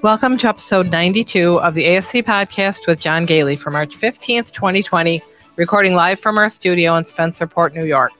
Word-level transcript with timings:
Welcome 0.00 0.38
to 0.38 0.48
episode 0.48 0.92
92 0.92 1.58
of 1.58 1.74
the 1.74 1.82
ASC 1.82 2.22
podcast 2.22 2.86
with 2.86 3.00
John 3.00 3.26
Goehle 3.26 3.58
for 3.58 3.72
March 3.72 3.98
15th, 3.98 4.52
2020, 4.52 5.20
recording 5.56 5.94
live 5.94 6.20
from 6.20 6.38
our 6.38 6.48
studio 6.48 6.94
in 6.94 7.02
Spencerport, 7.02 7.74
New 7.74 7.84
York. 7.84 8.12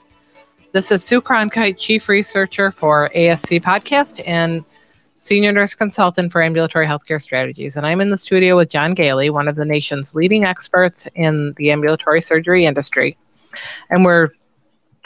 This 0.72 0.90
is 0.90 1.04
Sue 1.04 1.20
Cronkite, 1.20 1.78
Chief 1.78 2.08
Researcher 2.08 2.72
for 2.72 3.12
ASC 3.14 3.62
Podcast 3.62 4.20
and 4.26 4.64
Senior 5.18 5.52
Nurse 5.52 5.76
Consultant 5.76 6.32
for 6.32 6.42
Ambulatory 6.42 6.84
Healthcare 6.84 7.22
Strategies. 7.22 7.76
And 7.76 7.86
I'm 7.86 8.00
in 8.00 8.10
the 8.10 8.18
studio 8.18 8.56
with 8.56 8.70
John 8.70 8.92
Goehle, 8.96 9.30
one 9.30 9.46
of 9.46 9.54
the 9.54 9.64
nation's 9.64 10.16
leading 10.16 10.42
experts 10.42 11.06
in 11.14 11.54
the 11.58 11.70
ambulatory 11.70 12.22
surgery 12.22 12.66
industry. 12.66 13.16
And 13.88 14.04
we're 14.04 14.30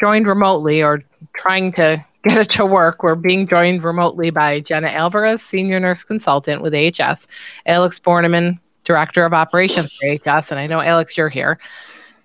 joined 0.00 0.26
remotely 0.26 0.82
or 0.82 1.02
trying 1.36 1.72
to 1.74 2.02
get 2.22 2.38
it 2.38 2.50
to 2.50 2.66
work. 2.66 3.02
We're 3.02 3.14
being 3.14 3.46
joined 3.46 3.82
remotely 3.82 4.30
by 4.30 4.60
Jenna 4.60 4.88
Alvarez, 4.88 5.42
Senior 5.42 5.80
Nurse 5.80 6.04
Consultant 6.04 6.62
with 6.62 6.74
AHS, 6.74 7.28
Alex 7.66 7.98
Borneman, 7.98 8.58
Director 8.84 9.24
of 9.24 9.32
Operations 9.32 9.92
for 9.92 10.08
AHS, 10.08 10.50
and 10.50 10.58
I 10.58 10.66
know 10.66 10.80
Alex, 10.80 11.16
you're 11.16 11.28
here, 11.28 11.58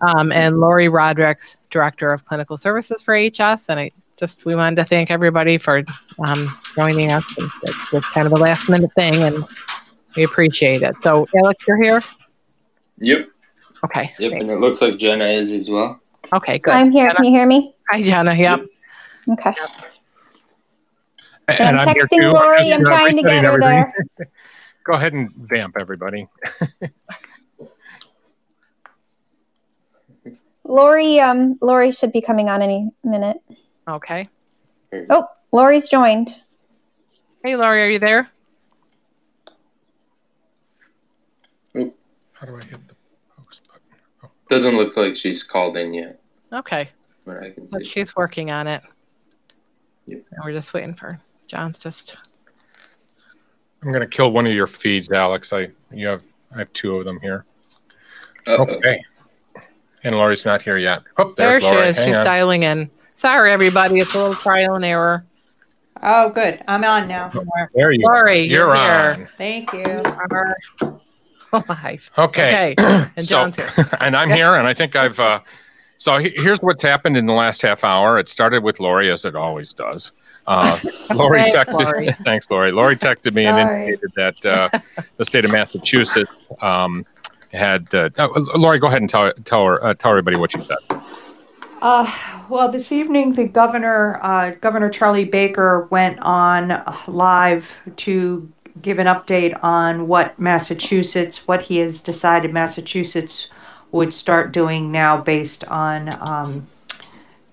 um, 0.01 0.31
and 0.31 0.59
Lori 0.59 0.89
Rodricks, 0.89 1.57
Director 1.69 2.11
of 2.11 2.25
Clinical 2.25 2.57
Services 2.57 3.01
for 3.01 3.15
AHS. 3.15 3.69
And 3.69 3.79
I 3.79 3.91
just 4.17 4.45
we 4.45 4.55
wanted 4.55 4.77
to 4.77 4.85
thank 4.85 5.11
everybody 5.11 5.57
for 5.57 5.83
um, 6.25 6.59
joining 6.75 7.11
us. 7.11 7.23
It's 7.37 7.91
just 7.91 8.07
kind 8.13 8.25
of 8.25 8.33
a 8.33 8.37
last 8.37 8.69
minute 8.69 8.91
thing, 8.95 9.15
and 9.23 9.45
we 10.15 10.23
appreciate 10.23 10.81
it. 10.81 10.95
So, 11.03 11.27
Alex, 11.35 11.63
you're 11.67 11.81
here. 11.81 12.03
Yep. 12.99 13.29
Okay. 13.85 14.11
Yep, 14.17 14.31
and 14.33 14.49
it 14.49 14.59
looks 14.59 14.81
like 14.81 14.97
Jenna 14.97 15.25
is 15.25 15.51
as 15.51 15.69
well. 15.69 16.01
Okay, 16.33 16.57
good. 16.57 16.73
I'm 16.73 16.91
here. 16.91 17.07
Jenna? 17.07 17.15
Can 17.15 17.25
you 17.25 17.31
hear 17.31 17.45
me? 17.45 17.75
Hi, 17.91 18.01
Jenna. 18.01 18.33
Yep. 18.33 18.65
Okay. 19.29 19.53
And 21.49 21.77
I'm 21.79 21.87
I'm 21.89 21.95
here 21.95 22.07
texting 22.07 22.19
too. 22.19 22.31
Lori. 22.31 22.73
I'm 22.73 22.83
trying 22.83 23.15
to 23.17 23.23
get 23.23 23.43
her 23.43 23.53
everything. 23.53 23.93
there. 24.17 24.27
Go 24.85 24.93
ahead 24.93 25.13
and 25.13 25.31
vamp 25.35 25.75
everybody. 25.79 26.27
Lori, 30.63 31.19
um, 31.21 31.57
Lori 31.61 31.91
should 31.91 32.11
be 32.11 32.21
coming 32.21 32.49
on 32.49 32.61
any 32.61 32.89
minute. 33.03 33.37
Okay. 33.87 34.27
Oh, 35.09 35.25
Lori's 35.51 35.87
joined. 35.87 36.29
Hey, 37.43 37.55
Lori, 37.55 37.81
are 37.83 37.89
you 37.89 37.99
there? 37.99 38.29
How 41.73 42.45
do 42.45 42.55
I 42.55 42.63
hit 42.63 42.87
the 42.87 42.95
post 43.35 43.61
button? 43.67 43.81
Oh, 44.23 44.29
Doesn't 44.49 44.75
look 44.75 44.95
like 44.95 45.15
she's 45.15 45.41
called 45.41 45.75
in 45.75 45.91
yet, 45.93 46.19
Okay. 46.53 46.89
but 47.25 47.37
I 47.41 47.49
can 47.49 47.65
But 47.71 47.81
see. 47.83 47.87
she's 47.87 48.15
working 48.15 48.51
on 48.51 48.67
it. 48.67 48.83
Yep. 50.07 50.23
And 50.31 50.41
we're 50.43 50.53
just 50.53 50.73
waiting 50.73 50.93
for 50.95 51.19
John's 51.47 51.77
just 51.77 52.15
I'm 53.83 53.91
gonna 53.91 54.07
kill 54.07 54.31
one 54.31 54.47
of 54.47 54.53
your 54.53 54.67
feeds, 54.67 55.11
Alex. 55.11 55.53
I 55.53 55.67
you 55.91 56.07
have 56.07 56.23
I 56.55 56.59
have 56.59 56.73
two 56.73 56.95
of 56.97 57.05
them 57.05 57.19
here. 57.21 57.45
Uh-oh. 58.47 58.63
Okay. 58.63 59.03
And 60.03 60.15
Lori's 60.15 60.45
not 60.45 60.61
here 60.61 60.77
yet. 60.77 61.01
Oh, 61.17 61.33
there 61.35 61.51
there's 61.51 61.63
she 61.63 61.69
Lori. 61.69 61.87
is. 61.89 61.97
Hang 61.97 62.07
She's 62.09 62.17
on. 62.17 62.23
dialing 62.25 62.63
in. 62.63 62.89
Sorry, 63.15 63.51
everybody. 63.51 63.99
It's 63.99 64.13
a 64.13 64.17
little 64.17 64.33
trial 64.33 64.75
and 64.75 64.85
error. 64.85 65.25
Oh, 66.03 66.29
good. 66.29 66.63
I'm 66.67 66.83
on 66.83 67.07
now. 67.07 67.31
There 67.73 67.91
you 67.91 68.05
Lori, 68.05 68.39
are. 68.41 68.43
you're 68.43 68.67
You're 68.67 68.75
here. 68.75 69.15
on. 69.19 69.29
Thank 69.37 69.73
you. 69.73 69.83
Are 69.83 70.55
alive. 71.53 72.11
Okay. 72.17 72.75
Okay. 72.79 73.07
And 73.17 73.25
so, 73.27 73.35
John's 73.35 73.55
here. 73.55 73.69
and 73.99 74.15
I'm 74.15 74.29
here, 74.29 74.55
and 74.55 74.67
I 74.67 74.73
think 74.73 74.95
I've. 74.95 75.19
Uh, 75.19 75.39
so 75.97 76.17
here's 76.17 76.59
what's 76.59 76.83
happened 76.83 77.17
in 77.17 77.25
the 77.25 77.33
last 77.33 77.61
half 77.61 77.83
hour. 77.83 78.19
It 78.19 78.29
started 78.29 78.63
with 78.63 78.79
Lori, 78.79 79.11
as 79.11 79.25
it 79.25 79.35
always 79.35 79.73
does. 79.73 80.11
Uh, 80.45 80.79
Lori 81.13 81.51
Thanks, 81.51 81.69
texted. 81.69 81.85
Lori. 81.85 82.11
Thanks, 82.23 82.49
Lori. 82.49 82.71
Lori 82.71 82.95
texted 82.95 83.33
me 83.33 83.45
and 83.45 83.59
indicated 83.59 84.11
that 84.15 84.45
uh, 84.45 84.79
the 85.17 85.25
state 85.25 85.45
of 85.45 85.51
Massachusetts 85.51 86.31
um, 86.61 87.05
had. 87.51 87.93
Uh, 87.93 88.09
uh, 88.17 88.29
Lori, 88.55 88.79
go 88.79 88.87
ahead 88.87 89.01
and 89.01 89.09
tell 89.09 89.31
tell 89.43 89.65
her 89.65 89.83
uh, 89.83 89.93
tell 89.93 90.11
everybody 90.11 90.37
what 90.37 90.53
you 90.53 90.63
said. 90.63 90.77
Uh, 91.81 92.11
well, 92.49 92.71
this 92.71 92.91
evening, 92.91 93.33
the 93.33 93.47
governor, 93.47 94.19
uh, 94.23 94.51
Governor 94.61 94.89
Charlie 94.89 95.25
Baker, 95.25 95.87
went 95.91 96.17
on 96.21 96.83
live 97.07 97.77
to 97.97 98.51
give 98.81 98.99
an 98.99 99.07
update 99.07 99.57
on 99.63 100.07
what 100.07 100.37
Massachusetts, 100.39 101.47
what 101.47 101.61
he 101.61 101.77
has 101.77 102.01
decided 102.01 102.53
Massachusetts 102.53 103.49
would 103.91 104.13
start 104.13 104.51
doing 104.51 104.91
now 104.91 105.17
based 105.17 105.63
on 105.65 106.09
um, 106.29 106.65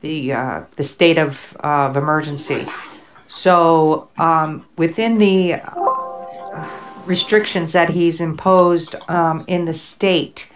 the 0.00 0.32
uh, 0.32 0.62
the 0.76 0.84
state 0.84 1.18
of, 1.18 1.56
of 1.60 1.96
emergency. 1.96 2.66
So, 3.28 4.08
um, 4.18 4.66
within 4.76 5.18
the 5.18 5.54
uh, 5.54 6.70
restrictions 7.06 7.72
that 7.72 7.88
he's 7.88 8.20
imposed 8.20 8.96
um, 9.08 9.44
in 9.46 9.64
the 9.64 9.74
state. 9.74 10.50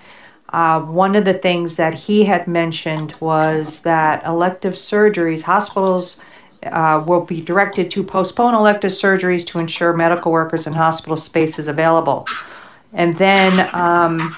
Uh, 0.50 0.80
one 0.80 1.14
of 1.14 1.24
the 1.26 1.34
things 1.34 1.76
that 1.76 1.92
he 1.92 2.24
had 2.24 2.48
mentioned 2.48 3.14
was 3.20 3.80
that 3.80 4.24
elective 4.24 4.74
surgeries, 4.74 5.42
hospitals 5.42 6.16
uh, 6.64 7.02
will 7.06 7.20
be 7.20 7.40
directed 7.40 7.90
to 7.90 8.02
postpone 8.02 8.54
elective 8.54 8.90
surgeries 8.90 9.46
to 9.46 9.58
ensure 9.58 9.92
medical 9.92 10.32
workers 10.32 10.66
and 10.66 10.74
hospital 10.74 11.16
space 11.16 11.58
is 11.58 11.68
available. 11.68 12.26
And 12.94 13.14
then, 13.16 13.68
um, 13.74 14.36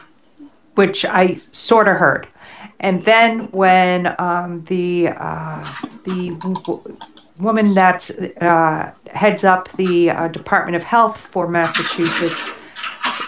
which 0.75 1.05
I 1.05 1.35
sort 1.53 1.89
of 1.89 1.97
heard. 1.97 2.29
And 2.81 3.05
then 3.05 3.51
when 3.51 4.15
um, 4.19 4.65
the 4.65 5.09
uh, 5.17 5.75
the 6.05 6.31
woman 7.39 7.75
that 7.75 8.11
uh, 8.41 8.91
heads 9.13 9.45
up 9.45 9.71
the 9.73 10.11
uh, 10.11 10.29
Department 10.29 10.77
of 10.77 10.83
Health 10.83 11.17
for 11.17 11.49
Massachusetts 11.49 12.49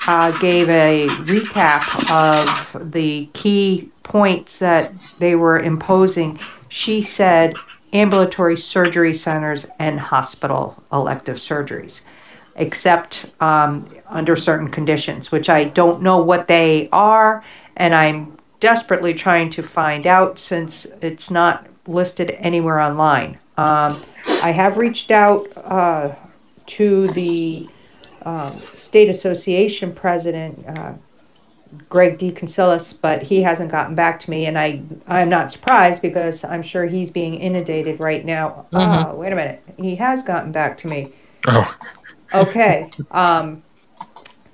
uh, 0.06 0.30
gave 0.38 0.68
a 0.68 1.06
recap 1.24 2.10
of 2.10 2.92
the 2.92 3.28
key 3.34 3.90
points 4.02 4.58
that 4.58 4.92
they 5.18 5.34
were 5.34 5.58
imposing. 5.60 6.38
She 6.68 7.02
said 7.02 7.54
ambulatory 7.92 8.56
surgery 8.56 9.14
centers 9.14 9.66
and 9.78 10.00
hospital 10.00 10.82
elective 10.92 11.36
surgeries, 11.36 12.00
except 12.56 13.26
um, 13.40 13.88
under 14.08 14.36
certain 14.36 14.68
conditions, 14.68 15.32
which 15.32 15.48
I 15.48 15.64
don't 15.64 16.02
know 16.02 16.18
what 16.18 16.48
they 16.48 16.88
are, 16.92 17.44
and 17.76 17.94
I'm 17.94 18.36
desperately 18.60 19.14
trying 19.14 19.50
to 19.50 19.62
find 19.62 20.06
out 20.06 20.38
since 20.38 20.86
it's 21.00 21.30
not 21.30 21.66
listed 21.86 22.30
anywhere 22.38 22.80
online. 22.80 23.38
Um, 23.56 24.02
I 24.42 24.50
have 24.50 24.76
reached 24.76 25.10
out 25.10 25.46
uh, 25.56 26.14
to 26.66 27.08
the 27.08 27.68
um, 28.24 28.60
state 28.72 29.08
association 29.08 29.92
president, 29.92 30.64
uh, 30.66 30.94
Greg 31.88 32.18
DeConciliis, 32.18 33.00
but 33.00 33.22
he 33.22 33.42
hasn't 33.42 33.70
gotten 33.70 33.94
back 33.94 34.20
to 34.20 34.30
me, 34.30 34.46
and 34.46 34.58
I 34.58 34.82
I'm 35.06 35.28
not 35.28 35.50
surprised 35.50 36.02
because 36.02 36.44
I'm 36.44 36.62
sure 36.62 36.84
he's 36.84 37.10
being 37.10 37.34
inundated 37.34 37.98
right 37.98 38.24
now. 38.24 38.66
Uh, 38.72 39.12
wait 39.14 39.32
a 39.32 39.36
minute, 39.36 39.62
he 39.78 39.96
has 39.96 40.22
gotten 40.22 40.52
back 40.52 40.76
to 40.78 40.88
me. 40.88 41.12
Oh, 41.48 41.76
Okay. 42.34 42.90
Um, 43.10 43.62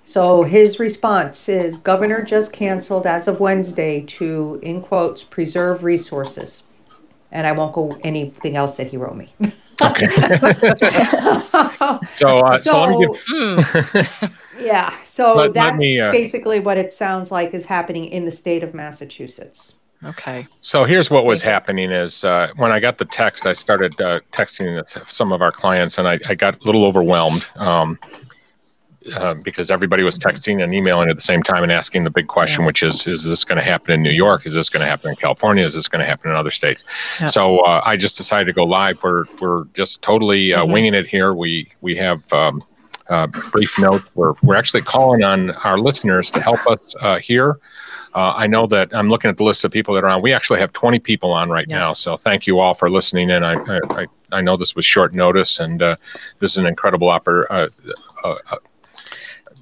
so 0.04 0.42
his 0.42 0.78
response 0.78 1.48
is 1.48 1.76
Governor 1.76 2.22
just 2.22 2.52
canceled 2.52 3.06
as 3.06 3.28
of 3.28 3.40
Wednesday 3.40 4.00
to, 4.02 4.58
in 4.62 4.80
quotes, 4.80 5.22
preserve 5.22 5.84
resources. 5.84 6.64
And 7.30 7.46
I 7.46 7.52
won't 7.52 7.74
go 7.74 7.90
anything 8.04 8.56
else 8.56 8.76
that 8.78 8.86
he 8.86 8.96
wrote 8.96 9.16
me. 9.16 9.28
okay. 9.82 10.06
so, 12.14 12.40
uh, 12.40 12.58
so, 12.58 12.80
let 12.80 12.90
me 12.90 13.06
give. 13.06 13.22
Hmm. 13.28 14.26
Yeah, 14.60 14.92
so 15.04 15.34
Let- 15.34 15.36
let 15.36 15.54
that's 15.54 15.78
me, 15.78 16.00
uh, 16.00 16.10
basically 16.10 16.60
what 16.60 16.78
it 16.78 16.92
sounds 16.92 17.30
like 17.30 17.54
is 17.54 17.64
happening 17.64 18.06
in 18.06 18.24
the 18.24 18.30
state 18.30 18.62
of 18.64 18.74
Massachusetts. 18.74 19.74
Okay. 20.04 20.46
So 20.60 20.84
here's 20.84 21.10
what 21.10 21.24
was 21.24 21.42
happening 21.42 21.90
is 21.90 22.22
uh, 22.24 22.52
when 22.56 22.70
I 22.70 22.78
got 22.78 22.98
the 22.98 23.04
text, 23.04 23.46
I 23.46 23.52
started 23.52 24.00
uh, 24.00 24.20
texting 24.32 24.86
some 25.10 25.32
of 25.32 25.42
our 25.42 25.50
clients, 25.50 25.98
and 25.98 26.06
I, 26.06 26.18
I 26.28 26.34
got 26.36 26.54
a 26.60 26.64
little 26.64 26.84
overwhelmed 26.84 27.44
um, 27.56 27.98
uh, 29.16 29.34
because 29.34 29.70
everybody 29.72 30.04
was 30.04 30.16
texting 30.16 30.62
and 30.62 30.72
emailing 30.72 31.08
at 31.10 31.16
the 31.16 31.22
same 31.22 31.42
time 31.42 31.64
and 31.64 31.72
asking 31.72 32.04
the 32.04 32.10
big 32.10 32.28
question, 32.28 32.64
which 32.64 32.82
is: 32.84 33.08
Is 33.08 33.24
this 33.24 33.44
going 33.44 33.56
to 33.58 33.64
happen 33.64 33.92
in 33.92 34.02
New 34.02 34.12
York? 34.12 34.46
Is 34.46 34.54
this 34.54 34.68
going 34.68 34.82
to 34.82 34.86
happen 34.86 35.10
in 35.10 35.16
California? 35.16 35.64
Is 35.64 35.74
this 35.74 35.88
going 35.88 36.00
to 36.00 36.06
happen 36.06 36.30
in 36.30 36.36
other 36.36 36.50
states? 36.52 36.84
Yeah. 37.18 37.26
So 37.26 37.58
uh, 37.60 37.82
I 37.84 37.96
just 37.96 38.16
decided 38.16 38.44
to 38.46 38.52
go 38.52 38.64
live. 38.64 39.02
We're 39.02 39.24
we're 39.40 39.64
just 39.74 40.00
totally 40.02 40.54
uh, 40.54 40.64
Mhm. 40.64 40.72
winging 40.74 40.94
it 40.94 41.06
here. 41.08 41.34
We 41.34 41.68
we 41.80 41.96
have. 41.96 42.22
Um, 42.32 42.62
brief 43.52 43.78
note: 43.78 44.02
We're 44.14 44.34
we're 44.42 44.56
actually 44.56 44.82
calling 44.82 45.24
on 45.24 45.50
our 45.64 45.78
listeners 45.78 46.30
to 46.30 46.42
help 46.42 46.64
us 46.66 46.94
uh, 47.00 47.18
here. 47.18 47.58
Uh, 48.18 48.34
I 48.36 48.48
know 48.48 48.66
that 48.66 48.88
I'm 48.92 49.08
looking 49.08 49.28
at 49.28 49.36
the 49.36 49.44
list 49.44 49.64
of 49.64 49.70
people 49.70 49.94
that 49.94 50.02
are 50.02 50.08
on. 50.08 50.20
We 50.20 50.32
actually 50.32 50.58
have 50.58 50.72
20 50.72 50.98
people 50.98 51.30
on 51.32 51.50
right 51.50 51.66
Yeah. 51.68 51.78
now. 51.78 51.92
So 51.92 52.16
thank 52.16 52.48
you 52.48 52.58
all 52.58 52.74
for 52.74 52.90
listening 52.90 53.30
in. 53.30 53.44
I 53.44 53.54
I, 53.90 54.06
I, 54.32 54.40
know 54.40 54.56
this 54.56 54.74
was 54.74 54.84
short 54.84 55.14
notice, 55.14 55.60
and 55.60 55.80
uh, 55.80 55.94
this 56.40 56.50
is 56.50 56.58
an 56.58 56.66
incredible 56.66 57.06
oppor- 57.08 57.46
uh, 57.48 57.68
uh, 58.24 58.34
uh, 58.50 58.56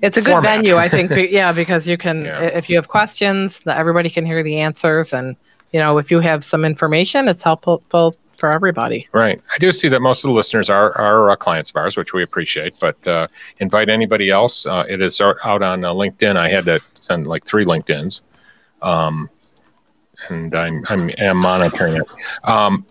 It's 0.01 0.17
a 0.17 0.23
good 0.23 0.31
Format. 0.41 0.57
venue, 0.57 0.77
I 0.77 0.89
think. 0.89 1.11
be- 1.11 1.29
Yeah, 1.41 1.53
because 1.53 1.87
you 1.87 1.99
can, 1.99 2.25
Yeah. 2.25 2.41
if 2.61 2.71
you 2.71 2.77
have 2.77 2.89
questions, 2.89 3.61
everybody 3.67 4.09
can 4.09 4.25
hear 4.25 4.43
the 4.43 4.57
answers, 4.57 5.13
and 5.13 5.37
you 5.75 5.79
know, 5.79 5.99
if 5.99 6.11
you 6.11 6.21
have 6.21 6.43
some 6.43 6.65
information, 6.65 7.29
it's 7.29 7.43
helpful 7.43 7.83
for 8.39 8.51
everybody. 8.51 9.07
Right. 9.13 9.39
I 9.55 9.59
do 9.59 9.71
see 9.71 9.89
that 9.89 10.01
most 10.01 10.25
of 10.25 10.29
the 10.29 10.35
listeners 10.35 10.71
are, 10.71 10.97
are 10.97 11.29
uh, 11.31 11.37
clients 11.37 11.69
of 11.71 11.77
ours, 11.77 11.95
which 11.99 12.15
we 12.15 12.23
appreciate, 12.23 12.73
but 12.81 13.07
uh, 13.07 13.27
invite 13.61 13.91
anybody 13.91 14.31
else. 14.31 14.65
Uh, 14.65 14.85
it 14.89 15.03
is 15.03 15.21
out 15.21 15.63
on 15.63 15.85
uh, 15.85 15.93
LinkedIn. 15.93 16.37
I 16.37 16.49
had 16.49 16.65
to 16.65 16.81
send 17.01 17.27
like 17.27 17.45
three 17.45 17.67
LinkedIns. 17.67 18.23
Um, 18.83 19.31
and 20.29 20.55
I'm, 20.55 20.85
I'm 20.89 21.11
am 21.19 21.37
monitoring 21.37 21.97
it. 21.97 22.11
Um, 22.45 22.87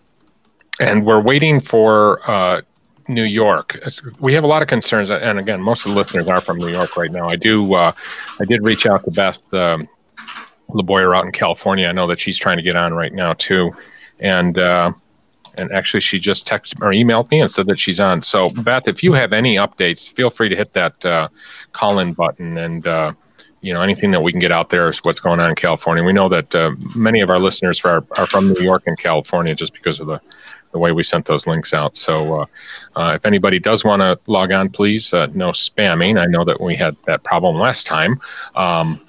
and 0.80 1.06
we're 1.06 1.22
waiting 1.22 1.60
for 1.60 2.20
uh, 2.30 2.62
New 3.08 3.24
York. 3.24 3.80
We 4.20 4.34
have 4.34 4.44
a 4.44 4.48
lot 4.48 4.62
of 4.62 4.68
concerns, 4.68 5.10
and 5.12 5.40
again, 5.40 5.62
most 5.62 5.86
of 5.86 5.92
the 5.92 5.98
listeners 5.98 6.28
are 6.28 6.42
from 6.42 6.58
New 6.58 6.70
York 6.70 6.98
right 6.98 7.12
now. 7.12 7.30
I 7.30 7.36
do. 7.36 7.74
Uh, 7.74 7.92
I 8.40 8.46
did 8.46 8.64
reach 8.64 8.86
out 8.86 9.04
to 9.06 9.12
Beth 9.12 9.54
um, 9.54 9.88
LeBoyer 10.70 11.16
out 11.16 11.26
in 11.26 11.32
California. 11.32 11.88
I 11.88 11.92
know 11.92 12.08
that 12.08 12.20
she's 12.20 12.38
trying 12.38 12.58
to 12.58 12.64
get 12.64 12.76
on 12.76 12.94
right 12.94 13.14
now 13.14 13.34
too, 13.34 13.72
and 14.20 14.58
uh, 14.58 14.92
and 15.58 15.72
actually, 15.72 16.02
she 16.02 16.20
just 16.20 16.48
texted 16.48 16.82
or 16.82 16.90
emailed 16.90 17.30
me 17.32 17.42
and 17.42 17.50
said 17.50 17.68
that 17.68 17.80
she's 17.80 18.00
on. 18.00 18.22
So, 18.22 18.50
Beth, 18.50 18.88
if 18.88 19.04
you 19.04 19.14
have 19.14 19.34
any 19.34 19.56
updates, 19.56 20.12
feel 20.12 20.30
free 20.30 20.50
to 20.50 20.56
hit 20.56 20.74
that 20.74 21.06
uh, 21.06 21.30
call-in 21.72 22.14
button 22.14 22.58
and. 22.58 23.16
You 23.66 23.74
know 23.74 23.82
anything 23.82 24.12
that 24.12 24.22
we 24.22 24.32
can 24.32 24.40
get 24.40 24.52
out 24.52 24.70
there 24.70 24.88
is 24.88 25.00
what's 25.00 25.20
going 25.20 25.40
on 25.40 25.50
in 25.50 25.56
California. 25.56 26.04
We 26.04 26.14
know 26.14 26.30
that 26.30 26.54
uh, 26.54 26.72
many 26.94 27.22
of 27.22 27.32
our 27.32 27.40
listeners 27.40 27.84
are, 27.84 28.06
are 28.12 28.28
from 28.28 28.54
New 28.54 28.62
York 28.62 28.84
and 28.86 28.96
California 28.96 29.56
just 29.56 29.74
because 29.74 30.00
of 30.00 30.06
the 30.06 30.22
the 30.76 30.80
way 30.80 30.92
we 30.92 31.04
sent 31.04 31.26
those 31.26 31.48
links 31.48 31.74
out. 31.74 31.96
So 31.96 32.42
uh, 32.42 32.46
uh, 32.98 33.12
if 33.16 33.26
anybody 33.26 33.60
does 33.60 33.86
want 33.86 34.02
to 34.02 34.20
log 34.30 34.52
on, 34.52 34.70
please 34.70 35.14
uh, 35.14 35.28
no 35.34 35.52
spamming. 35.52 36.20
I 36.22 36.26
know 36.26 36.44
that 36.44 36.60
we 36.60 36.76
had 36.76 36.98
that 37.06 37.24
problem 37.24 37.56
last 37.56 37.88
time. 37.88 38.20
Um, 38.56 39.00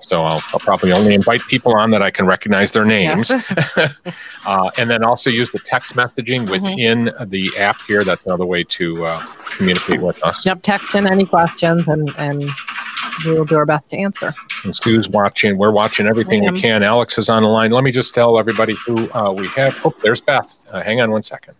so 0.00 0.20
I'll, 0.20 0.42
I'll 0.52 0.58
probably 0.58 0.90
only 0.90 1.14
invite 1.14 1.40
people 1.42 1.76
on 1.76 1.92
that 1.92 2.02
I 2.02 2.10
can 2.10 2.26
recognize 2.26 2.72
their 2.72 2.84
names. 2.84 3.30
uh, 4.46 4.70
and 4.76 4.90
then 4.90 5.04
also 5.04 5.30
use 5.30 5.52
the 5.52 5.60
text 5.60 5.94
messaging 5.94 6.50
within 6.50 7.12
the 7.26 7.52
app 7.56 7.76
here. 7.86 8.02
That's 8.02 8.26
another 8.26 8.44
way 8.44 8.64
to 8.64 9.06
uh, 9.06 9.24
communicate 9.56 10.02
with 10.02 10.20
us. 10.24 10.44
Yep, 10.44 10.64
text 10.64 10.96
in 10.96 11.06
any 11.06 11.24
questions 11.24 11.86
and, 11.86 12.10
and 12.18 12.50
we 13.24 13.38
will 13.38 13.44
do 13.44 13.56
our 13.56 13.66
best 13.66 13.90
to 13.90 13.96
answer. 13.96 14.34
And 14.64 14.74
Sue's 14.74 15.08
watching. 15.08 15.56
We're 15.56 15.72
watching 15.72 16.06
everything 16.08 16.44
we 16.44 16.60
can. 16.60 16.82
Alex 16.82 17.16
is 17.18 17.28
on 17.28 17.44
the 17.44 17.48
line. 17.48 17.70
Let 17.70 17.84
me 17.84 17.92
just 17.92 18.12
tell 18.12 18.38
everybody 18.38 18.74
who 18.86 19.10
uh, 19.12 19.32
we 19.32 19.46
have. 19.48 19.76
Oh, 19.84 19.94
there's 20.02 20.20
Beth. 20.20 20.61
Uh, 20.72 20.82
hang 20.82 21.00
on 21.02 21.10
one 21.10 21.22
second. 21.22 21.54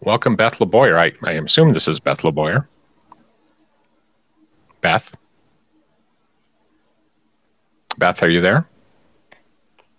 Welcome, 0.00 0.34
Beth 0.36 0.58
LeBoyer. 0.58 0.98
I, 0.98 1.12
I 1.28 1.34
assume 1.34 1.74
this 1.74 1.86
is 1.86 2.00
Beth 2.00 2.22
LeBoyer. 2.22 2.66
Beth? 4.80 5.14
Beth, 7.98 8.22
are 8.22 8.30
you 8.30 8.40
there? 8.40 8.66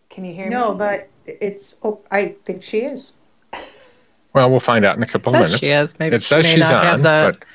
Can 0.09 0.25
you 0.25 0.33
hear 0.33 0.45
me? 0.45 0.50
No, 0.51 0.74
but 0.74 1.09
it's, 1.25 1.75
oh, 1.83 2.01
I 2.12 2.36
think 2.44 2.63
she 2.63 2.79
is. 2.79 3.13
Well, 4.33 4.50
we'll 4.50 4.59
find 4.59 4.83
out 4.83 4.97
in 4.97 5.03
a 5.03 5.07
couple 5.07 5.33
of 5.36 5.41
minutes. 5.41 5.59
she 5.59 5.71
is. 5.71 5.94
Maybe 6.00 6.15
It 6.15 6.24
says 6.24 6.44
may 6.44 6.56
she's 6.56 6.71
on, 6.71 7.01
the- 7.03 7.31
but 7.38 7.45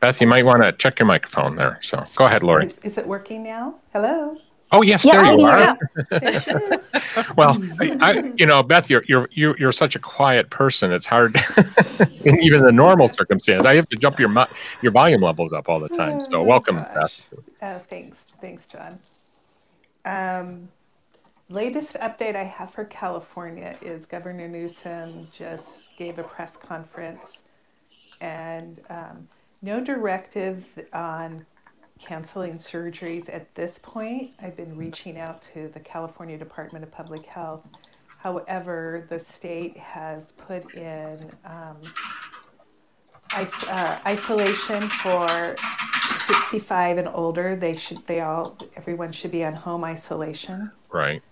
Beth, 0.00 0.20
you 0.20 0.26
might 0.26 0.44
want 0.44 0.62
to 0.64 0.72
check 0.72 0.98
your 0.98 1.06
microphone 1.06 1.54
there. 1.54 1.78
So 1.82 2.02
go 2.16 2.26
ahead, 2.26 2.42
Lori. 2.42 2.66
Is, 2.66 2.78
is 2.78 2.98
it 2.98 3.06
working 3.06 3.44
now? 3.44 3.76
Hello? 3.92 4.36
Oh, 4.72 4.82
yes, 4.82 5.04
Yeah, 5.06 5.12
there 5.12 5.24
I 5.24 5.32
you 5.32 5.44
are. 5.46 5.78
you. 6.10 6.18
There 6.20 6.40
she 6.40 6.50
is. 6.50 6.92
Well, 7.36 7.56
I, 7.80 7.96
I, 8.00 8.32
you 8.36 8.44
know, 8.46 8.62
Beth, 8.62 8.90
you're 8.90 9.02
you're 9.08 9.28
you're 9.32 9.56
you're 9.58 9.72
such 9.72 9.96
a 9.96 9.98
quiet 9.98 10.50
person. 10.50 10.92
It's 10.92 11.06
hard, 11.06 11.34
in 12.24 12.38
even 12.40 12.62
the 12.62 12.72
normal 12.72 13.08
circumstance. 13.08 13.64
I 13.64 13.74
have 13.76 13.88
to 13.88 13.96
jump 13.96 14.18
your 14.18 14.30
your 14.82 14.92
volume 14.92 15.22
levels 15.22 15.52
up 15.52 15.68
all 15.68 15.80
the 15.80 15.88
time. 15.88 16.20
So, 16.20 16.36
Oh, 16.36 16.42
welcome, 16.42 16.76
gosh. 16.76 17.20
Beth. 17.30 17.40
Oh, 17.62 17.78
thanks. 17.88 18.26
Thanks, 18.40 18.66
John. 18.66 18.98
Um, 20.04 20.68
latest 21.48 21.96
update 22.00 22.36
I 22.36 22.44
have 22.44 22.70
for 22.72 22.84
California 22.84 23.76
is 23.80 24.04
Governor 24.04 24.48
Newsom 24.48 25.28
just 25.32 25.88
gave 25.96 26.18
a 26.18 26.22
press 26.24 26.56
conference 26.56 27.44
and 28.20 28.80
um, 28.90 29.26
no 29.62 29.80
directive 29.80 30.64
on 30.92 31.46
canceling 31.98 32.54
surgeries 32.54 33.32
at 33.32 33.54
this 33.54 33.78
point. 33.82 34.32
I've 34.40 34.56
been 34.56 34.76
reaching 34.76 35.18
out 35.18 35.42
to 35.54 35.68
the 35.68 35.80
California 35.80 36.36
Department 36.36 36.84
of 36.84 36.90
Public 36.90 37.24
Health. 37.24 37.66
However, 38.18 39.06
the 39.08 39.18
state 39.18 39.76
has 39.76 40.32
put 40.32 40.74
in 40.74 41.18
um, 41.44 41.76
is- 43.38 43.64
uh, 43.68 43.98
isolation 44.06 44.88
for 44.88 45.56
65 46.26 46.98
and 46.98 47.08
older. 47.08 47.56
They 47.56 47.76
should, 47.76 47.98
they 48.06 48.20
all, 48.20 48.58
everyone 48.76 49.12
should 49.12 49.30
be 49.30 49.44
on 49.44 49.54
home 49.54 49.84
isolation. 49.84 50.70
Right. 50.90 51.22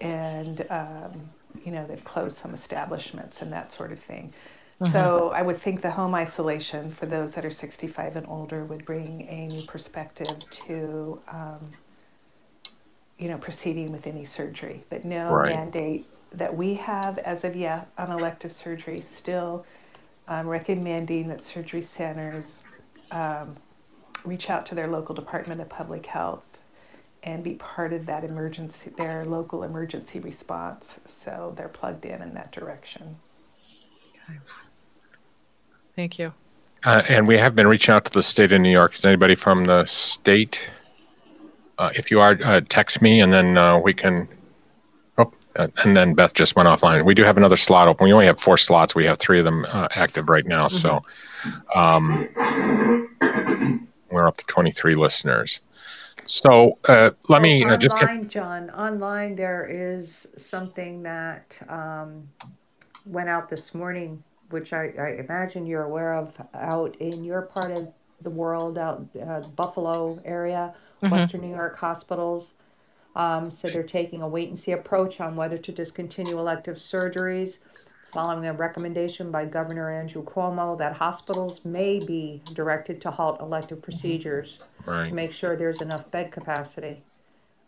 And, 0.00 0.66
um, 0.70 1.20
you 1.64 1.72
know, 1.72 1.86
they've 1.86 2.04
closed 2.04 2.36
some 2.36 2.54
establishments 2.54 3.42
and 3.42 3.52
that 3.52 3.72
sort 3.72 3.92
of 3.92 3.98
thing. 3.98 4.32
So 4.80 5.30
I 5.30 5.42
would 5.42 5.58
think 5.58 5.82
the 5.82 5.90
home 5.90 6.14
isolation 6.14 6.92
for 6.92 7.06
those 7.06 7.34
that 7.34 7.44
are 7.44 7.50
65 7.50 8.16
and 8.16 8.26
older 8.28 8.64
would 8.64 8.84
bring 8.84 9.22
a 9.28 9.48
new 9.48 9.62
perspective 9.62 10.48
to, 10.50 11.22
um, 11.28 11.76
you 13.18 13.28
know, 13.28 13.38
proceeding 13.38 13.92
with 13.92 14.06
any 14.06 14.24
surgery, 14.24 14.84
but 14.90 15.04
no 15.04 15.38
Right. 15.38 15.40
mandate 15.40 16.10
that 16.32 16.56
we 16.56 16.74
have 16.74 17.18
as 17.18 17.44
of 17.44 17.56
yet 17.56 17.92
on 17.98 18.10
elective 18.12 18.52
surgery. 18.52 19.00
Still 19.00 19.66
um, 20.28 20.48
recommending 20.48 21.28
that 21.28 21.44
surgery 21.44 21.82
centers 21.82 22.62
um, 23.10 23.56
reach 24.24 24.50
out 24.50 24.66
to 24.66 24.74
their 24.74 24.88
local 24.88 25.14
Department 25.14 25.60
of 25.60 25.68
Public 25.68 26.06
Health 26.06 26.44
and 27.22 27.44
be 27.44 27.54
part 27.56 27.92
of 27.92 28.06
that 28.06 28.24
emergency, 28.24 28.90
their 28.90 29.24
local 29.24 29.62
emergency 29.64 30.20
response. 30.20 31.00
So 31.06 31.54
they're 31.56 31.68
plugged 31.68 32.06
in 32.06 32.22
in 32.22 32.34
that 32.34 32.52
direction. 32.52 33.20
Thank 35.96 36.18
you. 36.18 36.32
Uh, 36.84 37.02
and 37.08 37.26
we 37.26 37.38
have 37.38 37.56
been 37.56 37.66
reaching 37.66 37.94
out 37.94 38.04
to 38.04 38.12
the 38.12 38.22
state 38.22 38.52
of 38.52 38.60
New 38.60 38.70
York. 38.70 38.94
Is 38.94 39.04
anybody 39.04 39.34
from 39.34 39.64
the 39.64 39.86
state? 39.86 40.70
Uh, 41.78 41.90
if 41.94 42.10
you 42.10 42.20
are, 42.20 42.38
uh, 42.44 42.60
text 42.68 43.02
me, 43.02 43.20
and 43.20 43.32
then 43.32 43.58
uh, 43.58 43.78
we 43.78 43.92
can. 43.92 44.28
Oh, 45.18 45.32
uh, 45.56 45.68
and 45.84 45.96
then 45.96 46.14
Beth 46.14 46.34
just 46.34 46.54
went 46.54 46.68
offline. 46.68 47.04
We 47.04 47.14
do 47.14 47.24
have 47.24 47.38
another 47.38 47.56
slot 47.56 47.88
open. 47.88 48.04
We 48.04 48.12
only 48.12 48.26
have 48.26 48.38
four 48.38 48.56
slots. 48.58 48.94
We 48.94 49.04
have 49.06 49.18
three 49.18 49.38
of 49.38 49.44
them 49.44 49.66
uh, 49.68 49.88
active 49.94 50.28
right 50.28 50.46
now. 50.46 50.68
So, 50.68 51.02
um, 51.74 52.28
we're 54.10 54.28
up 54.28 54.36
to 54.36 54.44
twenty-three 54.46 54.94
listeners. 54.94 55.60
So 56.26 56.78
uh, 56.88 57.10
let 57.28 57.40
me 57.42 57.64
uh, 57.64 57.76
just. 57.76 57.96
Get, 57.96 58.08
Online, 58.08 58.28
John, 58.28 58.70
online, 58.70 59.36
there 59.36 59.66
is 59.66 60.26
something 60.36 61.02
that 61.04 61.56
um, 61.68 62.28
went 63.04 63.28
out 63.28 63.48
this 63.48 63.74
morning, 63.74 64.22
which 64.50 64.72
I, 64.72 64.92
I 64.98 65.08
imagine 65.24 65.66
you're 65.66 65.84
aware 65.84 66.14
of 66.14 66.40
out 66.54 66.96
in 67.00 67.24
your 67.24 67.42
part 67.42 67.72
of 67.72 67.88
the 68.22 68.30
world, 68.30 68.78
out 68.78 69.06
uh, 69.20 69.40
Buffalo 69.40 70.20
area, 70.24 70.74
Western 71.02 71.42
New 71.42 71.54
York 71.54 71.76
hospitals. 71.78 72.54
Um, 73.14 73.50
so 73.50 73.68
they're 73.70 73.82
taking 73.82 74.22
a 74.22 74.28
wait 74.28 74.48
and 74.48 74.58
see 74.58 74.72
approach 74.72 75.20
on 75.20 75.36
whether 75.36 75.58
to 75.58 75.72
discontinue 75.72 76.38
elective 76.38 76.76
surgeries. 76.76 77.58
Following 78.12 78.46
a 78.46 78.52
recommendation 78.52 79.30
by 79.30 79.44
Governor 79.44 79.90
Andrew 79.90 80.22
Cuomo 80.24 80.78
that 80.78 80.94
hospitals 80.94 81.64
may 81.64 81.98
be 81.98 82.40
directed 82.54 83.00
to 83.02 83.10
halt 83.10 83.40
elective 83.40 83.82
procedures 83.82 84.60
right. 84.86 85.08
to 85.08 85.14
make 85.14 85.32
sure 85.32 85.56
there's 85.56 85.82
enough 85.82 86.10
bed 86.10 86.30
capacity. 86.32 87.02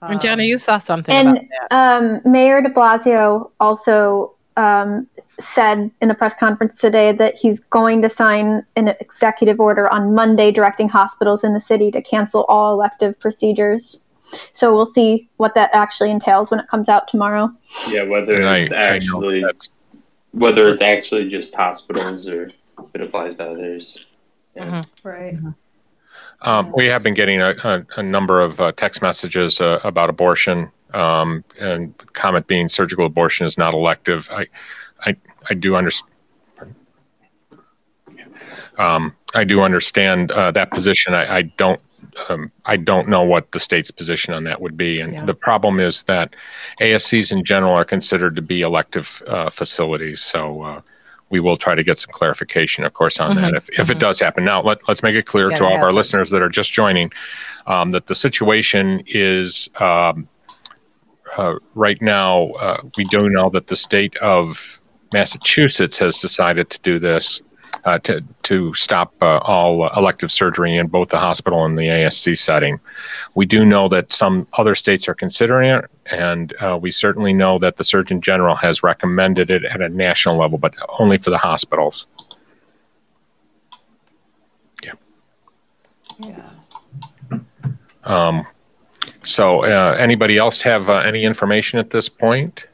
And 0.00 0.20
Jenna, 0.20 0.42
Um, 0.44 0.48
you 0.48 0.58
saw 0.58 0.78
something 0.78 1.14
And 1.14 1.28
about 1.28 1.44
that. 1.70 1.76
um, 1.76 2.20
Mayor 2.24 2.62
de 2.62 2.70
Blasio 2.70 3.50
also 3.58 4.34
um, 4.56 5.06
said 5.40 5.90
in 6.00 6.10
a 6.10 6.14
press 6.14 6.34
conference 6.34 6.80
today 6.80 7.12
that 7.12 7.38
he's 7.38 7.60
going 7.60 8.02
to 8.02 8.08
sign 8.08 8.64
an 8.76 8.88
executive 9.00 9.60
order 9.60 9.88
on 9.88 10.14
Monday 10.14 10.50
directing 10.50 10.88
hospitals 10.88 11.44
in 11.44 11.54
the 11.54 11.60
city 11.60 11.90
to 11.92 12.02
cancel 12.02 12.44
all 12.44 12.72
elective 12.72 13.18
procedures. 13.20 14.04
So 14.52 14.74
we'll 14.74 14.84
see 14.84 15.28
what 15.36 15.54
that 15.54 15.70
actually 15.72 16.10
entails 16.10 16.50
when 16.50 16.60
it 16.60 16.68
comes 16.68 16.88
out 16.88 17.08
tomorrow. 17.08 17.50
Yeah, 17.88 18.02
whether 18.02 18.34
And 18.34 18.62
it's 18.62 18.72
I 18.72 18.76
actually 18.76 19.42
that's 19.42 19.70
whether 20.32 20.68
it's 20.68 20.82
actually 20.82 21.30
just 21.30 21.54
hospitals 21.54 22.26
or 22.26 22.44
if 22.46 22.94
it 22.94 23.00
applies 23.00 23.36
to 23.36 23.50
others. 23.50 23.98
Yeah. 24.54 24.82
Mhm. 24.82 24.86
Right. 25.02 25.38
Um, 26.42 26.72
we 26.76 26.86
have 26.86 27.02
been 27.02 27.14
getting 27.14 27.40
a, 27.40 27.54
a, 27.64 27.86
a 27.96 28.02
number 28.02 28.40
of 28.40 28.60
uh, 28.60 28.72
text 28.72 29.02
messages 29.02 29.60
uh, 29.60 29.80
about 29.82 30.08
abortion, 30.08 30.70
um, 30.94 31.42
and 31.60 31.96
comment 32.12 32.46
being 32.46 32.68
surgical 32.68 33.06
abortion 33.06 33.44
is 33.44 33.58
not 33.58 33.74
elective. 33.74 34.30
I, 34.30 34.46
I, 35.50 35.54
do 35.54 35.76
understand. 35.76 36.12
Um, 38.78 39.14
I 39.34 39.44
do 39.44 39.60
understand 39.62 40.30
uh, 40.32 40.50
that 40.52 40.70
position. 40.70 41.14
I, 41.14 41.36
I 41.38 41.42
don't. 41.42 41.80
Um, 42.28 42.50
I 42.64 42.76
don't 42.76 43.08
know 43.08 43.22
what 43.22 43.52
the 43.52 43.60
state's 43.60 43.90
position 43.90 44.34
on 44.34 44.44
that 44.44 44.60
would 44.60 44.76
be, 44.76 45.00
and 45.00 45.12
Yeah. 45.14 45.24
the 45.24 45.34
problem 45.34 45.78
is 45.80 46.04
that 46.04 46.34
ASCs 46.80 47.30
in 47.32 47.44
general 47.44 47.74
are 47.74 47.84
considered 47.84 48.34
to 48.36 48.42
be 48.42 48.60
elective 48.62 49.22
uh, 49.26 49.50
facilities. 49.50 50.20
So 50.20 50.62
uh, 50.62 50.80
we 51.30 51.40
will 51.40 51.56
try 51.56 51.74
to 51.74 51.82
get 51.82 51.98
some 51.98 52.10
clarification, 52.12 52.84
of 52.84 52.92
course, 52.92 53.20
on 53.20 53.36
that 53.36 53.52
Mhm, 53.52 53.56
if, 53.56 53.68
if 53.78 53.90
it 53.90 53.96
mhm. 53.96 54.00
does 54.00 54.18
happen. 54.20 54.44
Now, 54.44 54.62
let, 54.62 54.78
let's 54.88 55.02
make 55.02 55.14
it 55.14 55.26
clear 55.26 55.50
Yeah, 55.50 55.58
to 55.58 55.64
all 55.66 55.76
of 55.76 55.82
our 55.82 55.92
listeners 55.92 56.30
that 56.30 56.40
are 56.42 56.48
just 56.48 56.72
joining 56.72 57.12
um, 57.66 57.90
that 57.90 58.06
the 58.06 58.14
situation 58.14 59.02
is 59.06 59.68
um, 59.80 60.28
uh, 61.36 61.56
right 61.74 62.00
now, 62.00 62.46
uh, 62.60 62.80
we 62.96 63.04
do 63.04 63.28
know 63.28 63.50
that 63.50 63.66
the 63.66 63.76
state 63.76 64.16
of 64.16 64.77
Massachusetts 65.12 65.98
has 65.98 66.18
decided 66.18 66.70
to 66.70 66.80
do 66.80 66.98
this 66.98 67.42
uh, 67.84 67.98
to 68.00 68.20
to 68.42 68.74
stop 68.74 69.12
uh, 69.22 69.38
all 69.38 69.88
elective 69.96 70.30
surgery 70.30 70.76
in 70.76 70.86
both 70.88 71.08
the 71.08 71.18
hospital 71.18 71.64
and 71.64 71.78
the 71.78 71.86
ASC 71.86 72.36
setting. 72.36 72.78
We 73.34 73.46
do 73.46 73.64
know 73.64 73.88
that 73.88 74.12
some 74.12 74.46
other 74.54 74.74
states 74.74 75.08
are 75.08 75.14
considering 75.14 75.70
it, 75.70 75.84
and 76.06 76.52
uh, 76.60 76.78
we 76.80 76.90
certainly 76.90 77.32
know 77.32 77.58
that 77.58 77.76
the 77.76 77.84
Surgeon 77.84 78.20
General 78.20 78.56
has 78.56 78.82
recommended 78.82 79.50
it 79.50 79.64
at 79.64 79.80
a 79.80 79.88
national 79.88 80.36
level, 80.36 80.58
but 80.58 80.74
only 80.98 81.18
for 81.18 81.30
the 81.30 81.38
hospitals. 81.38 82.06
Yeah. 84.84 84.92
Yeah. 86.20 86.50
Um, 88.04 88.46
so, 89.22 89.64
uh, 89.64 89.96
anybody 89.98 90.38
else 90.38 90.62
have 90.62 90.88
uh, 90.88 90.98
any 90.98 91.24
information 91.24 91.78
at 91.78 91.90
this 91.90 92.08
point? 92.08 92.66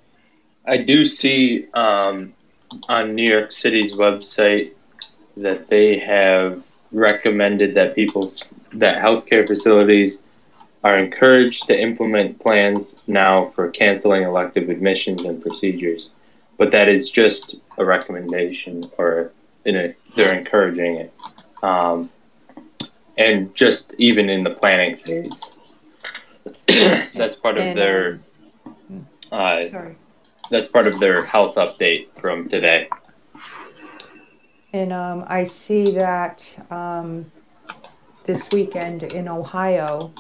I 0.67 0.79
do 0.79 1.05
see 1.05 1.67
um, 1.75 2.33
on 2.89 3.15
New 3.15 3.29
York 3.29 3.53
City's 3.53 3.93
website 3.97 4.73
that 5.37 5.69
they 5.69 5.99
have 5.99 6.63
recommended 6.93 7.75
that 7.75 7.95
people, 7.95 8.33
that 8.73 9.03
healthcare 9.03 9.47
facilities 9.47 10.21
are 10.83 10.99
encouraged 10.99 11.67
to 11.67 11.79
implement 11.79 12.39
plans 12.39 13.03
now 13.07 13.51
for 13.51 13.71
canceling 13.71 14.23
elective 14.23 14.69
admissions 14.69 15.25
and 15.25 15.43
procedures. 15.43 16.11
But 16.57 16.71
that 16.73 16.89
is 16.89 17.09
just 17.09 17.57
a 17.79 17.85
recommendation, 17.85 18.85
or 18.97 19.33
in 19.65 19.77
a, 19.77 19.95
they're 20.15 20.39
encouraging 20.39 20.97
it. 20.97 21.13
Um, 21.63 22.11
and 23.17 23.55
just 23.55 23.95
even 23.99 24.29
in 24.29 24.45
the 24.45 24.51
planning 24.51 24.97
phase. 24.99 25.33
that's 27.15 27.37
part 27.37 27.57
of 27.57 27.65
And, 27.65 27.79
their 27.79 28.21
uh, 29.33 29.69
Sorry. 29.69 29.97
That's 30.51 30.69
part 30.69 30.87
of 30.87 30.99
their 31.01 31.25
health 31.25 31.57
update 31.57 32.09
from 32.21 32.49
today. 32.49 32.89
And 34.73 34.93
um, 34.93 35.25
I 35.29 35.45
see 35.45 35.93
that 35.93 36.67
um, 36.71 37.31
this 38.25 38.51
weekend 38.51 39.05
in 39.05 39.29
Ohio, 39.29 40.13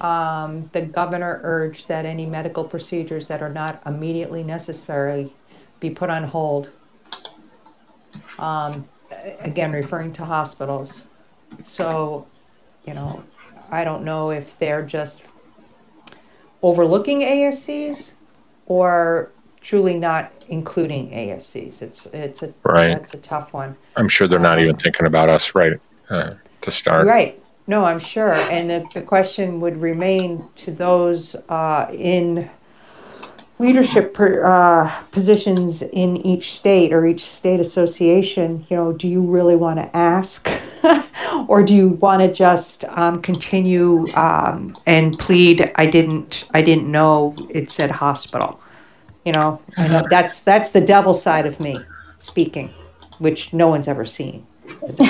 um, 0.00 0.68
the 0.72 0.82
governor 0.82 1.40
urged 1.42 1.88
that 1.88 2.06
any 2.06 2.26
medical 2.26 2.64
procedures 2.64 3.26
that 3.28 3.42
are 3.42 3.52
not 3.52 3.82
immediately 3.86 4.42
necessary 4.42 5.32
be 5.80 5.90
put 5.90 6.10
on 6.10 6.24
hold. 6.24 6.70
Um, 8.38 8.88
again, 9.40 9.72
referring 9.72 10.12
to 10.14 10.24
hospitals. 10.24 11.04
So, 11.64 12.26
you 12.86 12.94
know, 12.94 13.22
I 13.70 13.84
don't 13.84 14.04
know 14.04 14.30
if 14.30 14.58
they're 14.58 14.82
just 14.82 15.22
overlooking 16.62 17.20
ASCs 17.20 18.14
or 18.66 19.32
truly 19.66 19.98
not 19.98 20.30
including 20.48 21.10
ASCs. 21.10 21.82
It's 21.82 22.06
it's 22.06 22.42
a 22.44 22.54
Right. 22.62 22.90
that's 22.90 23.14
a 23.14 23.18
tough 23.18 23.52
one. 23.52 23.76
I'm 23.96 24.08
sure 24.08 24.28
they're 24.28 24.38
not 24.38 24.60
even 24.60 24.76
thinking 24.76 25.06
about 25.06 25.28
us 25.28 25.56
right 25.56 25.72
uh, 26.08 26.34
to 26.60 26.70
start. 26.70 27.06
Right. 27.06 27.42
No, 27.66 27.84
I'm 27.84 27.98
sure. 27.98 28.34
And 28.52 28.70
the, 28.70 28.86
the 28.94 29.02
question 29.02 29.60
would 29.60 29.76
remain 29.82 30.48
to 30.54 30.70
those 30.70 31.34
uh, 31.48 31.88
in 31.92 32.48
leadership 33.58 34.14
per, 34.14 34.44
uh, 34.44 34.88
positions 35.10 35.82
in 35.82 36.16
each 36.18 36.54
state 36.54 36.92
or 36.92 37.04
each 37.04 37.24
state 37.24 37.58
association. 37.58 38.64
You 38.68 38.76
know, 38.76 38.92
do 38.92 39.08
you 39.08 39.20
really 39.20 39.56
want 39.56 39.80
to 39.80 39.96
ask, 39.96 40.48
or 41.48 41.64
do 41.64 41.74
you 41.74 41.88
want 42.00 42.20
to 42.20 42.32
just 42.32 42.84
um, 42.90 43.20
continue 43.20 44.06
um, 44.14 44.76
and 44.86 45.18
plead? 45.18 45.72
I 45.74 45.86
didn't. 45.86 46.48
I 46.54 46.62
didn't 46.62 46.88
know 46.88 47.34
it 47.50 47.68
said 47.68 47.90
hospital. 47.90 48.60
You 49.26 49.32
know, 49.32 49.60
I 49.76 49.88
know 49.88 50.06
that's 50.08 50.40
that's 50.40 50.70
the 50.70 50.80
devil 50.80 51.12
side 51.12 51.46
of 51.46 51.58
me 51.58 51.74
speaking, 52.20 52.72
which 53.18 53.52
no 53.52 53.66
one's 53.66 53.88
ever 53.88 54.04
seen. 54.04 54.46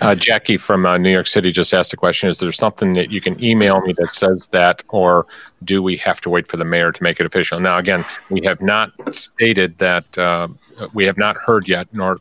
uh, 0.00 0.14
Jackie 0.14 0.56
from 0.56 0.86
uh, 0.86 0.96
New 0.96 1.10
York 1.10 1.26
City 1.26 1.52
just 1.52 1.74
asked 1.74 1.90
the 1.90 1.98
question: 1.98 2.30
Is 2.30 2.38
there 2.38 2.50
something 2.50 2.94
that 2.94 3.10
you 3.10 3.20
can 3.20 3.42
email 3.44 3.82
me 3.82 3.92
that 3.98 4.10
says 4.10 4.46
that, 4.52 4.82
or 4.88 5.26
do 5.64 5.82
we 5.82 5.98
have 5.98 6.22
to 6.22 6.30
wait 6.30 6.48
for 6.48 6.56
the 6.56 6.64
mayor 6.64 6.90
to 6.90 7.02
make 7.02 7.20
it 7.20 7.26
official? 7.26 7.60
Now, 7.60 7.76
again, 7.76 8.06
we 8.30 8.40
have 8.44 8.62
not 8.62 8.90
stated 9.14 9.76
that. 9.76 10.18
Uh, 10.18 10.48
we 10.94 11.04
have 11.04 11.18
not 11.18 11.36
heard 11.36 11.68
yet, 11.68 11.88
nor 11.92 12.20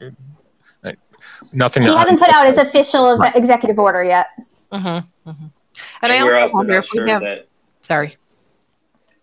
uh, 0.00 0.92
nothing. 1.52 1.82
He 1.82 1.94
hasn't 1.94 2.18
put 2.18 2.30
out 2.30 2.46
his 2.46 2.56
official 2.56 3.20
executive 3.34 3.78
order 3.78 4.02
yet. 4.02 4.28
Mm-hmm. 4.72 5.06
And, 5.26 5.50
And, 6.00 6.12
I 6.12 6.20
also 6.20 6.34
also 6.34 6.56
wonder 6.56 6.78
if 6.78 6.90
we 6.94 7.00
sure 7.00 7.08
have. 7.08 7.20
that 7.20 7.46
Sorry. 7.82 8.16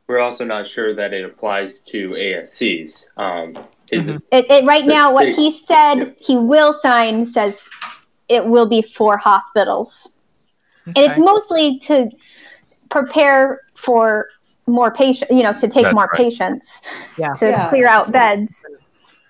We're 0.09 0.19
also 0.19 0.43
not 0.43 0.65
sure 0.67 0.95
that 0.95 1.13
it 1.13 1.23
applies 1.23 1.81
to 1.81 2.15
ASCs. 2.15 3.05
Um, 3.15 3.55
is 3.91 4.09
Mhm. 4.09 4.15
it 4.15 4.21
It, 4.31 4.51
it 4.51 4.65
right 4.65 4.85
The 4.85 4.93
now, 4.93 5.13
what 5.13 5.29
he 5.29 5.61
said 5.67 5.95
yeah. 5.95 6.09
he 6.17 6.35
will 6.35 6.73
sign 6.81 7.25
says 7.25 7.69
it 8.27 8.45
will 8.45 8.67
be 8.67 8.81
for 8.81 9.17
hospitals, 9.17 10.17
and 10.85 10.97
it's 10.97 11.19
mostly 11.19 11.79
to 11.81 12.09
prepare 12.89 13.61
for 13.75 14.27
more 14.67 14.91
patient, 14.91 15.31
you 15.31 15.43
know, 15.43 15.53
to 15.53 15.67
take 15.67 15.83
That's 15.83 15.93
more 15.95 16.09
right. 16.11 16.17
patients 16.17 16.81
Yeah. 17.17 17.33
to 17.33 17.49
Yeah. 17.49 17.69
clear 17.69 17.87
out 17.87 18.11
beds. 18.11 18.65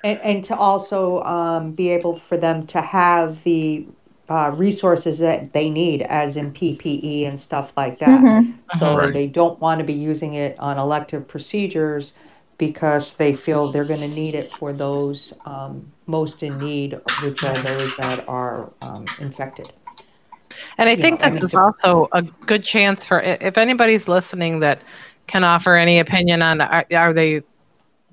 And, 0.04 0.18
and 0.20 0.44
to 0.46 0.56
also 0.56 1.22
um, 1.24 1.74
be 1.74 1.90
able 1.90 2.16
for 2.16 2.38
them 2.38 2.66
to 2.68 2.80
have 2.82 3.44
the 3.44 3.86
uh, 4.30 4.52
resources 4.56 5.20
that 5.20 5.54
they 5.54 5.70
need, 5.70 6.02
as 6.04 6.38
in 6.38 6.52
PPE 6.54 7.26
and 7.26 7.40
stuff 7.40 7.74
like 7.78 8.00
that. 8.00 8.22
Mhm. 8.22 8.54
So 8.70 8.88
Right. 8.98 9.14
they 9.14 9.28
don't 9.28 9.60
want 9.60 9.80
to 9.80 9.86
be 9.86 9.94
using 9.94 10.34
it 10.36 10.58
on 10.60 10.78
elective 10.78 11.28
procedures 11.28 12.14
because 12.58 13.16
they 13.16 13.34
feel 13.34 13.72
they're 13.72 13.86
going 13.86 14.02
to 14.02 14.08
need 14.08 14.36
it 14.36 14.52
for 14.52 14.74
those 14.74 15.34
um, 15.46 15.92
most 16.08 16.44
in 16.44 16.58
need, 16.60 17.00
which 17.18 17.44
are 17.44 17.58
those 17.60 17.96
that 17.96 18.28
are 18.28 18.72
um, 18.82 19.14
infected. 19.18 19.74
And 20.78 20.90
I 20.90 20.96
you 20.96 21.02
think 21.02 21.20
know, 21.20 21.20
I 21.22 21.30
this 21.30 21.32
mean, 21.32 21.44
is 21.44 21.54
also 21.54 22.08
a 22.14 22.22
good 22.22 22.64
chance 22.64 23.06
for 23.06 23.20
if 23.22 23.58
anybody's 23.58 24.08
listening 24.08 24.60
that 24.60 24.82
can 25.28 25.44
offer 25.44 25.76
any 25.78 26.00
opinion 26.00 26.42
on 26.42 26.62
are, 26.62 26.86
are 26.92 27.14
they 27.14 27.42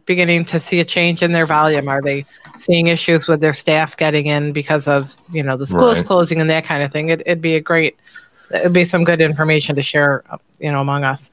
beginning 0.06 0.44
to 0.46 0.58
see 0.60 0.80
a 0.80 0.84
change 0.84 1.22
in 1.22 1.32
their 1.32 1.46
volume? 1.46 1.88
Are 1.88 2.00
they 2.00 2.24
seeing 2.58 2.86
issues 2.86 3.28
with 3.28 3.40
their 3.40 3.52
staff 3.52 3.96
getting 3.96 4.26
in 4.26 4.52
because 4.52 4.88
of 4.88 5.14
you 5.32 5.42
know 5.42 5.56
the 5.56 5.66
schools 5.66 5.98
Right. 5.98 6.06
closing 6.06 6.40
and 6.40 6.48
that 6.50 6.64
kind 6.64 6.82
of 6.82 6.92
thing? 6.92 7.10
It, 7.10 7.20
it'd 7.26 7.42
be 7.42 7.56
a 7.56 7.60
great, 7.60 7.96
it'd 8.52 8.72
be 8.72 8.84
some 8.84 9.04
good 9.04 9.20
information 9.20 9.76
to 9.76 9.82
share, 9.82 10.24
you 10.58 10.72
know, 10.72 10.80
among 10.80 11.04
us. 11.04 11.30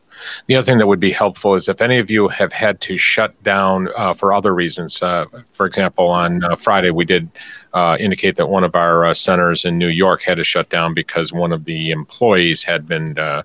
The 0.48 0.56
other 0.56 0.63
thing 0.65 0.77
that 0.77 0.88
would 0.88 1.00
be 1.00 1.12
helpful 1.12 1.56
is 1.56 1.68
if 1.68 1.82
any 1.82 1.98
of 1.98 2.10
you 2.12 2.27
have 2.27 2.53
had 2.53 2.80
to 2.82 2.98
shut 2.98 3.42
down 3.44 3.89
uh, 3.98 4.13
for 4.13 4.32
other 4.32 4.53
reasons. 4.53 5.01
Uh, 5.01 5.25
for 5.51 5.65
example, 5.65 6.08
on 6.08 6.44
uh, 6.44 6.56
Friday, 6.56 6.92
we 6.92 7.03
did 7.03 7.27
uh, 7.74 7.98
indicate 8.00 8.36
that 8.36 8.48
one 8.48 8.63
of 8.63 8.75
our 8.75 9.06
uh, 9.06 9.13
centers 9.13 9.65
in 9.65 9.77
New 9.77 9.88
York 9.88 10.22
had 10.22 10.38
to 10.38 10.44
shut 10.44 10.70
down 10.70 10.94
because 10.94 11.34
one 11.34 11.51
of 11.51 11.65
the 11.65 11.89
employees 11.89 12.63
had 12.63 12.88
been 12.88 13.18
uh, 13.18 13.42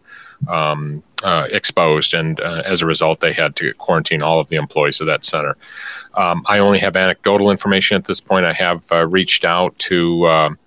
um, 0.47 1.03
uh, 1.25 1.47
exposed, 1.51 2.15
and 2.15 2.41
uh, 2.41 2.63
as 2.65 2.83
a 2.83 2.87
result, 2.87 3.21
they 3.21 3.33
had 3.33 3.57
to 3.57 3.75
quarantine 3.75 4.23
all 4.23 4.39
of 4.41 4.49
the 4.49 4.57
employees 4.57 5.01
of 5.01 5.07
that 5.07 5.25
center. 5.25 5.57
Um, 6.15 6.45
I 6.47 6.59
only 6.59 6.79
have 6.79 6.97
anecdotal 6.97 7.51
information 7.51 7.97
at 7.97 8.05
this 8.05 8.21
point. 8.21 8.45
I 8.45 8.53
have 8.53 8.85
uh, 8.93 9.07
reached 9.07 9.45
out 9.45 9.79
to. 9.81 10.27
um 10.29 10.59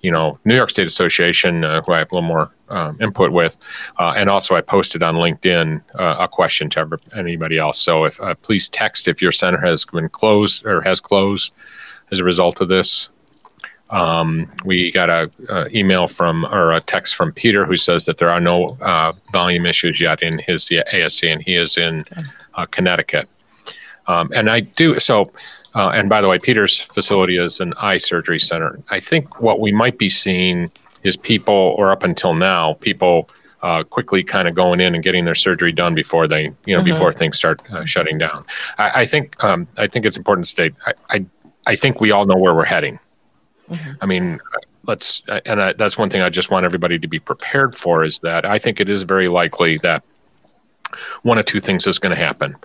you 0.00 0.12
know, 0.12 0.38
New 0.44 0.54
York 0.54 0.70
State 0.70 0.86
Association, 0.86 1.64
uh, 1.64 1.82
who 1.82 1.92
I 1.92 1.98
have 1.98 2.12
a 2.12 2.14
little 2.14 2.28
more 2.28 2.52
um, 2.68 2.96
input 3.00 3.32
with, 3.32 3.56
uh, 3.98 4.14
and 4.16 4.30
also 4.30 4.54
I 4.54 4.60
posted 4.60 5.02
on 5.02 5.16
LinkedIn 5.16 5.82
uh, 5.98 6.16
a 6.20 6.28
question 6.28 6.70
to 6.70 6.98
anybody 7.16 7.58
else. 7.58 7.78
So 7.80 8.04
if 8.04 8.20
please 8.42 8.68
text 8.68 9.08
if 9.08 9.20
your 9.20 9.32
center 9.32 9.58
has 9.58 9.84
been 9.84 10.08
closed 10.08 10.64
or 10.64 10.82
has 10.82 11.00
closed 11.00 11.52
as 12.12 12.20
a 12.20 12.24
result 12.24 12.60
of 12.60 12.68
this. 12.68 13.10
Um, 13.90 14.50
we 14.64 14.90
got 14.92 15.08
a, 15.08 15.30
a 15.48 15.66
email 15.76 16.08
from 16.08 16.44
or 16.46 16.72
a 16.72 16.80
text 16.80 17.16
from 17.16 17.32
Peter 17.32 17.64
who 17.64 17.76
says 17.76 18.04
that 18.06 18.18
there 18.18 18.30
are 18.30 18.40
no 18.40 18.66
uh, 18.82 19.12
volume 19.32 19.64
issues 19.66 20.00
yet 20.00 20.22
in 20.22 20.38
his 20.38 20.68
ASC, 20.68 21.30
and 21.32 21.42
he 21.42 21.54
is 21.56 21.76
in 21.76 22.04
uh, 22.54 22.66
Connecticut. 22.66 23.28
Um, 24.06 24.30
and 24.34 24.50
I 24.50 24.60
do 24.60 24.98
so. 25.00 25.32
Uh, 25.74 25.90
and 25.90 26.08
by 26.08 26.20
the 26.20 26.28
way, 26.28 26.38
Peter's 26.38 26.78
facility 26.78 27.36
is 27.38 27.60
an 27.60 27.72
eye 27.78 27.98
surgery 27.98 28.38
center. 28.40 28.78
I 28.90 29.00
think 29.00 29.40
what 29.40 29.60
we 29.60 29.70
might 29.70 29.98
be 29.98 30.08
seeing 30.08 30.70
is 31.04 31.16
people, 31.16 31.74
or 31.78 31.90
up 31.92 32.02
until 32.02 32.34
now, 32.34 32.74
people 32.80 33.28
uh, 33.62 33.82
quickly 33.84 34.22
kind 34.22 34.48
of 34.48 34.54
going 34.54 34.80
in 34.80 34.94
and 34.94 35.02
getting 35.02 35.24
their 35.24 35.34
surgery 35.34 35.72
done 35.72 35.94
before 35.94 36.26
they, 36.28 36.44
you 36.64 36.76
know, 36.76 36.80
Mhm. 36.82 36.84
before 36.86 37.12
things 37.12 37.36
start 37.36 37.60
uh, 37.72 37.84
shutting 37.84 38.16
down. 38.18 38.44
I, 38.78 39.02
I 39.02 39.06
think, 39.06 39.42
um, 39.42 39.66
I 39.76 39.86
think 39.88 40.06
it's 40.06 40.16
important 40.16 40.46
to 40.46 40.50
state. 40.50 40.74
I, 40.86 40.92
I, 41.10 41.26
I 41.66 41.76
think 41.76 42.00
we 42.00 42.10
all 42.12 42.24
know 42.24 42.36
where 42.36 42.54
we're 42.54 42.64
heading. 42.64 42.98
Mhm. 43.70 43.96
I 44.00 44.06
mean, 44.06 44.40
let's, 44.86 45.22
and 45.46 45.62
I, 45.62 45.72
that's 45.74 45.98
one 45.98 46.10
thing 46.10 46.22
I 46.22 46.30
just 46.30 46.50
want 46.50 46.64
everybody 46.64 46.98
to 46.98 47.08
be 47.08 47.18
prepared 47.18 47.76
for 47.76 48.04
is 48.04 48.18
that 48.20 48.44
I 48.44 48.58
think 48.58 48.80
it 48.80 48.88
is 48.88 49.02
very 49.02 49.28
likely 49.28 49.78
that 49.82 50.02
one 51.22 51.38
of 51.38 51.44
two 51.44 51.60
things 51.60 51.86
is 51.86 51.98
going 51.98 52.16
to 52.16 52.22
happen. 52.22 52.56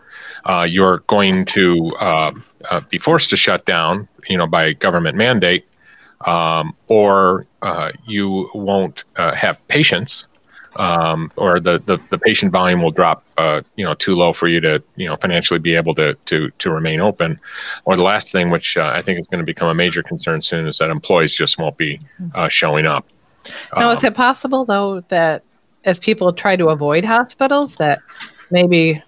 Uh, 0.45 0.63
you're 0.69 0.99
going 1.07 1.45
to 1.45 1.89
uh, 1.99 2.31
uh, 2.69 2.81
be 2.89 2.97
forced 2.97 3.29
to 3.29 3.37
shut 3.37 3.65
down, 3.65 4.07
you 4.27 4.37
know, 4.37 4.47
by 4.47 4.73
government 4.73 5.17
mandate, 5.17 5.65
um, 6.25 6.73
or 6.87 7.45
uh, 7.61 7.91
you 8.07 8.49
won't 8.53 9.03
uh, 9.17 9.33
have 9.33 9.65
patients 9.67 10.27
um, 10.75 11.31
or 11.35 11.59
the, 11.59 11.79
the 11.79 11.99
the 12.09 12.17
patient 12.17 12.51
volume 12.51 12.81
will 12.81 12.91
drop, 12.91 13.23
uh, 13.37 13.61
you 13.75 13.85
know, 13.85 13.93
too 13.93 14.15
low 14.15 14.33
for 14.33 14.47
you 14.47 14.59
to 14.61 14.81
you 14.95 15.07
know 15.07 15.15
financially 15.15 15.59
be 15.59 15.75
able 15.75 15.93
to 15.95 16.15
to 16.25 16.49
to 16.59 16.71
remain 16.71 16.99
open. 16.99 17.39
Or 17.85 17.95
the 17.95 18.03
last 18.03 18.31
thing, 18.31 18.49
which 18.49 18.77
uh, 18.77 18.91
I 18.93 19.01
think 19.01 19.19
is 19.19 19.27
going 19.27 19.39
to 19.39 19.45
become 19.45 19.67
a 19.67 19.73
major 19.73 20.03
concern 20.03 20.41
soon, 20.41 20.67
is 20.67 20.77
that 20.77 20.89
employees 20.89 21.33
just 21.33 21.57
won't 21.57 21.77
be 21.77 21.99
uh, 22.35 22.49
showing 22.49 22.85
up. 22.85 23.05
Now, 23.75 23.91
is 23.91 24.03
Um, 24.03 24.07
it 24.07 24.15
possible 24.15 24.65
though 24.65 25.01
that 25.09 25.43
as 25.85 25.99
people 25.99 26.31
try 26.33 26.55
to 26.55 26.69
avoid 26.69 27.05
hospitals, 27.05 27.75
that 27.75 27.99
maybe 28.51 29.03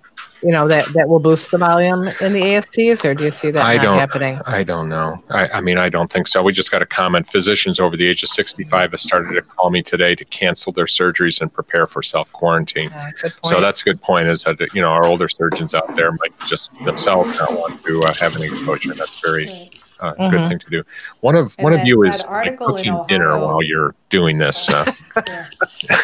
you 0.45 0.51
know 0.51 0.67
that 0.67 0.93
that 0.93 1.09
will 1.09 1.19
boost 1.19 1.49
the 1.49 1.57
volume 1.57 2.07
in 2.21 2.33
the 2.33 2.41
ASCs, 2.41 3.03
or 3.03 3.15
do 3.15 3.23
you 3.25 3.31
see 3.31 3.49
that 3.49 3.65
I 3.65 3.77
not 3.77 3.83
don't- 3.83 3.97
happening? 3.97 4.39
I 4.45 4.63
don't 4.63 4.89
know. 4.89 5.21
I, 5.29 5.47
I 5.47 5.61
mean, 5.61 5.79
I 5.79 5.89
don't 5.89 6.11
think 6.11 6.27
so. 6.27 6.43
We 6.43 6.53
just 6.53 6.71
got 6.71 6.83
a 6.83 6.85
comment. 6.85 7.27
Physicians 7.27 7.79
over 7.79 7.97
the 7.97 8.05
age 8.05 8.21
of 8.21 8.29
65 8.29 8.91
have 8.91 8.99
started 8.99 9.33
to 9.33 9.41
call 9.41 9.71
me 9.71 9.81
today 9.81 10.13
to 10.13 10.23
cancel 10.25 10.71
their 10.71 10.85
surgeries 10.85 11.41
and 11.41 11.51
prepare 11.51 11.87
for 11.87 12.03
self 12.03 12.31
quarantine. 12.31 12.91
Uh. 12.91 13.11
So 13.43 13.59
that's 13.59 13.81
a 13.81 13.85
good 13.85 14.01
point. 14.01 14.27
Is 14.27 14.43
that 14.43 14.59
you 14.75 14.81
know 14.81 14.89
our 14.89 15.05
older 15.05 15.27
surgeons 15.27 15.73
out 15.73 15.95
there 15.95 16.11
might 16.11 16.33
just 16.45 16.69
themselves 16.85 17.35
not 17.39 17.51
want 17.57 17.83
to 17.85 18.03
uh, 18.03 18.13
have 18.13 18.35
any 18.35 18.45
exposure. 18.45 18.93
That's 18.93 19.19
very 19.19 19.71
uh, 20.05 20.13
Mhm. 20.19 20.31
good 20.31 20.47
thing 20.49 20.59
to 20.59 20.69
do. 20.69 20.83
One 21.21 21.35
of 21.35 21.55
And 21.57 21.63
one 21.65 21.73
of 21.73 21.85
you 21.85 22.03
is 22.03 22.25
like, 22.27 22.57
cooking 22.57 22.99
dinner 23.07 23.37
while 23.39 23.61
you're 23.63 23.95
doing 24.09 24.37
this. 24.37 24.69
Uh, 24.69 24.85
Yeah. 25.27 25.45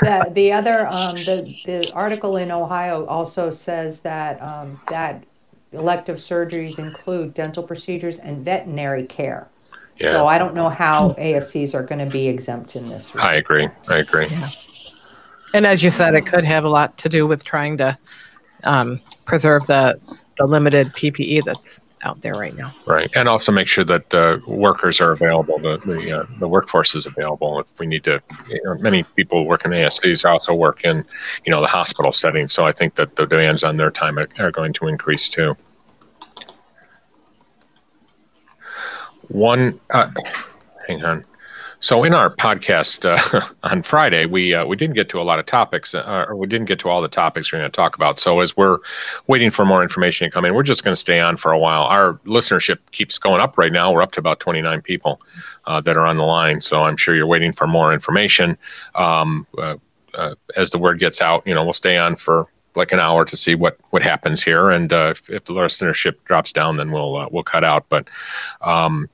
the, 0.01 0.29
the 0.31 0.51
other 0.53 0.87
um, 0.87 1.23
the 1.23 1.53
the 1.65 1.91
article 1.93 2.37
in 2.37 2.51
Ohio 2.51 3.05
also 3.05 3.49
says 3.51 3.99
that 4.01 4.41
um, 4.41 4.79
that 4.89 5.23
elective 5.73 6.17
surgeries 6.17 6.79
include 6.79 7.33
dental 7.33 7.63
procedures 7.63 8.19
and 8.19 8.43
veterinary 8.43 9.03
care. 9.03 9.47
Yeah. 9.99 10.11
So 10.11 10.27
I 10.27 10.37
don't 10.37 10.55
know 10.55 10.69
how 10.69 11.15
ASCs 11.17 11.73
are 11.73 11.83
going 11.83 11.99
to 11.99 12.11
be 12.11 12.27
exempt 12.27 12.75
in 12.75 12.89
this. 12.89 13.11
I 13.15 13.35
agree. 13.35 13.69
I 13.87 13.97
agree. 13.97 14.27
And 15.53 15.65
as 15.65 15.83
you 15.83 15.89
said, 15.89 16.15
it 16.15 16.25
could 16.25 16.45
have 16.45 16.63
a 16.63 16.69
lot 16.69 16.97
to 16.99 17.09
do 17.09 17.27
with 17.27 17.43
trying 17.43 17.77
to 17.77 17.97
um, 18.63 18.99
preserve 19.25 19.67
the 19.67 19.99
the 20.37 20.45
limited 20.45 20.87
PPE 20.93 21.43
that's 21.43 21.79
out 22.03 22.21
there 22.21 22.33
right 22.33 22.55
now. 22.55 22.73
Right, 22.85 23.09
and 23.15 23.27
also 23.27 23.51
make 23.51 23.67
sure 23.67 23.83
that 23.85 24.13
uh, 24.13 24.39
workers 24.47 24.99
are 25.01 25.11
available. 25.11 25.59
The 25.59 25.77
the, 25.77 26.19
uh, 26.19 26.25
the 26.39 26.47
workforce 26.47 26.95
is 26.95 27.05
available. 27.05 27.59
If 27.59 27.79
we 27.79 27.85
need 27.85 28.03
to, 28.05 28.21
you 28.49 28.61
know, 28.63 28.75
many 28.75 29.03
people 29.03 29.45
work 29.45 29.65
in 29.65 29.71
ASCs 29.71 30.29
also 30.29 30.53
work 30.53 30.83
in, 30.83 31.05
you 31.45 31.51
know, 31.51 31.61
the 31.61 31.67
hospital 31.67 32.11
setting. 32.11 32.47
So 32.47 32.65
I 32.65 32.71
think 32.71 32.95
that 32.95 33.15
the 33.15 33.25
demands 33.25 33.63
on 33.63 33.77
their 33.77 33.91
time 33.91 34.17
are, 34.17 34.27
are 34.39 34.51
going 34.51 34.73
to 34.73 34.87
increase 34.87 35.29
too. 35.29 35.53
One, 39.27 39.79
uh, 39.91 40.11
hang 40.87 41.05
on. 41.05 41.25
So 41.81 42.03
in 42.03 42.13
our 42.13 42.29
podcast 42.29 43.05
uh, 43.05 43.41
on 43.63 43.81
Friday, 43.81 44.27
we 44.27 44.53
uh, 44.53 44.63
we 44.65 44.75
didn't 44.75 44.93
get 44.93 45.09
to 45.09 45.19
a 45.19 45.23
lot 45.23 45.39
of 45.39 45.47
topics, 45.47 45.95
uh, 45.95 46.25
or 46.27 46.35
we 46.35 46.45
didn't 46.45 46.67
get 46.67 46.77
to 46.81 46.89
all 46.89 47.01
the 47.01 47.07
topics 47.07 47.51
we're 47.51 47.57
going 47.57 47.71
to 47.71 47.75
talk 47.75 47.95
about. 47.95 48.19
So 48.19 48.39
as 48.39 48.55
we're 48.55 48.77
waiting 49.25 49.49
for 49.49 49.65
more 49.65 49.81
information 49.81 50.27
to 50.27 50.31
come 50.31 50.45
in, 50.45 50.53
we're 50.53 50.61
just 50.61 50.83
going 50.83 50.93
to 50.93 50.99
stay 50.99 51.19
on 51.19 51.37
for 51.37 51.51
a 51.51 51.57
while. 51.57 51.83
Our 51.85 52.13
listenership 52.25 52.77
keeps 52.91 53.17
going 53.17 53.41
up 53.41 53.57
right 53.57 53.73
now. 53.73 53.91
We're 53.91 54.03
up 54.03 54.11
to 54.11 54.19
about 54.19 54.39
29 54.39 54.83
people 54.83 55.21
uh, 55.65 55.81
that 55.81 55.97
are 55.97 56.05
on 56.05 56.17
the 56.17 56.23
line. 56.23 56.61
So 56.61 56.83
I'm 56.83 56.97
sure 56.97 57.15
you're 57.15 57.25
waiting 57.25 57.51
for 57.51 57.65
more 57.65 57.91
information. 57.91 58.59
Um, 58.93 59.47
uh, 59.57 59.77
uh, 60.13 60.35
as 60.55 60.69
the 60.69 60.77
word 60.77 60.99
gets 60.99 61.19
out, 61.19 61.45
you 61.47 61.55
know, 61.55 61.63
we'll 61.63 61.73
stay 61.73 61.97
on 61.97 62.15
for 62.15 62.45
like 62.75 62.91
an 62.91 62.99
hour 62.99 63.25
to 63.25 63.35
see 63.35 63.55
what 63.55 63.77
what 63.89 64.03
happens 64.03 64.43
here. 64.43 64.69
And 64.69 64.91
if, 64.91 65.27
if 65.31 65.45
the 65.45 65.53
listenership 65.53 66.13
drops 66.25 66.51
down, 66.51 66.77
then 66.77 66.91
we'll 66.91 67.27
we'll 67.31 67.43
cut 67.43 67.63
out. 67.63 67.85
But 67.89 68.07
um, 68.61 69.09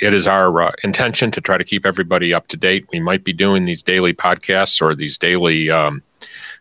it 0.00 0.14
is 0.14 0.26
our 0.26 0.62
uh, 0.62 0.72
intention 0.84 1.30
to 1.32 1.40
try 1.40 1.58
to 1.58 1.64
keep 1.64 1.86
everybody 1.86 2.32
up 2.32 2.48
to 2.48 2.56
date. 2.56 2.86
We 2.92 3.00
might 3.00 3.24
be 3.24 3.32
doing 3.32 3.64
these 3.64 3.82
daily 3.82 4.14
podcasts 4.14 4.80
or 4.80 4.94
these 4.94 5.18
daily 5.18 5.70
um, 5.70 6.02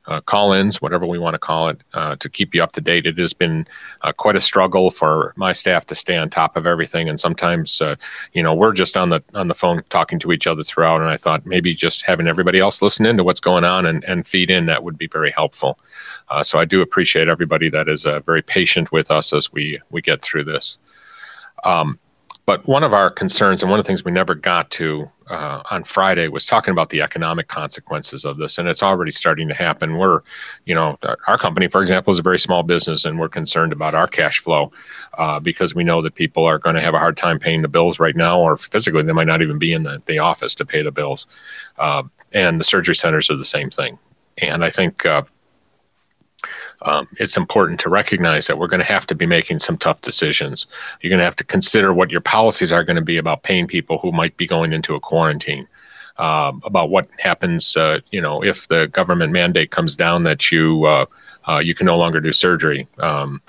uh, 0.08 0.22
call-ins, 0.22 0.82
whatever 0.82 1.06
we 1.06 1.20
want 1.20 1.36
to 1.36 1.40
call 1.40 1.70
it, 1.70 1.82
uh, 1.94 2.16
to 2.16 2.30
keep 2.30 2.56
you 2.56 2.64
up 2.64 2.72
to 2.72 2.82
date. 2.82 3.06
It 3.06 3.18
has 3.20 3.32
been 3.32 3.68
uh, 4.02 4.12
quite 4.12 4.36
a 4.36 4.42
struggle 4.42 4.90
for 4.90 5.34
my 5.36 5.52
staff 5.52 5.86
to 5.88 5.96
stay 5.96 6.18
on 6.18 6.30
top 6.30 6.58
of 6.58 6.66
everything, 6.66 7.08
and 7.08 7.20
sometimes, 7.20 7.80
uh, 7.80 7.96
you 8.34 8.42
know, 8.42 8.56
we're 8.56 8.74
just 8.74 8.98
on 8.98 9.10
the 9.10 9.24
on 9.36 9.50
the 9.50 9.54
phone 9.54 9.84
talking 9.90 10.18
to 10.20 10.32
each 10.32 10.48
other 10.48 10.64
throughout. 10.64 11.02
And 11.02 11.12
I 11.12 11.18
thought 11.18 11.46
maybe 11.46 11.76
just 11.76 12.02
having 12.02 12.28
everybody 12.28 12.60
else 12.60 12.82
listen 12.82 13.06
in 13.06 13.18
to 13.18 13.24
what's 13.24 13.40
going 13.40 13.66
on 13.66 13.86
and, 13.86 14.04
and 14.06 14.26
feed 14.26 14.50
in 14.50 14.66
that 14.66 14.84
would 14.84 14.98
be 14.98 15.08
very 15.08 15.32
helpful. 15.32 15.78
Uh, 16.30 16.42
so 16.42 16.60
I 16.60 16.66
do 16.66 16.82
appreciate 16.82 17.30
everybody 17.30 17.70
that 17.70 17.88
is 17.88 18.08
very 18.26 18.42
patient 18.42 18.92
with 18.92 19.12
us 19.12 19.32
as 19.32 19.54
we 19.54 19.80
we 19.92 20.02
get 20.02 20.22
through 20.24 20.46
this. 20.46 20.80
Um, 21.64 22.00
but 22.50 22.68
one 22.68 22.84
of 22.84 22.96
our 22.96 23.12
concerns, 23.12 23.62
and 23.62 23.70
one 23.70 23.80
of 23.80 23.86
the 23.86 23.88
things 23.88 24.04
we 24.04 24.12
never 24.12 24.34
got 24.34 24.72
to 24.72 25.08
uh, 25.30 25.62
on 25.70 25.84
Friday, 25.84 26.28
was 26.30 26.46
talking 26.46 26.72
about 26.72 26.90
the 26.90 27.00
economic 27.00 27.48
consequences 27.48 28.26
of 28.26 28.38
this, 28.38 28.58
and 28.58 28.68
it's 28.68 28.82
already 28.82 29.12
starting 29.12 29.48
to 29.48 29.54
happen. 29.54 29.98
We're, 29.98 30.22
you 30.66 30.74
know, 30.74 30.98
our- 31.28 31.38
company, 31.38 31.68
for 31.68 31.80
example, 31.80 32.12
is 32.12 32.18
a 32.18 32.24
very 32.24 32.40
small 32.40 32.64
business, 32.64 33.06
and 33.06 33.20
we're 33.20 33.30
concerned 33.30 33.72
about 33.72 33.94
our 33.94 34.08
cash 34.08 34.40
flow 34.40 34.72
uh, 35.20 35.40
because 35.40 35.76
we 35.76 35.84
know 35.84 36.02
that 36.02 36.16
people 36.16 36.44
are 36.44 36.58
going 36.58 36.76
to 36.76 36.82
have 36.82 36.96
a 36.96 36.98
hard 36.98 37.18
time 37.18 37.38
paying 37.38 37.62
the 37.62 37.68
bills 37.68 38.00
right 38.00 38.16
now, 38.16 38.40
or 38.40 38.58
physically 38.58 39.04
they 39.04 39.14
might 39.14 39.28
not 39.28 39.44
even 39.44 39.60
be 39.60 39.72
in 39.72 39.84
the, 39.84 40.02
the 40.08 40.18
office 40.18 40.56
to 40.56 40.66
pay 40.66 40.82
the 40.82 40.92
bills. 40.92 41.28
Uh, 41.78 42.02
and 42.34 42.60
the 42.60 42.64
surgery 42.64 42.96
centers 42.96 43.30
are 43.30 43.38
the 43.38 43.46
same 43.46 43.70
thing. 43.70 44.00
And 44.40 44.66
I 44.66 44.72
think 44.72 45.06
uh, 45.06 45.22
um, 46.84 47.08
it's 47.18 47.38
important 47.38 47.80
to 47.82 47.90
recognize 47.90 48.48
that 48.48 48.58
we're 48.58 48.68
going 48.68 48.80
to 48.80 48.86
have 48.86 49.06
to 49.08 49.16
be 49.16 49.26
making 49.26 49.60
some 49.60 49.78
tough 49.78 50.02
decisions. 50.02 50.66
You're 51.02 51.10
going 51.10 51.20
to 51.20 51.26
have 51.26 51.36
to 51.38 51.44
consider 51.44 51.94
what 51.94 52.12
your 52.12 52.22
policies 52.22 52.72
are 52.72 52.84
going 52.84 52.96
to 52.96 53.02
be 53.02 53.18
about 53.18 53.44
paying 53.44 53.68
people 53.68 53.98
who 54.00 54.12
might 54.12 54.36
be 54.38 54.48
going 54.48 54.74
into 54.74 54.96
a 54.96 55.00
quarantine. 55.00 55.68
Um, 56.18 56.62
about 56.66 56.90
what 56.90 57.08
happens, 57.18 57.78
uh, 57.78 58.00
you 58.12 58.20
know, 58.20 58.44
if 58.44 58.68
the 58.68 58.88
government 58.88 59.32
mandate 59.32 59.72
comes 59.72 59.96
down 59.96 60.24
that 60.24 60.52
you 60.52 60.84
uh, 60.84 61.06
uh, 61.48 61.60
you 61.60 61.74
can 61.74 61.86
no 61.86 61.96
longer 61.96 62.20
do 62.20 62.34
surgery. 62.34 62.88
Um, 62.98 63.42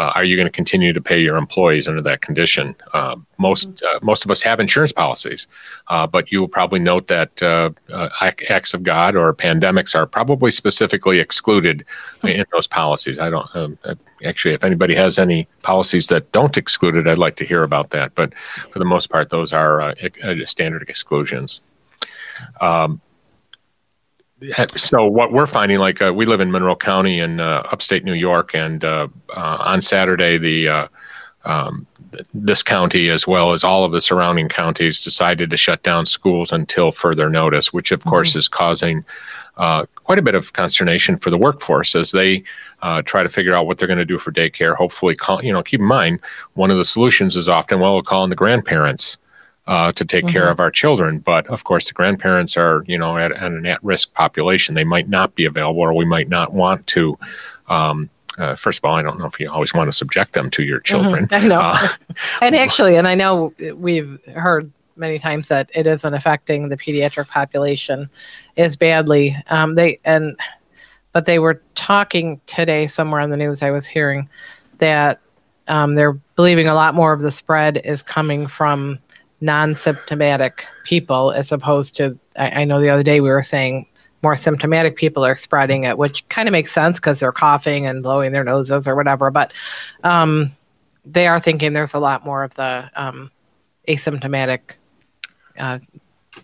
uh, 0.00 0.12
are 0.14 0.24
you 0.24 0.34
going 0.34 0.46
to 0.46 0.50
continue 0.50 0.94
to 0.94 1.00
pay 1.00 1.20
your 1.20 1.36
employees 1.36 1.86
under 1.86 2.00
that 2.00 2.22
condition? 2.22 2.74
Uh, 2.94 3.16
most 3.36 3.82
uh, 3.82 3.98
most 4.00 4.24
of 4.24 4.30
us 4.30 4.40
have 4.40 4.58
insurance 4.58 4.92
policies, 4.92 5.46
uh, 5.88 6.06
but 6.06 6.32
you 6.32 6.40
will 6.40 6.48
probably 6.48 6.78
note 6.78 7.08
that 7.08 7.42
uh, 7.42 7.68
uh, 7.92 8.08
acts 8.48 8.72
of 8.72 8.82
God 8.82 9.14
or 9.14 9.34
pandemics 9.34 9.94
are 9.94 10.06
probably 10.06 10.50
specifically 10.50 11.18
excluded 11.18 11.84
in 12.22 12.46
those 12.50 12.66
policies. 12.66 13.18
I 13.18 13.28
don't 13.28 13.46
um, 13.54 13.78
actually. 14.24 14.54
If 14.54 14.64
anybody 14.64 14.94
has 14.94 15.18
any 15.18 15.46
policies 15.60 16.06
that 16.06 16.32
don't 16.32 16.56
exclude 16.56 16.96
it, 16.96 17.06
I'd 17.06 17.18
like 17.18 17.36
to 17.36 17.44
hear 17.44 17.62
about 17.62 17.90
that. 17.90 18.14
But 18.14 18.32
for 18.70 18.78
the 18.78 18.86
most 18.86 19.10
part, 19.10 19.28
those 19.28 19.52
are 19.52 19.94
standard 20.46 20.88
exclusions. 20.88 21.60
Um, 22.62 23.02
so 24.76 25.06
what 25.06 25.32
we're 25.32 25.46
finding, 25.46 25.78
like 25.78 26.00
uh, 26.00 26.12
we 26.14 26.24
live 26.24 26.40
in 26.40 26.50
Monroe 26.50 26.76
County 26.76 27.18
in 27.18 27.40
uh, 27.40 27.62
upstate 27.70 28.04
New 28.04 28.14
York, 28.14 28.54
and 28.54 28.84
uh, 28.84 29.08
uh, 29.36 29.56
on 29.60 29.82
Saturday, 29.82 30.38
the 30.38 30.68
uh, 30.68 30.88
um, 31.44 31.86
th- 32.12 32.26
this 32.32 32.62
county 32.62 33.10
as 33.10 33.26
well 33.26 33.52
as 33.52 33.64
all 33.64 33.84
of 33.84 33.92
the 33.92 34.00
surrounding 34.00 34.48
counties 34.48 35.00
decided 35.00 35.50
to 35.50 35.56
shut 35.56 35.82
down 35.82 36.06
schools 36.06 36.52
until 36.52 36.90
further 36.92 37.28
notice, 37.28 37.72
which 37.72 37.92
of 37.92 38.04
course 38.04 38.36
is 38.36 38.48
causing 38.48 39.04
uh, 39.56 39.84
quite 39.94 40.18
a 40.18 40.22
bit 40.22 40.34
of 40.34 40.52
consternation 40.54 41.16
for 41.16 41.30
the 41.30 41.38
workforce 41.38 41.94
as 41.94 42.12
they 42.12 42.42
uh, 42.82 43.02
try 43.02 43.22
to 43.22 43.28
figure 43.28 43.54
out 43.54 43.66
what 43.66 43.78
they're 43.78 43.88
going 43.88 43.98
to 43.98 44.04
do 44.04 44.18
for 44.18 44.32
daycare. 44.32 44.74
Hopefully, 44.74 45.14
call, 45.14 45.42
you 45.44 45.52
know, 45.52 45.62
keep 45.62 45.80
in 45.80 45.86
mind 45.86 46.20
one 46.54 46.70
of 46.70 46.76
the 46.76 46.84
solutions 46.84 47.36
is 47.36 47.48
often 47.48 47.80
well, 47.80 47.94
we'll 47.94 48.02
call 48.02 48.24
in 48.24 48.30
the 48.30 48.36
grandparents 48.36 49.18
uh, 49.66 49.92
to 49.92 50.04
take 50.04 50.26
care 50.26 50.46
Mhm. 50.46 50.52
of 50.52 50.60
our 50.60 50.70
children. 50.70 51.18
But 51.18 51.46
of 51.48 51.64
course, 51.64 51.88
the 51.88 51.94
grandparents 51.94 52.56
are, 52.56 52.82
you 52.86 52.98
know, 52.98 53.16
at, 53.18 53.32
at 53.32 53.52
an 53.52 53.66
at-risk 53.66 54.12
population. 54.14 54.74
They 54.74 54.84
might 54.84 55.08
not 55.08 55.34
be 55.34 55.44
available, 55.44 55.80
or 55.80 55.92
we 55.92 56.04
might 56.04 56.28
not 56.28 56.52
want 56.52 56.86
to. 56.88 57.18
Um, 57.68 58.10
uh, 58.38 58.54
first 58.56 58.78
of 58.78 58.84
all, 58.84 58.96
I 58.96 59.02
don't 59.02 59.18
know 59.18 59.26
if 59.26 59.38
you 59.38 59.50
always 59.50 59.74
want 59.74 59.88
to 59.88 59.92
subject 59.92 60.32
them 60.32 60.50
to 60.52 60.62
your 60.62 60.80
children. 60.80 61.28
Mhm, 61.28 61.32
I 61.44 61.46
know. 61.46 61.60
Uh, 61.60 61.88
and 62.42 62.56
actually, 62.56 62.96
and 62.96 63.06
I 63.06 63.14
know 63.14 63.52
we've 63.76 64.18
heard 64.34 64.70
many 64.96 65.18
times 65.18 65.48
that 65.48 65.70
it 65.74 65.86
isn't 65.86 66.14
affecting 66.14 66.68
the 66.68 66.76
pediatric 66.76 67.28
population 67.28 68.08
as 68.56 68.76
badly. 68.76 69.36
Um, 69.48 69.74
they 69.74 69.98
and 70.04 70.36
but 71.12 71.26
they 71.26 71.38
were 71.38 71.60
talking 71.74 72.40
today 72.46 72.86
somewhere 72.86 73.20
on 73.20 73.30
the 73.30 73.36
news. 73.36 73.62
I 73.62 73.70
was 73.70 73.86
hearing 73.86 74.28
that 74.78 75.20
um, 75.68 75.94
they're 75.94 76.12
believing 76.36 76.66
a 76.68 76.74
lot 76.74 76.94
more 76.94 77.12
of 77.12 77.20
the 77.20 77.30
spread 77.30 77.80
is 77.84 78.02
coming 78.02 78.46
from 78.46 78.98
non-symptomatic 79.40 80.66
people 80.84 81.32
as 81.32 81.52
opposed 81.52 81.96
to. 81.96 82.18
I, 82.36 82.62
I 82.62 82.64
know 82.64 82.80
the 82.80 82.88
other 82.88 83.02
day 83.02 83.20
we 83.20 83.30
were 83.30 83.42
saying 83.42 83.86
more 84.22 84.36
symptomatic 84.36 84.96
people 84.96 85.24
are 85.24 85.34
spreading 85.34 85.84
it, 85.84 85.96
which 85.96 86.28
kind 86.28 86.48
of 86.48 86.52
makes 86.52 86.72
sense 86.72 86.98
because 86.98 87.20
they're 87.20 87.32
coughing 87.32 87.86
and 87.86 88.02
blowing 88.02 88.32
their 88.32 88.44
noses 88.44 88.86
or 88.86 88.94
whatever. 88.94 89.30
But 89.30 89.52
um, 90.04 90.52
they 91.04 91.26
are 91.26 91.40
thinking 91.40 91.72
there's 91.72 91.94
a 91.94 91.98
lot 91.98 92.24
more 92.24 92.44
of 92.44 92.54
the 92.54 92.90
um, 92.96 93.30
asymptomatic 93.88 94.60
uh, 95.58 95.78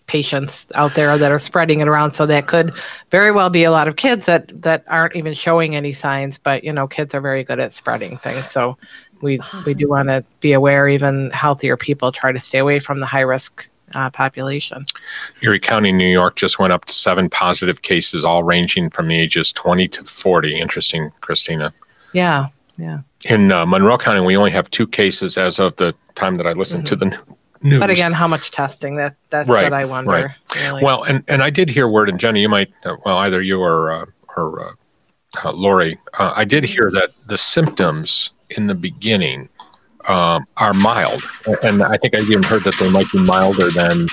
patients 0.06 0.66
out 0.74 0.94
there 0.94 1.16
that 1.18 1.30
are 1.30 1.38
spreading 1.38 1.80
it 1.80 1.88
around. 1.88 2.12
So 2.12 2.26
that 2.26 2.46
could 2.46 2.72
very 3.10 3.30
well 3.30 3.50
be 3.50 3.64
a 3.64 3.70
lot 3.70 3.88
of 3.88 3.96
kids 3.96 4.26
that 4.26 4.50
that 4.62 4.84
aren't 4.88 5.16
even 5.16 5.34
showing 5.34 5.76
any 5.76 5.92
signs. 5.92 6.38
But 6.38 6.64
you 6.64 6.72
know, 6.72 6.86
kids 6.86 7.14
are 7.14 7.20
very 7.20 7.44
good 7.44 7.60
at 7.60 7.72
spreading 7.72 8.18
things. 8.18 8.50
So 8.50 8.78
we 9.22 9.38
we 9.64 9.74
do 9.74 9.88
want 9.88 10.08
to 10.08 10.24
be 10.40 10.52
aware. 10.52 10.88
Even 10.88 11.30
healthier 11.30 11.76
people 11.76 12.12
try 12.12 12.32
to 12.32 12.40
stay 12.40 12.58
away 12.58 12.80
from 12.80 13.00
the 13.00 13.06
high 13.06 13.20
risk 13.20 13.66
uh, 13.94 14.10
population. 14.10 14.84
Erie 15.42 15.60
County, 15.60 15.92
New 15.92 16.08
York 16.08 16.36
just 16.36 16.58
went 16.58 16.72
up 16.72 16.84
to 16.86 16.94
seven 16.94 17.30
positive 17.30 17.82
cases, 17.82 18.24
all 18.24 18.42
ranging 18.42 18.90
from 18.90 19.08
the 19.08 19.18
ages 19.18 19.52
20 19.52 19.88
to 19.88 20.04
40. 20.04 20.58
Interesting, 20.58 21.10
Christina. 21.20 21.72
Yeah, 22.12 22.48
yeah. 22.78 23.00
In 23.24 23.52
uh, 23.52 23.64
Monroe 23.66 23.98
County, 23.98 24.20
we 24.20 24.36
only 24.36 24.50
have 24.50 24.70
two 24.70 24.86
cases 24.86 25.38
as 25.38 25.58
of 25.58 25.76
the 25.76 25.94
time 26.14 26.36
that 26.36 26.46
I 26.46 26.52
listened 26.52 26.86
to 26.88 26.96
the 26.96 27.06
n- 27.06 27.18
news. 27.62 27.80
But 27.80 27.90
again, 27.90 28.12
how 28.12 28.28
much 28.28 28.50
testing? 28.50 28.96
That 28.96 29.16
that's 29.30 29.48
Right, 29.48 29.64
what 29.64 29.72
I 29.72 29.84
wonder. 29.84 30.10
right. 30.10 30.30
really. 30.56 30.82
Well, 30.82 31.02
and, 31.04 31.22
and 31.28 31.42
I 31.42 31.50
did 31.50 31.68
hear 31.68 31.88
word, 31.88 32.08
and 32.08 32.18
Jenny, 32.20 32.40
you 32.40 32.48
might, 32.48 32.70
uh, 32.84 32.96
well, 33.04 33.18
either 33.18 33.40
you 33.42 33.60
or, 33.60 33.90
uh, 33.92 34.04
or 34.36 34.68
uh, 34.68 34.72
uh, 35.44 35.52
Lori, 35.52 35.98
uh, 36.18 36.32
I 36.36 36.44
did 36.44 36.64
hear 36.64 36.90
that 36.92 37.10
the 37.28 37.36
symptoms 37.38 38.32
in 38.50 38.66
the 38.66 38.74
beginning 38.74 39.48
um, 40.06 40.46
are 40.56 40.72
mild. 40.72 41.24
And 41.62 41.82
I 41.82 41.96
think 41.96 42.14
I 42.16 42.20
even 42.20 42.42
heard 42.44 42.62
that 42.64 42.74
they 42.78 42.88
might 42.88 43.10
be 43.10 43.18
milder 43.18 43.70
than 43.72 44.06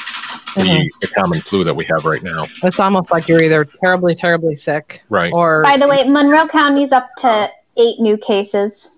the, 0.56 0.62
Mhm. 0.62 0.86
the 1.02 1.08
common 1.10 1.42
flu 1.42 1.64
that 1.64 1.76
we 1.76 1.86
have 1.86 2.04
right 2.06 2.24
now. 2.24 2.48
it's 2.64 2.80
almost 2.80 3.12
like 3.12 3.28
you're 3.28 3.42
either 3.44 3.66
terribly, 3.84 4.16
terribly 4.16 4.56
sick, 4.56 5.04
Right. 5.10 5.32
or 5.36 5.62
By 5.64 5.78
the 5.78 5.88
way, 5.88 6.04
Monroe 6.08 6.48
County's 6.48 6.92
up 6.92 7.10
to 7.20 7.50
eight 7.78 8.00
new 8.00 8.18
cases, 8.18 8.90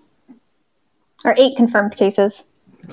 or 1.24 1.34
eight 1.36 1.56
confirmed 1.56 1.92
cases. 1.96 2.44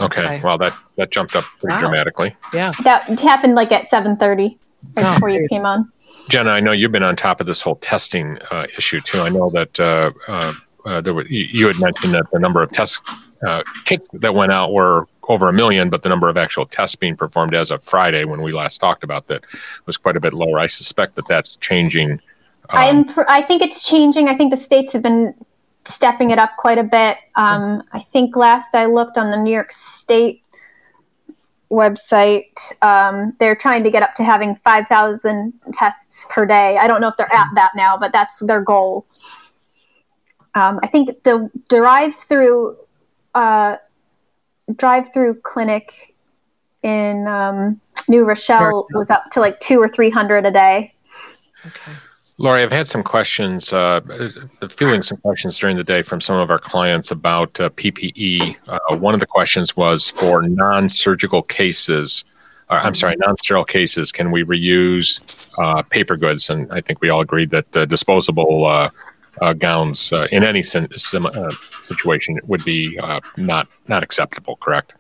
Okay. 0.02 0.22
Okay. 0.24 0.42
Well, 0.44 0.58
that, 0.58 0.74
that 0.98 1.12
jumped 1.12 1.36
up 1.36 1.46
pretty 1.60 1.76
Wow. 1.76 1.82
dramatically. 1.82 2.36
yeah. 2.54 2.72
That 2.84 3.04
happened 3.20 3.56
like 3.56 3.72
at 3.72 3.88
seven 3.88 4.18
thirty, 4.18 4.58
right 4.98 5.06
Oh, 5.06 5.14
before 5.14 5.30
you 5.30 5.48
came 5.50 5.66
on. 5.66 5.90
Jenna, 6.30 6.52
I 6.52 6.60
know 6.62 6.72
you've 6.72 6.92
been 6.92 7.04
on 7.04 7.16
top 7.16 7.42
of 7.42 7.48
this 7.48 7.62
whole 7.62 7.76
testing 7.76 8.38
uh, 8.50 8.66
issue 8.78 9.02
too. 9.02 9.20
I 9.22 9.30
know 9.30 9.50
that 9.52 9.80
uh, 9.80 10.12
uh, 10.28 10.54
uh, 10.86 11.02
there 11.02 11.14
were, 11.14 11.26
you, 11.28 11.46
you 11.52 11.68
had 11.68 11.80
mentioned 11.80 12.14
that 12.14 12.26
the 12.32 12.40
number 12.40 12.62
of 12.62 12.72
tests 12.72 13.00
uh, 13.46 13.64
kits 13.86 14.08
that 14.14 14.34
went 14.34 14.52
out 14.52 14.72
were 14.72 15.08
over 15.30 15.50
a 15.50 15.54
million, 15.54 15.90
but 15.90 16.04
the 16.04 16.10
number 16.10 16.30
of 16.30 16.38
actual 16.38 16.66
tests 16.66 16.96
being 16.96 17.16
performed 17.16 17.54
as 17.54 17.72
of 17.72 17.84
Friday, 17.84 18.26
when 18.26 18.42
we 18.42 18.52
last 18.52 18.80
talked 18.80 19.04
about 19.04 19.28
that, 19.28 19.44
was 19.86 19.98
quite 19.98 20.16
a 20.16 20.20
bit 20.20 20.34
lower. 20.34 20.60
I 20.60 20.68
suspect 20.68 21.16
that 21.16 21.28
that's 21.28 21.56
changing. 21.58 22.12
Um, 22.70 22.80
I'm. 22.80 23.14
pr- 23.14 23.28
I 23.28 23.42
think 23.42 23.62
it's 23.62 23.84
changing. 23.84 24.28
I 24.28 24.38
think 24.38 24.52
the 24.52 24.58
states 24.58 24.94
have 24.94 25.02
been 25.02 25.34
stepping 25.86 26.32
it 26.32 26.40
up 26.40 26.52
quite 26.58 26.78
a 26.78 26.84
bit. 26.84 27.18
Um, 27.36 27.84
I 27.92 28.00
think 28.14 28.36
last 28.36 28.74
I 28.74 28.86
looked 28.86 29.18
on 29.18 29.32
the 29.32 29.38
New 29.38 29.54
York 29.54 29.72
State 29.72 30.44
website, 31.74 32.56
um, 32.82 33.36
they're 33.40 33.56
trying 33.56 33.84
to 33.84 33.92
get 33.92 34.04
up 34.04 34.14
to 34.16 34.24
having 34.24 34.56
5,000 34.64 35.54
tests 35.74 36.26
per 36.30 36.46
day. 36.46 36.78
I 36.78 36.88
don't 36.88 37.02
know 37.02 37.08
if 37.08 37.18
they're 37.18 37.34
at 37.34 37.48
that 37.56 37.72
now, 37.76 37.98
but 37.98 38.14
that's 38.14 38.40
their 38.46 38.62
goal. 38.62 39.06
Um, 40.56 40.80
I 40.84 40.88
think 40.88 41.24
the 41.24 41.50
drive-through 41.70 42.78
uh, 43.34 43.78
drive-through 44.76 45.36
clinic 45.42 46.16
in 46.84 47.28
um, 47.28 47.80
New 48.08 48.24
Rochelle 48.24 48.88
was 48.92 49.10
up 49.10 49.32
to 49.32 49.40
like 49.40 49.60
two 49.60 49.82
or 49.82 49.90
three 49.90 50.10
hundred 50.10 50.46
a 50.46 50.52
day. 50.52 50.94
Okay. 51.66 51.94
Lori, 52.40 52.64
I've 52.64 52.72
had 52.72 52.88
some 52.88 53.04
questions, 53.04 53.72
uh, 53.72 54.02
uh, 54.62 54.68
feeling 54.68 55.04
some 55.04 55.18
questions 55.18 55.58
during 55.58 55.78
the 55.78 55.84
day 55.84 56.02
from 56.02 56.20
some 56.20 56.36
of 56.36 56.50
our 56.50 56.58
clients 56.58 57.12
about 57.12 57.60
uh, 57.60 57.70
PPE. 57.70 58.58
Uh, 58.68 58.98
one 58.98 59.14
of 59.14 59.20
the 59.20 59.28
questions 59.28 59.78
was 59.78 60.10
for 60.10 60.42
non-surgical 60.42 61.44
cases. 61.44 62.26
Or, 62.72 62.80
I'm 62.80 62.96
sorry, 62.96 63.16
non-sterile 63.18 63.66
cases. 63.66 64.12
Can 64.12 64.32
we 64.32 64.44
reuse 64.44 65.48
uh, 65.60 65.84
paper 65.84 66.18
goods? 66.18 66.50
And 66.50 66.72
I 66.74 66.82
think 66.82 67.02
we 67.02 67.10
all 67.10 67.22
agreed 67.22 67.52
that 67.52 67.78
uh, 67.78 67.86
disposable 67.86 68.66
uh, 69.42 69.54
gowns 69.54 70.14
uh, 70.14 70.28
in 70.32 70.44
any 70.44 70.62
sim- 70.62 70.88
uh, 71.26 71.52
situation 71.82 72.40
would 72.46 72.64
be 72.64 72.98
uh, 73.00 73.20
not 73.38 73.68
not 73.88 74.04
acceptable. 74.04 74.58
Correct? 74.58 74.94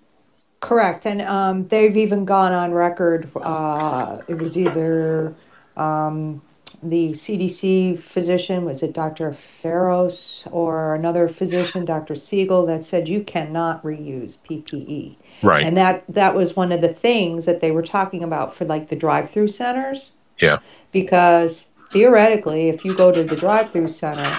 Correct, 0.59 1.05
and 1.05 1.21
um, 1.23 1.67
they've 1.67 1.97
even 1.97 2.25
gone 2.25 2.53
on 2.53 2.71
record. 2.71 3.29
Uh, 3.35 4.21
it 4.27 4.35
was 4.35 4.57
either 4.57 5.35
um, 5.75 6.41
the 6.81 7.11
CDC 7.11 7.99
physician, 7.99 8.65
was 8.65 8.81
it 8.83 8.93
Dr. 8.93 9.31
Farros, 9.31 10.47
or 10.51 10.95
another 10.95 11.27
physician, 11.27 11.85
Dr. 11.85 12.15
Siegel, 12.15 12.65
that 12.65 12.85
said 12.85 13.07
you 13.07 13.23
cannot 13.23 13.83
reuse 13.83 14.37
PPE. 14.49 15.15
Right. 15.41 15.65
And 15.65 15.75
that 15.77 16.03
that 16.09 16.35
was 16.35 16.55
one 16.55 16.71
of 16.71 16.81
the 16.81 16.93
things 16.93 17.45
that 17.45 17.61
they 17.61 17.71
were 17.71 17.83
talking 17.83 18.23
about 18.23 18.55
for 18.55 18.65
like 18.65 18.89
the 18.89 18.95
drive-through 18.95 19.49
centers. 19.49 20.11
Yeah. 20.39 20.59
Because 20.91 21.72
theoretically, 21.93 22.69
if 22.69 22.85
you 22.85 22.95
go 22.95 23.11
to 23.11 23.23
the 23.23 23.35
drive-through 23.37 23.89
center, 23.89 24.29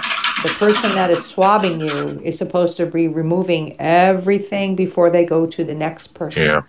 the 0.43 0.51
person 0.51 0.95
that 0.95 1.11
is 1.11 1.25
swabbing 1.25 1.81
you 1.81 2.21
is 2.25 2.37
supposed 2.39 2.77
to 2.79 2.87
be 2.87 3.09
removing 3.09 3.77
everything 3.81 4.77
before 4.77 5.11
they 5.11 5.25
go 5.25 5.47
to 5.47 5.65
the 5.65 5.75
next 5.75 6.09
person 6.15 6.49
Yeah. 6.49 6.63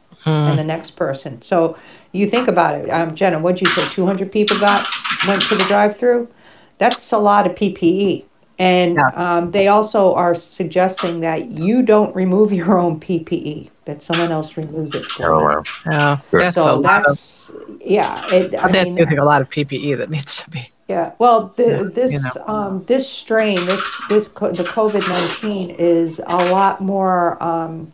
and 0.46 0.58
the 0.60 0.64
next 0.64 0.92
person. 0.92 1.42
So 1.42 1.78
you 2.14 2.28
think 2.28 2.48
about 2.48 2.76
it, 2.76 2.90
um, 2.90 3.16
Jenna. 3.16 3.40
What'd 3.40 3.62
you 3.62 3.68
say? 3.68 3.88
Two 3.90 4.06
hundred 4.06 4.32
people 4.32 4.58
got 4.60 4.88
went 5.28 5.42
to 5.50 5.56
the 5.56 5.66
drive-through. 5.66 6.30
That's 6.78 7.12
a 7.12 7.20
lot 7.20 7.48
of 7.48 7.56
PPE. 7.56 8.26
And 8.60 8.98
Yeah. 8.98 9.12
um, 9.16 9.52
they 9.52 9.68
also 9.68 10.14
are 10.16 10.34
suggesting 10.36 11.22
that 11.22 11.50
you 11.52 11.82
don't 11.84 12.16
remove 12.16 12.54
your 12.54 12.78
own 12.78 13.00
PPE; 13.00 13.72
that 13.86 14.02
someone 14.02 14.32
else 14.32 14.58
removes 14.58 14.94
it 14.96 15.06
for 15.06 15.32
Oh 15.32 15.40
you. 15.40 15.46
wow. 15.46 15.64
Yeah. 15.86 16.18
Sure. 16.30 16.42
That's 16.42 16.58
a 16.58 16.62
So 16.62 16.76
lot 16.76 17.06
of, 17.08 17.16
that's 17.16 17.52
yeah. 17.82 18.26
It, 18.30 18.54
I 18.62 18.68
that's 18.68 18.78
mean, 18.80 19.02
I 19.02 19.06
think 19.06 19.20
a 19.20 19.24
lot 19.26 19.42
of 19.42 19.50
PPE 19.50 19.96
that 19.96 20.10
needs 20.10 20.36
to 20.44 20.50
be. 20.50 20.68
Yeah. 20.88 21.12
Well, 21.20 21.54
the, 21.56 21.92
this 21.94 22.12
you 22.12 22.20
know. 22.20 22.46
um, 22.54 22.84
this 22.86 23.10
strain, 23.10 23.66
this 23.66 23.84
this 24.10 24.28
co- 24.28 24.52
the 24.52 24.64
COVID 24.66 25.08
nineteen 25.08 25.72
is 25.72 26.22
a 26.28 26.46
lot 26.52 26.82
more 26.82 27.42
um, 27.44 27.92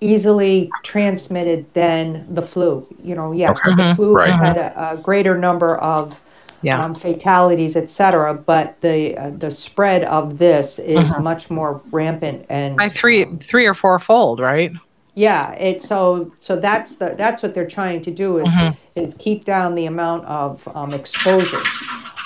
easily 0.00 0.70
transmitted 0.82 1.64
than 1.74 2.26
the 2.34 2.42
flu. 2.42 2.86
You 3.02 3.14
know, 3.14 3.32
yes, 3.32 3.58
Okay. 3.66 3.74
the 3.88 3.94
flu 3.94 4.14
Right. 4.14 4.32
had 4.32 4.56
a, 4.58 4.92
a 4.92 4.96
greater 4.98 5.36
number 5.38 5.76
of 5.78 6.20
Yeah. 6.62 6.80
um, 6.80 6.94
fatalities, 6.94 7.76
etc. 7.76 8.34
But 8.34 8.80
the 8.82 9.16
uh, 9.16 9.30
the 9.38 9.50
spread 9.50 10.04
of 10.04 10.36
this 10.38 10.78
is 10.78 11.08
Mhm. 11.08 11.22
much 11.22 11.50
more 11.50 11.80
rampant 11.90 12.44
and 12.50 12.76
By 12.76 12.88
three, 12.90 13.24
three 13.40 13.66
or 13.66 13.74
four 13.74 13.98
fold, 13.98 14.40
right? 14.40 14.72
yeah, 15.14 15.52
it's 15.52 15.86
so 15.88 16.30
so 16.40 16.56
that's 16.56 16.96
the 16.96 17.14
that's 17.16 17.42
what 17.42 17.54
they're 17.54 17.66
trying 17.80 18.02
to 18.02 18.10
do 18.10 18.38
is 18.38 18.48
Mhm. 18.48 18.76
is 18.96 19.14
keep 19.14 19.44
down 19.46 19.74
the 19.74 19.86
amount 19.86 20.26
of 20.26 20.68
um, 20.74 20.92
exposures. 20.92 21.66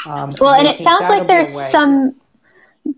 Um, 0.07 0.31
Well, 0.41 0.55
and 0.55 0.67
they 0.67 0.75
it 0.75 0.83
sounds 0.83 1.09
like 1.09 1.27
there's 1.27 1.71
some 1.71 2.15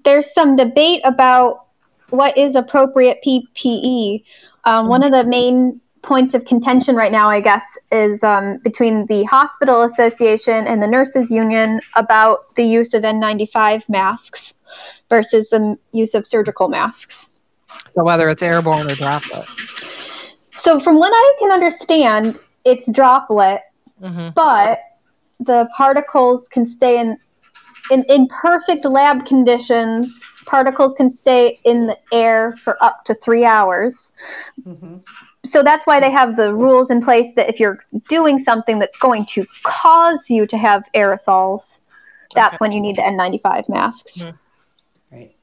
there's 0.05 0.33
some 0.33 0.57
debate 0.57 1.01
about 1.05 1.67
what 2.11 2.37
is 2.37 2.55
appropriate 2.55 3.19
PPE. 3.27 4.25
Um, 4.65 4.88
One 4.88 5.03
of 5.03 5.12
the 5.12 5.25
main 5.25 5.81
points 6.03 6.35
of 6.35 6.45
contention 6.45 6.97
right 6.97 7.12
now, 7.12 7.31
I 7.31 7.41
guess, 7.41 7.65
is 7.91 8.23
um, 8.25 8.59
between 8.59 9.07
the 9.07 9.23
hospital 9.25 9.83
association 9.83 10.67
and 10.67 10.83
the 10.83 10.87
nurses 10.87 11.31
union 11.31 11.81
about 11.97 12.55
the 12.57 12.65
use 12.65 12.93
of 12.93 13.03
N95 13.03 13.88
masks 13.88 14.55
versus 15.09 15.49
the 15.51 15.77
use 15.93 16.15
of 16.15 16.27
surgical 16.27 16.69
masks. 16.69 17.29
So 17.93 18.03
whether 18.03 18.29
it's 18.29 18.43
airborne 18.43 18.91
or 18.91 18.95
droplet. 18.95 19.49
So, 20.57 20.81
from 20.81 20.99
what 20.99 21.12
I 21.15 21.35
can 21.38 21.51
understand, 21.51 22.38
it's 22.65 22.91
droplet, 22.91 23.62
hmm 24.01 24.29
but 24.35 24.79
the 25.45 25.69
particles 25.77 26.47
can 26.49 26.67
stay 26.67 26.99
in, 26.99 27.19
in 27.91 28.05
in 28.05 28.29
perfect 28.29 28.85
lab 28.85 29.25
conditions 29.27 30.13
particles 30.47 30.93
can 30.95 31.11
stay 31.11 31.59
in 31.65 31.87
the 31.87 31.97
air 32.13 32.57
for 32.65 32.83
up 32.83 33.05
to 33.05 33.15
three 33.15 33.45
hours 33.45 34.13
Mhm. 34.67 35.01
so 35.45 35.63
that's 35.63 35.87
why 35.87 36.01
they 36.01 36.11
have 36.11 36.37
the 36.37 36.55
rules 36.55 36.91
in 36.91 37.01
place 37.01 37.29
that 37.37 37.49
if 37.49 37.61
you're 37.61 37.79
doing 38.09 38.39
something 38.39 38.79
that's 38.79 38.97
going 38.99 39.25
to 39.27 39.47
cause 39.65 40.29
you 40.31 40.47
to 40.47 40.57
have 40.59 40.83
aerosols 40.95 41.79
that's 42.35 42.59
when 42.61 42.73
you 42.73 42.81
need 42.81 42.97
the 42.97 43.03
n95 43.03 43.69
masks 43.69 44.23
Mhm. 44.23 44.35
Right. 45.13 45.35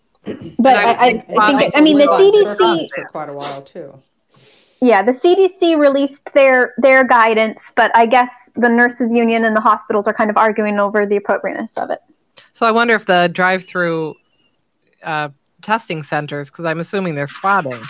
but 0.59 0.75
And 0.75 0.87
I 0.87 0.91
I, 0.91 0.93
I, 0.93 1.11
think 1.11 1.25
I 1.29 1.47
think 1.47 1.61
also 1.61 1.77
I 1.77 1.81
mean 1.81 1.97
the 1.97 2.07
CDC 2.07 2.89
for 2.95 3.05
quite 3.05 3.29
a 3.29 3.33
while 3.33 3.61
too. 3.61 3.93
Yeah, 4.81 5.01
the 5.01 5.11
CDC 5.11 5.77
released 5.77 6.31
their 6.33 6.73
their 6.77 7.03
guidance, 7.03 7.71
but 7.75 7.93
I 7.95 8.05
guess 8.05 8.49
the 8.55 8.69
nurses 8.69 9.13
union 9.13 9.43
and 9.43 9.55
the 9.55 9.59
hospitals 9.61 10.07
are 10.07 10.13
kind 10.13 10.29
of 10.29 10.37
arguing 10.37 10.79
over 10.79 11.05
the 11.05 11.17
appropriateness 11.17 11.77
of 11.77 11.89
it. 11.89 11.99
So 12.53 12.65
I 12.65 12.71
wonder 12.71 12.95
if 12.95 13.05
the 13.05 13.29
drive-through 13.33 14.15
uh, 15.03 15.29
testing 15.61 16.03
centers, 16.03 16.49
because 16.49 16.63
I'm 16.65 16.79
assuming 16.79 17.15
they're 17.15 17.27
swabbing, 17.27 17.83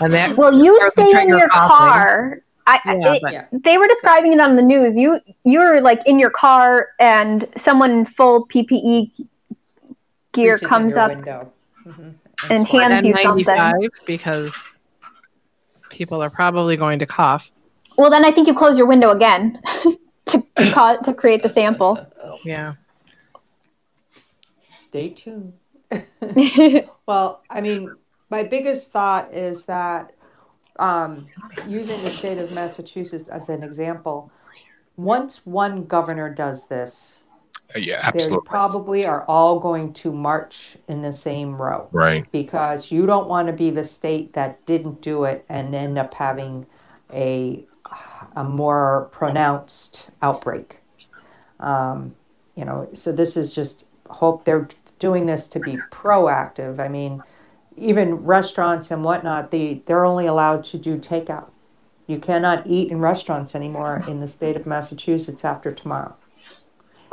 and 0.00 0.12
that 0.12 0.36
Well, 0.36 0.52
you 0.52 0.76
stay 0.90 1.10
in 1.22 1.28
your 1.28 1.48
coughing. 1.48 1.68
car. 1.68 2.40
I, 2.66 2.80
I- 2.84 2.96
Yeah, 2.96 3.12
it- 3.14 3.22
but- 3.52 3.62
they 3.64 3.78
were 3.78 3.86
describing 3.86 4.32
it 4.32 4.40
on 4.40 4.56
the 4.56 4.62
news. 4.62 4.96
You 4.96 5.20
you're 5.44 5.80
like 5.80 6.00
in 6.06 6.18
your 6.18 6.30
car, 6.30 6.88
and 6.98 7.46
someone 7.56 7.90
in 7.92 8.04
full 8.06 8.46
PPE 8.48 9.24
gear 10.32 10.54
Reaches 10.54 10.68
comes 10.68 10.96
up. 10.96 11.10
window. 11.10 11.52
Mhm. 11.86 12.14
And 12.50 12.66
swats. 12.68 12.86
hands 12.88 13.06
you 13.06 13.14
something. 13.14 13.44
N95 13.46 13.88
because 14.06 14.52
people 15.90 16.22
are 16.22 16.30
probably 16.30 16.76
going 16.76 16.98
to 16.98 17.06
cough. 17.06 17.50
Well, 17.96 18.10
then 18.10 18.24
I 18.24 18.30
think 18.30 18.48
you 18.48 18.54
close 18.54 18.76
your 18.76 18.86
window 18.86 19.10
again 19.10 19.60
to 20.26 20.42
cause, 20.72 20.98
to 21.04 21.14
create 21.14 21.42
the 21.42 21.48
sample. 21.48 22.04
Yeah. 22.44 22.74
Stay 24.60 25.10
tuned. 25.10 25.52
Well, 27.06 27.42
I 27.50 27.60
mean, 27.60 27.94
my 28.30 28.42
biggest 28.42 28.90
thought 28.90 29.32
is 29.34 29.66
that 29.66 30.14
um, 30.78 31.26
using 31.66 32.02
the 32.02 32.10
state 32.10 32.38
of 32.38 32.50
Massachusetts 32.52 33.28
as 33.28 33.50
an 33.50 33.62
example, 33.62 34.32
once 34.96 35.44
one 35.44 35.84
governor 35.84 36.30
does 36.30 36.66
this, 36.66 37.18
Uh, 37.74 37.78
yeah, 37.78 38.10
they 38.10 38.28
probably 38.44 39.06
are 39.06 39.24
all 39.26 39.58
going 39.58 39.92
to 39.92 40.12
march 40.12 40.76
in 40.88 41.02
the 41.02 41.12
same 41.12 41.54
row 41.54 41.88
Right. 41.92 42.30
because 42.30 42.92
you 42.92 43.06
don't 43.06 43.28
want 43.28 43.46
to 43.48 43.52
be 43.52 43.70
the 43.70 43.84
state 43.84 44.32
that 44.34 44.64
didn't 44.66 45.00
do 45.00 45.24
it 45.24 45.44
and 45.48 45.74
end 45.74 45.98
up 45.98 46.14
having 46.14 46.66
a 47.12 47.64
a 48.36 48.44
more 48.44 49.08
pronounced 49.12 50.10
outbreak. 50.22 50.78
Um, 51.60 52.14
you 52.56 52.64
know, 52.64 52.88
so 52.92 53.12
this 53.12 53.36
is 53.36 53.54
just 53.54 53.86
hope 54.08 54.44
they're 54.44 54.68
doing 54.98 55.26
this 55.26 55.48
to 55.48 55.60
be 55.60 55.76
proactive. 55.90 56.80
I 56.80 56.88
mean, 56.88 57.22
even 57.76 58.14
restaurants 58.14 58.90
and 58.90 59.04
whatnot, 59.04 59.50
they 59.50 59.82
they're 59.86 60.04
only 60.04 60.26
allowed 60.26 60.64
to 60.64 60.78
do 60.78 60.98
takeout. 60.98 61.50
You 62.06 62.18
cannot 62.18 62.66
eat 62.66 62.90
in 62.90 63.00
restaurants 63.00 63.54
anymore 63.54 64.04
in 64.06 64.20
the 64.20 64.28
state 64.28 64.56
of 64.56 64.66
Massachusetts 64.66 65.44
after 65.44 65.72
tomorrow. 65.72 66.14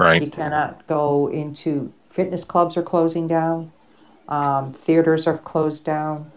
You 0.02 0.22
Right. 0.22 0.32
cannot 0.32 0.88
go 0.88 1.28
into 1.28 1.92
fitness 2.10 2.44
clubs 2.44 2.78
are 2.78 2.84
closing 2.84 3.28
down, 3.28 3.72
um, 4.28 4.74
theaters 4.74 5.28
are 5.28 5.38
closed 5.38 5.86
down. 5.86 6.32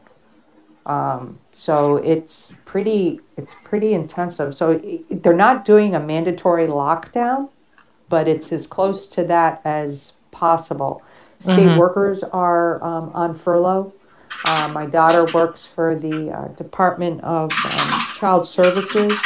Um, 0.86 1.38
so 1.52 1.96
it's 1.96 2.52
pretty 2.66 3.20
it's 3.36 3.54
pretty 3.64 3.94
intensive. 3.94 4.54
So 4.54 4.72
i- 4.72 5.02
they're 5.10 5.32
not 5.32 5.64
doing 5.64 5.94
a 5.94 6.00
mandatory 6.00 6.66
lockdown, 6.66 7.48
but 8.08 8.28
it's 8.28 8.52
as 8.52 8.66
close 8.66 9.06
to 9.08 9.24
that 9.24 9.60
as 9.64 10.12
possible. 10.30 11.02
State 11.38 11.66
Mhm. 11.70 11.76
workers 11.76 12.22
are 12.22 12.82
um, 12.84 13.10
on 13.14 13.34
furlough. 13.34 13.92
Uh, 14.44 14.68
my 14.74 14.84
daughter 14.86 15.24
works 15.32 15.64
for 15.64 15.96
the 15.96 16.30
uh, 16.30 16.48
Department 16.48 17.22
of 17.24 17.50
um, 17.64 18.06
Child 18.14 18.46
Services, 18.46 19.18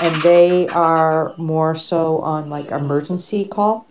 and 0.00 0.22
they 0.22 0.68
are 0.68 1.34
more 1.36 1.74
so 1.74 2.18
on 2.18 2.48
like 2.50 2.70
emergency 2.70 3.44
call. 3.44 3.86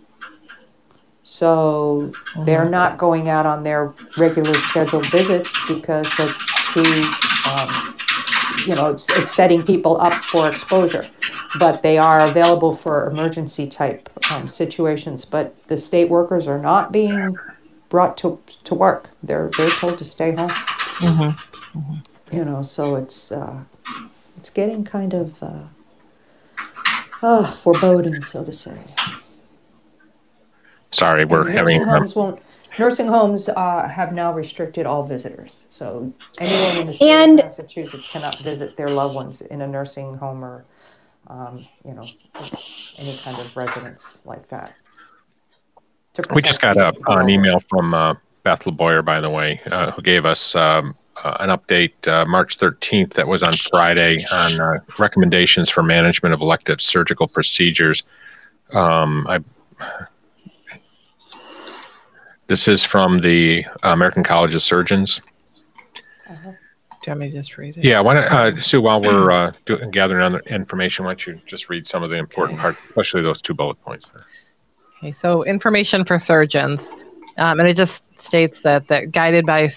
So 1.23 2.11
they're 2.45 2.69
not 2.69 2.97
going 2.97 3.29
out 3.29 3.45
on 3.45 3.63
their 3.63 3.93
regular 4.17 4.53
scheduled 4.53 5.09
visits 5.11 5.55
because 5.67 6.07
it's 6.19 6.73
too, 6.73 7.05
um, 7.49 7.95
you 8.67 8.75
know, 8.75 8.87
it's, 8.89 9.09
it's 9.11 9.33
setting 9.33 9.63
people 9.63 9.99
up 10.01 10.13
for 10.25 10.49
exposure. 10.49 11.07
But 11.59 11.83
they 11.83 11.97
are 11.97 12.21
available 12.27 12.73
for 12.73 13.09
emergency 13.09 13.67
type 13.67 14.09
um, 14.31 14.47
situations. 14.47 15.23
But 15.25 15.55
the 15.67 15.77
state 15.77 16.09
workers 16.09 16.47
are 16.47 16.59
not 16.59 16.91
being 16.91 17.35
brought 17.89 18.17
to, 18.17 18.39
to 18.63 18.73
work. 18.73 19.09
They're 19.21 19.51
they're 19.57 19.69
told 19.69 19.97
to 19.99 20.05
stay 20.05 20.33
home. 20.33 20.49
Mhm. 20.49 21.37
You 22.31 22.45
know, 22.45 22.61
so 22.61 22.95
it's 22.95 23.31
uh, 23.31 23.57
it's 24.37 24.49
getting 24.49 24.83
kind 24.85 25.13
of 25.13 25.43
uh, 25.43 25.63
uh, 27.21 27.51
foreboding, 27.51 28.21
so 28.23 28.43
to 28.43 28.53
say. 28.53 28.77
Sorry, 30.91 31.25
we're 31.25 31.47
And 31.47 31.57
having. 31.57 31.77
nursing 31.77 31.89
homes 31.89 32.15
won't. 32.15 32.39
Nursing 32.79 33.07
homes 33.07 33.49
uh, 33.49 33.87
have 33.87 34.13
now 34.13 34.31
restricted 34.33 34.85
all 34.85 35.03
visitors, 35.03 35.63
so 35.69 36.11
anyone 36.39 36.77
in 36.81 36.87
the 36.87 36.93
state 36.93 37.09
And- 37.09 37.39
of 37.39 37.45
Massachusetts 37.47 38.07
cannot 38.07 38.37
visit 38.39 38.77
their 38.77 38.89
loved 38.89 39.13
ones 39.13 39.41
in 39.41 39.61
a 39.61 39.67
nursing 39.67 40.15
home 40.15 40.43
or, 40.43 40.63
um, 41.27 41.67
you 41.85 41.93
know, 41.93 42.07
any 42.97 43.17
kind 43.17 43.37
of 43.39 43.55
residence 43.57 44.19
like 44.25 44.47
that. 44.49 44.73
We 46.33 46.41
just 46.41 46.61
got 46.61 46.77
a, 46.77 46.93
an 47.07 47.29
email 47.29 47.59
from 47.59 47.93
uh, 47.93 48.15
Beth 48.43 48.63
LeBoyer, 48.63 49.03
by 49.03 49.19
the 49.19 49.29
way, 49.29 49.59
uh, 49.69 49.91
who 49.91 50.01
gave 50.01 50.25
us 50.25 50.55
um, 50.55 50.93
uh, 51.23 51.37
an 51.39 51.49
update 51.49 52.07
uh, 52.07 52.25
March 52.25 52.57
13th. 52.57 53.13
That 53.13 53.27
was 53.27 53.43
on 53.43 53.53
Friday 53.53 54.23
on 54.31 54.59
uh, 54.59 54.79
recommendations 54.97 55.69
for 55.69 55.83
management 55.83 56.33
of 56.33 56.41
elective 56.41 56.81
surgical 56.81 57.27
procedures. 57.27 58.03
Um, 58.73 59.27
I, 59.27 59.39
this 62.47 62.67
is 62.67 62.83
from 62.83 63.21
the 63.21 63.65
American 63.83 64.23
College 64.23 64.55
of 64.55 64.61
Surgeons. 64.61 65.21
Do 67.01 67.09
you 67.09 67.11
want 67.13 67.21
me 67.21 67.31
to 67.31 67.37
just 67.37 67.57
read 67.57 67.77
it? 67.77 67.83
Yeah, 67.83 67.99
why 67.99 68.13
don't, 68.13 68.25
uh, 68.25 68.61
Sue, 68.61 68.79
while 68.79 69.01
we're 69.01 69.31
uh, 69.31 69.53
doing, 69.65 69.89
gathering 69.89 70.21
other 70.21 70.41
information, 70.41 71.03
why 71.03 71.11
don't 71.11 71.25
you 71.25 71.41
just 71.47 71.67
read 71.67 71.87
some 71.87 72.03
of 72.03 72.11
the 72.11 72.17
important 72.17 72.59
parts, 72.59 72.79
especially 72.85 73.23
those 73.23 73.41
two 73.41 73.55
bullet 73.55 73.81
points 73.81 74.11
there. 74.11 74.23
Okay, 74.99 75.11
so 75.11 75.43
information 75.45 76.05
for 76.05 76.19
surgeons, 76.19 76.91
um, 77.37 77.59
and 77.59 77.67
it 77.67 77.75
just 77.75 78.05
states 78.21 78.61
that 78.61 78.87
that 78.89 79.11
guided 79.11 79.47
by 79.47 79.67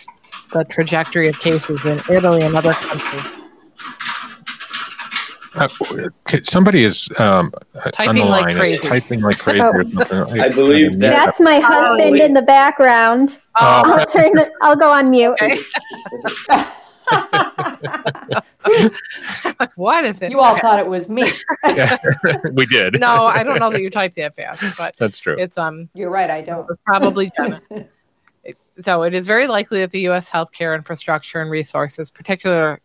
the 0.55 0.65
trajectory 0.65 1.29
of 1.29 1.39
cases 1.41 1.85
in 1.85 2.01
Italy 2.09 2.41
and 2.43 2.57
other 2.57 2.73
countries. 2.73 3.23
Uh, 5.57 5.69
somebody 6.43 6.83
is 6.83 7.09
um, 7.19 7.53
on 7.85 7.93
Typing 7.93 8.17
the 8.17 8.25
like 8.25 8.47
line 8.47 8.57
crazy. 8.57 8.75
is 8.77 8.85
typing 8.85 9.21
like 9.21 9.39
crazy. 9.39 9.61
Oh. 9.61 9.69
or 9.71 9.85
something. 9.85 10.41
I 10.41 10.49
believe 10.49 10.99
that- 10.99 11.11
That's 11.11 11.39
my 11.41 11.61
husband 11.61 12.21
in 12.21 12.33
the 12.35 12.43
background. 12.43 13.41
Oh. 13.61 13.83
I'll 13.99 14.05
turn. 14.07 14.33
I'll 14.63 14.75
go 14.75 14.91
on 14.91 15.11
mute. 15.11 15.37
Okay. 15.41 15.59
what 19.77 20.05
is 20.05 20.21
it? 20.23 20.31
you 20.31 20.41
all 20.41 20.53
Okay. 20.53 20.61
thought 20.63 20.79
it 20.81 20.87
was 20.87 21.09
me. 21.09 21.31
Yeah, 21.67 21.97
we 22.53 22.67
did. 22.67 22.99
No, 22.99 23.27
I 23.27 23.43
don't 23.45 23.59
know 23.61 23.71
that 23.71 23.81
you 23.81 23.91
typed 23.91 24.17
that 24.17 24.35
fast, 24.37 24.77
but 24.77 24.97
That's 24.97 25.19
true. 25.19 25.37
it's 25.39 25.59
um 25.59 25.89
You're 25.95 26.11
right. 26.11 26.31
I 26.31 26.41
don't. 26.41 26.69
probably 26.85 27.31
Jenna. 27.37 27.61
so 28.81 29.03
it 29.03 29.15
is 29.15 29.27
very 29.27 29.47
likely 29.47 29.81
that 29.81 29.91
the 29.91 30.01
U.S. 30.01 30.29
healthcare 30.29 30.75
infrastructure 30.75 31.41
and 31.41 31.51
resources, 31.51 32.11
particularly 32.11 32.79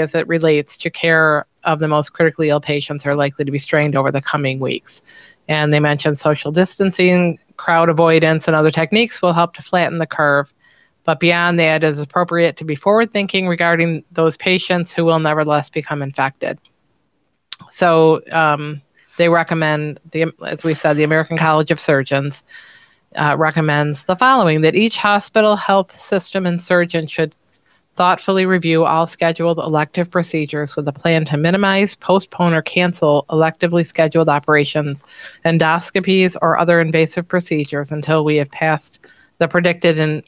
as 0.00 0.14
it 0.14 0.26
relates 0.26 0.76
to 0.78 0.90
care 0.90 1.46
of 1.64 1.78
the 1.78 1.88
most 1.88 2.12
critically 2.12 2.48
ill 2.48 2.60
patients, 2.60 3.06
are 3.06 3.14
likely 3.14 3.44
to 3.44 3.50
be 3.50 3.58
strained 3.58 3.94
over 3.94 4.10
the 4.10 4.22
coming 4.22 4.58
weeks. 4.58 5.02
And 5.48 5.72
they 5.72 5.80
mentioned 5.80 6.18
social 6.18 6.50
distancing, 6.52 7.38
crowd 7.56 7.88
avoidance, 7.88 8.48
and 8.48 8.56
other 8.56 8.70
techniques 8.70 9.22
will 9.22 9.32
help 9.32 9.54
to 9.54 9.62
flatten 9.62 9.98
the 9.98 10.06
curve. 10.06 10.52
But 11.04 11.20
beyond 11.20 11.58
that, 11.60 11.82
it 11.82 11.86
is 11.86 11.98
appropriate 11.98 12.56
to 12.58 12.64
be 12.64 12.74
forward 12.74 13.12
thinking 13.12 13.48
regarding 13.48 14.04
those 14.12 14.36
patients 14.36 14.92
who 14.92 15.04
will 15.04 15.18
nevertheless 15.18 15.70
become 15.70 16.02
infected. 16.02 16.58
So 17.70 18.22
um, 18.32 18.82
they 19.16 19.28
recommend, 19.28 20.00
the, 20.10 20.32
as 20.46 20.64
we 20.64 20.74
said, 20.74 20.96
the 20.96 21.04
American 21.04 21.38
College 21.38 21.70
of 21.70 21.80
Surgeons 21.80 22.42
uh, 23.16 23.36
recommends 23.38 24.04
the 24.04 24.16
following 24.16 24.60
that 24.60 24.74
each 24.74 24.96
hospital, 24.96 25.56
health 25.56 25.98
system, 25.98 26.46
and 26.46 26.60
surgeon 26.60 27.06
should 27.06 27.34
thoughtfully 27.94 28.46
review 28.46 28.84
all 28.84 29.06
scheduled 29.06 29.58
elective 29.58 30.10
procedures 30.10 30.76
with 30.76 30.86
a 30.86 30.92
plan 30.92 31.24
to 31.24 31.36
minimize, 31.36 31.96
postpone, 31.96 32.54
or 32.54 32.62
cancel 32.62 33.26
electively 33.30 33.86
scheduled 33.86 34.28
operations, 34.28 35.04
endoscopies, 35.44 36.36
or 36.40 36.58
other 36.58 36.80
invasive 36.80 37.26
procedures 37.26 37.90
until 37.90 38.24
we 38.24 38.36
have 38.36 38.50
passed 38.50 39.00
the 39.38 39.48
predicted 39.48 39.98
in, 39.98 40.22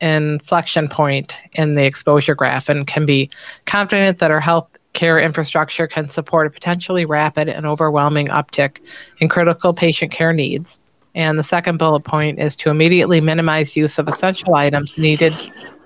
inflection 0.00 0.88
point 0.88 1.34
in 1.52 1.74
the 1.74 1.84
exposure 1.84 2.34
graph 2.34 2.68
and 2.68 2.86
can 2.86 3.06
be 3.06 3.30
confident 3.64 4.18
that 4.18 4.30
our 4.30 4.40
health 4.40 4.68
care 4.92 5.18
infrastructure 5.18 5.86
can 5.86 6.08
support 6.08 6.46
a 6.46 6.50
potentially 6.50 7.04
rapid 7.04 7.48
and 7.48 7.66
overwhelming 7.66 8.28
uptick 8.28 8.78
in 9.20 9.28
critical 9.28 9.72
patient 9.72 10.10
care 10.10 10.32
needs. 10.32 10.78
And 11.16 11.38
the 11.38 11.42
second 11.42 11.78
bullet 11.78 12.04
point 12.04 12.38
is 12.38 12.54
to 12.56 12.68
immediately 12.68 13.22
minimize 13.22 13.74
use 13.74 13.98
of 13.98 14.06
essential 14.06 14.54
items 14.54 14.98
needed 14.98 15.34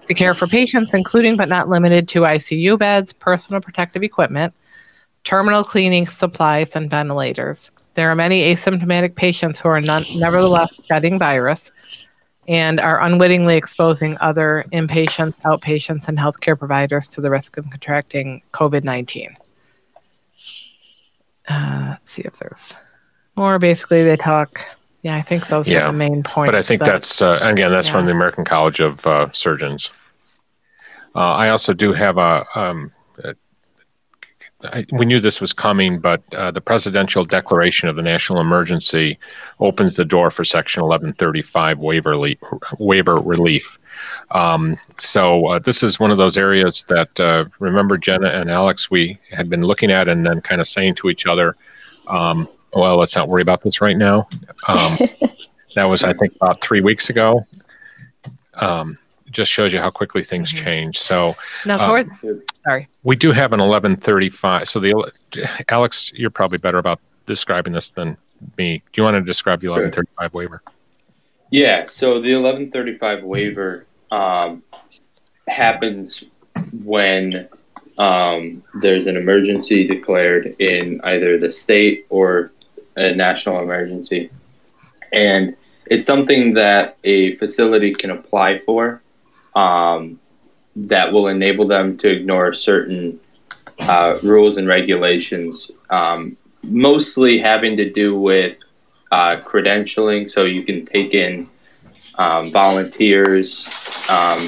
to 0.09 0.12
care 0.12 0.35
for 0.35 0.49
patients, 0.49 0.90
including 0.93 1.37
but 1.37 1.49
not 1.49 1.69
limited 1.69 2.09
to 2.09 2.23
ICU 2.23 2.77
beds, 2.77 3.12
personal 3.12 3.61
protective 3.61 4.03
equipment, 4.03 4.53
terminal 5.23 5.62
cleaning 5.62 6.09
supplies, 6.09 6.75
and 6.75 6.90
ventilators. 6.90 7.71
There 7.95 8.11
are 8.11 8.16
many 8.16 8.53
asymptomatic 8.53 9.14
patients 9.14 9.61
who 9.61 9.69
are 9.69 9.81
non- 9.81 10.05
nevertheless 10.16 10.73
shedding 10.88 11.16
virus 11.16 11.71
and 12.49 12.81
are 12.81 13.01
unwittingly 13.01 13.57
exposing 13.57 14.19
other 14.21 14.64
inpatients, 14.73 15.35
outpatients, 15.43 16.09
and 16.09 16.19
healthcare 16.19 16.59
providers 16.59 17.07
to 17.07 17.21
the 17.21 17.31
risk 17.31 17.57
of 17.57 17.71
contracting 17.71 18.43
COVID 18.53 18.83
19. 18.83 19.37
Uh, 21.49 21.87
let's 21.90 22.11
see 22.11 22.23
if 22.23 22.37
there's 22.38 22.77
more. 23.37 23.61
Basically, 23.61 24.03
they 24.03 24.16
talk. 24.16 24.64
Yeah, 25.03 25.17
I 25.17 25.23
think 25.23 25.49
those 25.49 25.67
Yeah, 25.67 25.85
are 25.85 25.93
the 25.93 25.99
main 25.99 26.23
points. 26.23 26.49
but 26.49 26.55
I 26.55 26.63
think 26.63 26.81
that- 26.81 26.87
that's 26.87 27.23
uh, 27.23 27.39
again 27.43 27.71
that's 27.71 27.89
from 27.89 28.07
the 28.07 28.13
American 28.13 28.45
College 28.45 28.81
of 28.81 29.07
uh, 29.07 29.29
Surgeons. 29.33 29.91
Uh, 31.15 31.33
I 31.33 31.49
also 31.51 31.73
do 31.73 31.93
have 31.93 32.19
a. 32.19 32.45
Um, 32.55 32.93
I, 34.63 34.85
we 34.93 35.07
knew 35.07 35.21
this 35.21 35.41
was 35.41 35.55
coming, 35.55 36.01
but 36.01 36.23
uh, 36.35 36.51
the 36.51 36.61
presidential 36.61 37.25
declaration 37.25 37.89
of 37.89 37.97
the 37.97 38.03
national 38.03 38.41
emergency 38.43 39.19
opens 39.59 39.97
the 39.97 40.05
door 40.05 40.31
for 40.31 40.45
Section 40.45 40.83
1135 40.83 41.79
waiver 41.79 42.15
le- 42.19 42.35
waiver 42.79 43.15
relief. 43.15 43.79
Um, 44.33 44.77
so 44.99 45.47
uh, 45.47 45.59
this 45.61 45.83
is 45.83 45.99
one 45.99 46.11
of 46.11 46.19
those 46.19 46.37
areas 46.37 46.85
that 46.91 47.19
uh, 47.19 47.47
remember 47.59 47.97
Jenna 47.97 48.29
and 48.29 48.51
Alex 48.51 48.91
we 48.91 49.19
had 49.31 49.49
been 49.49 49.63
looking 49.63 49.91
at 49.91 50.09
and 50.09 50.27
then 50.27 50.43
kind 50.43 50.61
of 50.61 50.69
saying 50.69 50.97
to 50.97 51.09
each 51.09 51.27
other, 51.27 51.57
um, 52.09 52.47
"Well, 52.72 52.96
let's 52.98 53.16
not 53.16 53.28
worry 53.28 53.42
about 53.42 53.62
this 53.62 53.80
right 53.80 53.96
now." 53.96 54.28
Um, 54.68 54.98
that 55.74 55.85
was, 55.85 56.04
I 56.04 56.12
think, 56.12 56.35
about 56.37 56.61
three 56.61 56.80
weeks 56.80 57.11
ago. 57.11 57.42
Um, 58.54 58.98
just 59.30 59.50
shows 59.52 59.72
you 59.72 59.78
how 59.80 59.90
quickly 59.90 60.24
things 60.24 60.52
Mhm. 60.52 60.64
change. 60.64 60.98
So 60.98 61.37
Now, 61.64 61.87
toward, 61.87 62.11
sorry. 62.64 62.88
we 63.04 63.14
do 63.14 63.30
have 63.30 63.52
an 63.52 63.61
1135. 63.61 64.68
So 64.68 64.80
the 64.80 65.11
Alex, 65.68 66.12
you're 66.14 66.30
probably 66.30 66.59
better 66.59 66.78
about 66.78 66.98
describing 67.26 67.72
this 67.72 67.90
than 67.90 68.16
me. 68.59 68.83
Do 68.92 69.00
you 69.00 69.04
want 69.04 69.14
to 69.14 69.22
describe 69.22 69.61
the 69.61 69.68
1135 69.68 70.35
waiver? 70.35 70.62
Yeah, 71.50 71.87
so 71.87 72.20
the 72.20 72.35
1135 72.35 73.22
waiver 73.22 73.87
um, 74.11 74.62
happens 75.46 76.24
when 76.83 77.48
um, 77.98 78.62
there's 78.80 79.06
an 79.06 79.16
emergency 79.16 79.87
declared 79.87 80.56
in 80.59 81.00
either 81.04 81.38
the 81.38 81.52
state 81.52 82.06
or 82.09 82.50
a 83.01 83.15
national 83.15 83.57
emergency. 83.67 84.31
And 85.13 85.57
it's 85.87 86.07
something 86.07 86.55
that 86.55 86.85
a 87.05 87.37
facility 87.37 87.95
can 87.95 88.11
apply 88.11 88.51
for 88.67 89.03
um, 89.55 90.21
that 90.77 91.13
will 91.13 91.29
enable 91.29 91.67
them 91.67 91.97
to 91.99 92.09
ignore 92.09 92.55
certain 92.55 93.19
uh, 93.81 94.19
rules 94.23 94.57
and 94.59 94.69
regulations, 94.69 95.71
um, 95.99 96.37
mostly 96.63 97.39
having 97.39 97.77
to 97.77 97.91
do 98.03 98.09
with 98.31 98.57
uh, 99.11 99.35
credentialing. 99.51 100.31
So 100.31 100.45
you 100.45 100.63
can 100.63 100.87
take 100.87 101.13
in 101.15 101.49
um, 102.19 102.53
volunteers, 102.53 103.49
um, 104.09 104.41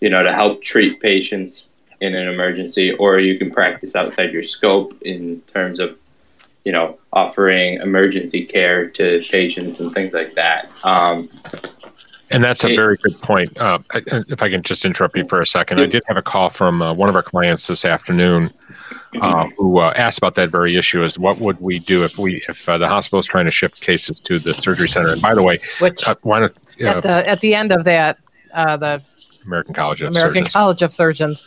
you 0.00 0.10
know, 0.10 0.22
to 0.22 0.32
help 0.32 0.62
treat 0.62 1.00
patients 1.00 1.68
in 2.00 2.14
an 2.14 2.28
emergency, 2.28 2.92
or 2.92 3.18
you 3.18 3.38
can 3.38 3.50
practice 3.50 3.94
outside 3.94 4.32
your 4.32 4.42
scope 4.42 5.00
in 5.02 5.40
terms 5.54 5.78
of, 5.78 5.96
you 6.66 6.72
know, 6.72 6.98
offering 7.12 7.74
emergency 7.80 8.44
care 8.44 8.90
to 8.90 9.24
patients 9.30 9.78
and 9.78 9.94
things 9.94 10.12
like 10.12 10.34
that. 10.34 10.68
Um, 10.82 11.30
And 12.32 12.42
that's 12.42 12.64
a 12.64 12.74
very 12.74 12.96
good 12.96 13.16
point. 13.22 13.56
Uh, 13.56 13.78
if 13.94 14.42
I 14.42 14.50
can 14.50 14.62
just 14.62 14.84
interrupt 14.84 15.16
you 15.16 15.24
for 15.28 15.40
a 15.40 15.46
second, 15.46 15.78
I 15.78 15.86
did 15.86 16.02
have 16.08 16.16
a 16.16 16.22
call 16.22 16.50
from 16.50 16.82
uh, 16.82 16.92
one 16.92 17.08
of 17.08 17.14
our 17.14 17.22
clients 17.22 17.68
this 17.68 17.84
afternoon 17.84 18.52
uh, 19.22 19.46
who 19.56 19.78
uh, 19.78 19.92
asked 19.94 20.18
about 20.18 20.34
that 20.34 20.50
very 20.50 20.74
issue: 20.76 21.04
is 21.04 21.20
what 21.20 21.38
would 21.38 21.60
we 21.60 21.78
do 21.78 22.02
if 22.02 22.18
we 22.18 22.42
if 22.48 22.68
uh, 22.68 22.78
the 22.78 22.88
hospital 22.88 23.20
is 23.20 23.26
trying 23.26 23.44
to 23.44 23.52
shift 23.52 23.80
cases 23.80 24.18
to 24.18 24.40
the 24.40 24.52
surgery 24.52 24.88
center? 24.88 25.12
And 25.12 25.22
by 25.22 25.34
the 25.36 25.44
way, 25.44 25.60
Which 25.78 26.02
uh, 26.08 26.16
why 26.22 26.40
don't 26.40 26.56
uh, 26.82 26.86
at 26.88 27.02
the 27.04 27.28
at 27.28 27.40
the 27.42 27.54
end 27.54 27.70
of 27.70 27.84
that, 27.84 28.18
uh, 28.54 28.76
the 28.76 29.00
American 29.44 29.72
College 29.72 30.02
of 30.02 30.08
American 30.08 30.46
Surgeons? 30.46 30.52
College 30.52 30.82
of 30.82 30.92
Surgeons 30.92 31.44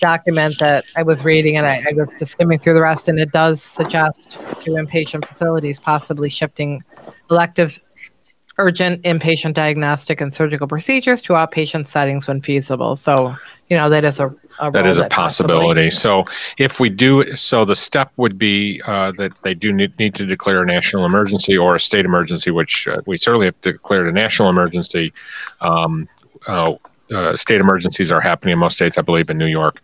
document 0.00 0.58
that 0.58 0.84
I 0.96 1.02
was 1.02 1.24
reading, 1.24 1.56
and 1.56 1.66
I, 1.66 1.84
I 1.88 1.92
was 1.94 2.14
just 2.18 2.32
skimming 2.32 2.58
through 2.58 2.74
the 2.74 2.82
rest, 2.82 3.08
and 3.08 3.18
it 3.18 3.32
does 3.32 3.62
suggest 3.62 4.32
to 4.32 4.70
inpatient 4.72 5.26
facilities 5.26 5.78
possibly 5.78 6.28
shifting 6.28 6.82
elective, 7.30 7.78
urgent 8.58 9.02
inpatient 9.02 9.54
diagnostic 9.54 10.20
and 10.20 10.32
surgical 10.32 10.66
procedures 10.66 11.22
to 11.22 11.32
outpatient 11.32 11.86
settings 11.86 12.28
when 12.28 12.40
feasible. 12.42 12.96
So, 12.96 13.34
you 13.70 13.76
know, 13.78 13.88
that 13.88 14.04
is 14.04 14.20
a, 14.20 14.34
a 14.60 14.70
That 14.70 14.86
is 14.86 14.98
a 14.98 15.06
possibly- 15.06 15.54
possibility. 15.54 15.90
So 15.90 16.24
if 16.58 16.78
we 16.78 16.90
do, 16.90 17.34
so 17.34 17.64
the 17.64 17.74
step 17.74 18.12
would 18.18 18.38
be 18.38 18.82
uh, 18.86 19.12
that 19.12 19.32
they 19.42 19.54
do 19.54 19.72
need, 19.72 19.98
need 19.98 20.14
to 20.16 20.26
declare 20.26 20.62
a 20.62 20.66
national 20.66 21.06
emergency 21.06 21.56
or 21.56 21.74
a 21.74 21.80
state 21.80 22.04
emergency, 22.04 22.50
which 22.50 22.86
uh, 22.88 23.00
we 23.06 23.16
certainly 23.16 23.46
have 23.46 23.60
declared 23.62 24.06
a 24.06 24.12
national 24.12 24.50
emergency. 24.50 25.14
Um, 25.62 26.08
uh, 26.46 26.74
uh, 27.14 27.36
state 27.36 27.60
emergencies 27.60 28.10
are 28.10 28.20
happening 28.20 28.52
in 28.52 28.58
most 28.58 28.74
states, 28.74 28.98
I 28.98 29.02
believe, 29.02 29.30
in 29.30 29.38
New 29.38 29.46
York. 29.46 29.80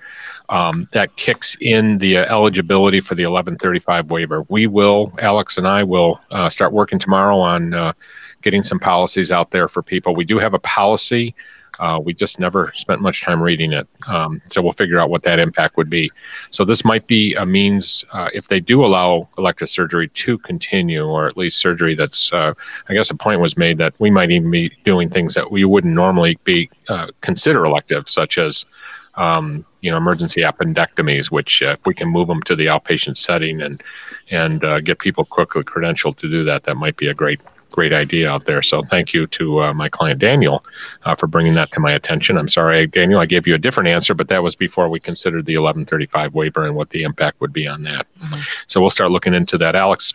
Um, 0.51 0.88
that 0.93 1.14
kicks 1.17 1.57
in 1.61 1.99
the 1.99 2.19
uh, 2.19 2.35
eligibility 2.35 3.01
for 3.01 3.14
the 3.14 3.25
1135 3.25 4.11
waiver. 4.11 4.45
We 4.49 4.67
will, 4.67 5.12
Alex 5.19 5.59
and 5.59 5.69
I 5.69 5.85
will 5.85 6.21
uh, 6.31 6.49
start 6.49 6.73
working 6.73 6.99
tomorrow 6.99 7.38
on 7.38 7.75
uh, 7.75 7.93
getting 8.41 8.62
some 8.62 8.79
policies 8.79 9.31
out 9.31 9.51
there 9.51 9.69
for 9.69 9.83
people. 9.83 10.14
We 10.14 10.25
do 10.25 10.38
have 10.38 10.55
a 10.55 10.59
policy. 10.61 11.35
Uh, 11.81 12.01
we 12.03 12.12
just 12.14 12.38
never 12.38 12.73
spent 12.75 13.01
much 13.01 13.23
time 13.23 13.43
reading 13.43 13.73
it. 13.73 13.87
Um, 14.07 14.41
so 14.47 14.61
we'll 14.62 14.73
figure 14.73 14.99
out 14.99 15.11
what 15.11 15.23
that 15.23 15.38
impact 15.38 15.77
would 15.77 15.91
be. 15.91 16.11
So 16.51 16.64
this 16.64 16.85
might 16.85 17.07
be 17.07 17.35
a 17.35 17.47
means, 17.47 18.05
uh, 18.12 18.31
if 18.35 18.49
they 18.49 18.61
do 18.61 18.85
allow 18.85 19.29
elective 19.38 19.69
surgery 19.69 20.09
to 20.09 20.38
continue, 20.38 21.05
or 21.05 21.27
at 21.27 21.37
least 21.37 21.59
surgery 21.59 21.95
that's, 21.95 22.33
uh, 22.33 22.55
I 22.88 22.95
guess 22.95 23.11
a 23.11 23.17
point 23.17 23.41
was 23.41 23.57
made 23.57 23.79
that 23.79 23.95
we 23.99 24.11
might 24.11 24.31
even 24.31 24.51
be 24.51 24.71
doing 24.85 25.09
things 25.09 25.35
that 25.35 25.51
we 25.51 25.64
wouldn't 25.64 25.95
normally 25.95 26.38
be 26.45 26.71
uh, 26.88 27.09
consider 27.21 27.64
elective, 27.64 28.09
such 28.09 28.38
as, 28.38 28.67
um, 29.14 29.64
you 29.81 29.91
know, 29.91 29.97
emergency 29.97 30.43
appendectomies, 30.43 31.31
which 31.31 31.62
uh, 31.62 31.73
if 31.73 31.87
we 31.87 31.95
can 31.95 32.09
move 32.09 32.29
them 32.29 32.43
to 32.43 32.57
the 32.57 32.67
outpatient 32.67 33.17
setting 33.17 33.61
and 33.62 33.83
and 34.31 34.64
uh, 34.64 34.81
get 34.81 34.99
people 34.99 35.25
quickly 35.25 35.62
credentialed 35.62 36.17
to 36.17 36.29
do 36.29 36.45
that, 36.45 36.64
that 36.64 36.77
might 36.77 36.97
be 36.97 37.09
a 37.09 37.14
great 37.14 37.41
great 37.79 37.93
idea 37.93 38.29
out 38.29 38.45
there. 38.45 38.61
So 38.61 38.83
thank 38.83 39.14
you 39.14 39.29
to 39.29 39.62
uh, 39.62 39.73
my 39.73 39.88
client 39.88 40.19
Daniel 40.19 40.64
uh, 41.05 41.14
for 41.14 41.29
bringing 41.29 41.55
that 41.55 41.71
to 41.71 41.79
my 41.79 41.93
attention. 41.93 42.37
I'm 42.37 42.49
sorry, 42.49 42.88
Daniel, 42.88 43.21
I 43.21 43.27
gave 43.27 43.47
you 43.47 43.55
a 43.55 43.59
different 43.67 43.88
answer, 43.88 44.14
but 44.14 44.27
that 44.27 44.43
was 44.43 44.57
before 44.57 44.88
we 44.88 44.99
considered 44.99 45.47
the 45.47 45.57
1135 45.57 46.35
waiver 46.35 46.64
and 46.67 46.75
what 46.75 46.91
the 46.91 47.05
impact 47.05 47.41
would 47.41 47.53
be 47.53 47.69
on 47.69 47.85
that. 47.85 48.09
Mhm. 48.21 48.41
So 48.67 48.81
we'll 48.81 48.91
start 48.91 49.12
looking 49.12 49.33
into 49.33 49.57
that. 49.59 49.77
Alex, 49.77 50.12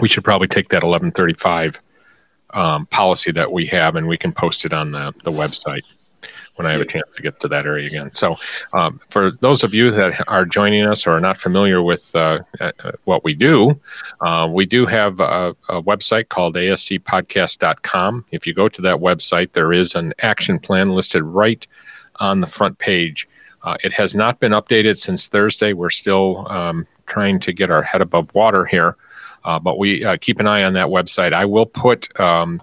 we 0.00 0.08
should 0.08 0.24
probably 0.24 0.48
take 0.48 0.70
that 0.70 0.82
1135 0.82 1.78
um, 2.54 2.86
policy 2.86 3.30
that 3.30 3.52
we 3.52 3.66
have 3.66 3.94
and 3.94 4.08
we 4.08 4.16
can 4.16 4.32
post 4.32 4.64
it 4.64 4.72
on 4.72 4.90
the, 4.90 5.14
the 5.22 5.30
website 5.30 5.82
when 6.56 6.66
I 6.66 6.72
have 6.72 6.80
a 6.80 6.86
chance 6.86 7.14
to 7.14 7.22
get 7.22 7.40
to 7.40 7.48
that 7.48 7.66
area 7.66 7.86
again. 7.86 8.10
So, 8.14 8.36
um, 8.72 9.00
for 9.10 9.32
those 9.40 9.64
of 9.64 9.74
you 9.74 9.90
that 9.90 10.24
are 10.28 10.44
joining 10.44 10.84
us 10.84 11.06
or 11.06 11.12
are 11.12 11.20
not 11.20 11.36
familiar 11.36 11.82
with 11.82 12.14
uh, 12.14 12.40
uh, 12.60 12.72
what 13.04 13.24
we 13.24 13.34
do, 13.34 13.80
uh, 14.20 14.48
we 14.50 14.66
do 14.66 14.86
have 14.86 15.20
a, 15.20 15.56
a 15.68 15.82
website 15.82 16.28
called 16.28 16.54
ascpodcast.com. 16.54 18.26
If 18.30 18.46
you 18.46 18.54
go 18.54 18.68
to 18.68 18.82
that 18.82 18.96
website, 18.96 19.52
there 19.52 19.72
is 19.72 19.94
an 19.94 20.12
action 20.20 20.58
plan 20.58 20.90
listed 20.90 21.22
right 21.22 21.66
on 22.16 22.40
the 22.40 22.46
front 22.46 22.78
page. 22.78 23.28
Uh, 23.64 23.76
it 23.82 23.92
has 23.92 24.14
not 24.14 24.40
been 24.40 24.52
updated 24.52 24.98
since 24.98 25.26
Thursday. 25.26 25.72
We're 25.72 25.90
still 25.90 26.46
um, 26.48 26.86
trying 27.06 27.40
to 27.40 27.52
get 27.52 27.70
our 27.70 27.82
head 27.82 28.02
above 28.02 28.32
water 28.34 28.64
here, 28.66 28.96
uh, 29.44 29.58
but 29.58 29.78
we 29.78 30.04
uh, 30.04 30.18
keep 30.20 30.38
an 30.38 30.46
eye 30.46 30.64
on 30.64 30.74
that 30.74 30.88
website. 30.88 31.32
I 31.32 31.46
will 31.46 31.66
put 31.66 32.08
um, 32.20 32.60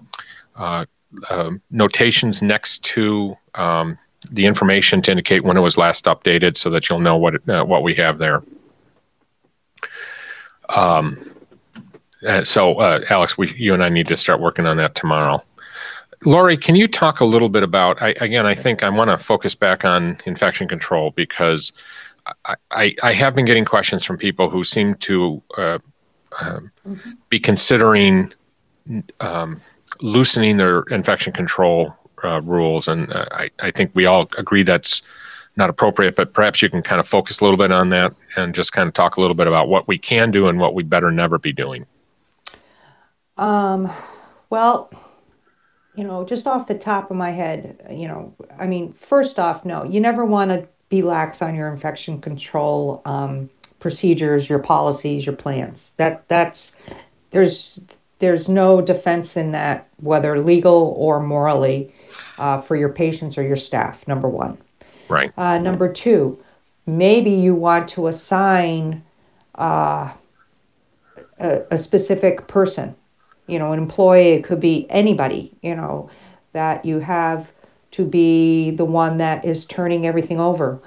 uh, 1.30 1.42
um, 1.42 1.60
notations 1.70 2.42
next 2.42 2.82
to 2.84 3.36
um, 3.54 3.98
the 4.30 4.46
information 4.46 5.02
to 5.02 5.10
indicate 5.10 5.44
when 5.44 5.56
it 5.56 5.60
was 5.60 5.76
last 5.76 6.04
updated, 6.06 6.56
so 6.56 6.70
that 6.70 6.88
you'll 6.88 7.00
know 7.00 7.16
what 7.16 7.34
it, 7.34 7.48
uh, 7.48 7.64
what 7.64 7.82
we 7.82 7.94
have 7.94 8.18
there. 8.18 8.42
Um, 10.76 11.30
uh, 12.26 12.44
so, 12.44 12.78
uh, 12.78 13.00
Alex, 13.10 13.36
we, 13.36 13.52
you 13.54 13.74
and 13.74 13.82
I 13.82 13.88
need 13.88 14.06
to 14.08 14.16
start 14.16 14.40
working 14.40 14.66
on 14.66 14.76
that 14.76 14.94
tomorrow. 14.94 15.42
Lori, 16.24 16.56
can 16.56 16.76
you 16.76 16.86
talk 16.86 17.20
a 17.20 17.24
little 17.24 17.48
bit 17.48 17.64
about? 17.64 18.00
I, 18.00 18.10
again, 18.20 18.46
I 18.46 18.54
think 18.54 18.82
I 18.82 18.88
want 18.88 19.10
to 19.10 19.18
focus 19.18 19.56
back 19.56 19.84
on 19.84 20.18
infection 20.24 20.68
control 20.68 21.10
because 21.10 21.72
I, 22.44 22.54
I, 22.70 22.94
I 23.02 23.12
have 23.12 23.34
been 23.34 23.44
getting 23.44 23.64
questions 23.64 24.04
from 24.04 24.18
people 24.18 24.48
who 24.48 24.62
seem 24.62 24.94
to 24.96 25.42
uh, 25.58 25.78
um 26.40 26.70
be 27.28 27.38
considering 27.38 28.32
um, 29.20 29.60
loosening 30.02 30.56
their 30.56 30.82
infection 30.90 31.32
control 31.32 31.94
uh, 32.24 32.40
rules, 32.42 32.88
and 32.88 33.12
uh, 33.12 33.26
I, 33.32 33.50
I 33.60 33.70
think 33.70 33.90
we 33.94 34.06
all 34.06 34.28
agree 34.38 34.62
that's 34.62 35.02
not 35.56 35.70
appropriate. 35.70 36.16
But 36.16 36.32
perhaps 36.32 36.62
you 36.62 36.70
can 36.70 36.82
kind 36.82 37.00
of 37.00 37.08
focus 37.08 37.40
a 37.40 37.44
little 37.44 37.56
bit 37.56 37.72
on 37.72 37.90
that 37.90 38.14
and 38.36 38.54
just 38.54 38.72
kind 38.72 38.88
of 38.88 38.94
talk 38.94 39.16
a 39.16 39.20
little 39.20 39.34
bit 39.34 39.46
about 39.46 39.68
what 39.68 39.88
we 39.88 39.98
can 39.98 40.30
do 40.30 40.48
and 40.48 40.58
what 40.60 40.74
we 40.74 40.82
better 40.82 41.10
never 41.10 41.38
be 41.38 41.52
doing. 41.52 41.86
Um, 43.36 43.90
well, 44.50 44.90
you 45.94 46.04
know, 46.04 46.24
just 46.24 46.46
off 46.46 46.66
the 46.66 46.74
top 46.74 47.10
of 47.10 47.16
my 47.16 47.30
head, 47.30 47.86
you 47.90 48.08
know, 48.08 48.34
I 48.58 48.66
mean, 48.66 48.92
first 48.92 49.38
off, 49.38 49.64
no, 49.64 49.84
you 49.84 50.00
never 50.00 50.24
want 50.24 50.50
to 50.50 50.66
be 50.88 51.02
lax 51.02 51.42
on 51.42 51.54
your 51.54 51.68
infection 51.68 52.20
control 52.20 53.02
um, 53.04 53.50
procedures, 53.80 54.48
your 54.48 54.58
policies, 54.58 55.26
your 55.26 55.36
plans. 55.36 55.92
That 55.96 56.28
that's 56.28 56.76
there's 57.30 57.80
there's 58.22 58.48
no 58.48 58.80
defense 58.80 59.36
in 59.36 59.50
that, 59.50 59.88
whether 59.96 60.38
legal 60.38 60.94
or 60.96 61.18
morally, 61.18 61.92
uh, 62.38 62.60
for 62.60 62.76
your 62.76 62.88
patients 62.88 63.36
or 63.36 63.42
your 63.42 63.56
staff. 63.56 64.06
Number 64.06 64.28
one. 64.28 64.56
Right. 65.08 65.32
Uh, 65.36 65.58
number 65.58 65.92
two, 65.92 66.40
maybe 66.86 67.30
you 67.30 67.52
want 67.52 67.88
to 67.88 68.06
assign 68.06 69.02
uh, 69.56 70.12
a, 71.40 71.62
a 71.72 71.76
specific 71.76 72.46
person, 72.46 72.94
you 73.48 73.58
know, 73.58 73.72
an 73.72 73.80
employee, 73.80 74.34
it 74.34 74.44
could 74.44 74.60
be 74.60 74.86
anybody, 74.88 75.52
you 75.62 75.74
know, 75.74 76.08
that 76.52 76.84
you 76.84 77.00
have 77.00 77.52
to 77.90 78.04
be 78.04 78.70
the 78.70 78.84
one 78.84 79.16
that 79.16 79.44
is 79.44 79.64
turning 79.64 80.06
everything 80.06 80.38
over. 80.38 80.80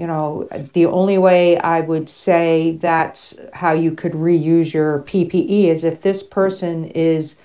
You 0.00 0.06
know, 0.06 0.48
the 0.72 0.86
only 0.86 1.18
way 1.18 1.58
I 1.58 1.82
would 1.82 2.08
say 2.08 2.78
that's 2.80 3.38
how 3.52 3.72
you 3.72 3.92
could 3.92 4.12
reuse 4.12 4.72
your 4.72 5.00
PPE 5.00 5.66
is 5.66 5.84
if 5.84 6.00
this 6.00 6.22
person 6.22 6.86
is 6.86 7.36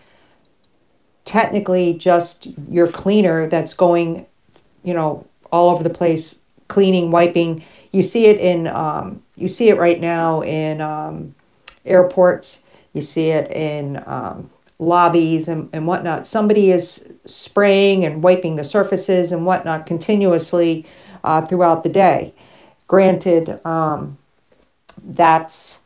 technically 1.26 1.96
just 1.96 2.48
your 2.70 2.90
cleaner 2.90 3.46
that's 3.46 3.74
going, 3.74 4.26
you 4.86 4.94
know, 4.94 5.28
all 5.52 5.70
over 5.70 5.84
the 5.84 5.90
place, 5.90 6.40
cleaning, 6.70 7.12
wiping. 7.12 7.62
You 7.92 8.02
see 8.02 8.28
it 8.28 8.40
in, 8.40 8.68
um, 8.68 9.22
you 9.36 9.50
see 9.50 9.68
it 9.68 9.78
right 9.78 10.00
now 10.00 10.42
in 10.42 10.80
um, 10.80 11.36
airports. 11.86 12.64
You 12.94 13.02
see 13.02 13.32
it 13.32 13.52
in 13.52 14.02
um, 14.06 14.50
lobbies 14.80 15.50
and, 15.50 15.70
and 15.74 15.88
whatnot, 15.88 16.26
somebody 16.26 16.72
is 16.72 17.06
spraying 17.26 18.06
and 18.06 18.24
wiping 18.24 18.56
the 18.56 18.64
surfaces 18.64 19.34
and 19.34 19.46
whatnot 19.46 19.86
continuously 19.86 20.86
uh, 21.26 21.42
throughout 21.42 21.84
the 21.84 21.90
day. 21.90 22.34
Granted, 22.88 23.66
um, 23.66 24.18
that's 25.04 25.82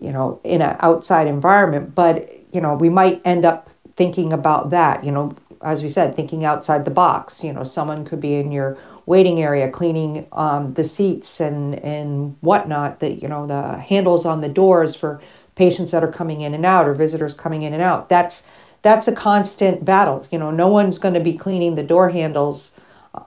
you 0.00 0.12
know 0.12 0.40
in 0.44 0.62
an 0.62 0.76
outside 0.80 1.26
environment, 1.26 1.94
but 1.94 2.30
you 2.52 2.60
know 2.60 2.74
we 2.74 2.88
might 2.88 3.20
end 3.24 3.44
up 3.44 3.70
thinking 3.96 4.32
about 4.32 4.70
that. 4.70 5.04
You 5.04 5.12
know, 5.12 5.36
as 5.62 5.82
we 5.82 5.88
said, 5.88 6.14
thinking 6.14 6.44
outside 6.44 6.84
the 6.84 6.90
box. 6.90 7.44
You 7.44 7.52
know, 7.52 7.64
someone 7.64 8.04
could 8.04 8.20
be 8.20 8.34
in 8.34 8.50
your 8.52 8.76
waiting 9.06 9.42
area 9.42 9.70
cleaning 9.70 10.26
um, 10.32 10.74
the 10.74 10.84
seats 10.84 11.40
and 11.40 11.76
and 11.76 12.36
whatnot. 12.40 13.00
That 13.00 13.22
you 13.22 13.28
know 13.28 13.46
the 13.46 13.78
handles 13.78 14.26
on 14.26 14.40
the 14.40 14.48
doors 14.48 14.94
for 14.94 15.20
patients 15.54 15.90
that 15.90 16.02
are 16.02 16.10
coming 16.10 16.40
in 16.40 16.54
and 16.54 16.64
out 16.64 16.88
or 16.88 16.94
visitors 16.94 17.34
coming 17.34 17.62
in 17.62 17.72
and 17.72 17.82
out. 17.82 18.08
That's 18.08 18.44
that's 18.82 19.06
a 19.06 19.12
constant 19.12 19.84
battle. 19.84 20.26
You 20.30 20.38
know, 20.38 20.50
no 20.50 20.68
one's 20.68 20.98
going 20.98 21.14
to 21.14 21.20
be 21.20 21.34
cleaning 21.34 21.76
the 21.76 21.82
door 21.82 22.08
handles 22.08 22.72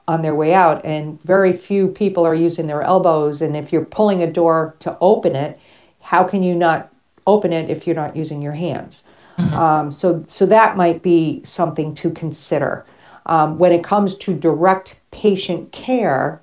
on 0.07 0.21
their 0.21 0.35
way 0.35 0.53
out, 0.53 0.83
and 0.83 1.21
very 1.23 1.53
few 1.53 1.87
people 1.87 2.25
are 2.25 2.35
using 2.35 2.67
their 2.67 2.81
elbows. 2.81 3.41
And 3.41 3.55
if 3.55 3.71
you're 3.71 3.85
pulling 3.85 4.21
a 4.21 4.31
door 4.31 4.75
to 4.79 4.97
open 4.99 5.35
it, 5.35 5.59
how 6.01 6.23
can 6.23 6.43
you 6.43 6.55
not 6.55 6.91
open 7.27 7.53
it 7.53 7.69
if 7.69 7.85
you're 7.85 7.95
not 7.95 8.15
using 8.15 8.41
your 8.41 8.53
hands? 8.53 9.03
Mm-hmm. 9.37 9.53
Um, 9.53 9.91
so, 9.91 10.23
so 10.27 10.45
that 10.45 10.77
might 10.77 11.01
be 11.01 11.41
something 11.43 11.93
to 11.95 12.09
consider. 12.11 12.85
Um, 13.25 13.57
when 13.57 13.71
it 13.71 13.83
comes 13.83 14.15
to 14.15 14.33
direct 14.33 14.99
patient 15.11 15.71
care, 15.71 16.41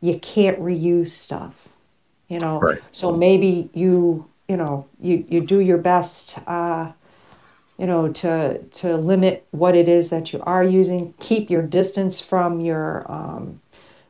you 0.00 0.18
can't 0.20 0.58
reuse 0.60 1.10
stuff. 1.10 1.68
You 2.28 2.38
know, 2.38 2.60
right. 2.60 2.80
so 2.92 3.14
maybe 3.14 3.68
you 3.74 4.24
you 4.48 4.56
know 4.56 4.86
you 5.00 5.24
you 5.28 5.40
do 5.40 5.60
your 5.60 5.78
best 5.78 6.38
uh, 6.46 6.92
you 7.80 7.86
know 7.86 8.08
to 8.08 8.58
to 8.58 8.96
limit 8.98 9.46
what 9.52 9.74
it 9.74 9.88
is 9.88 10.10
that 10.10 10.32
you 10.34 10.42
are 10.42 10.62
using 10.62 11.14
keep 11.18 11.48
your 11.48 11.62
distance 11.62 12.20
from 12.20 12.60
your 12.60 13.10
um, 13.10 13.58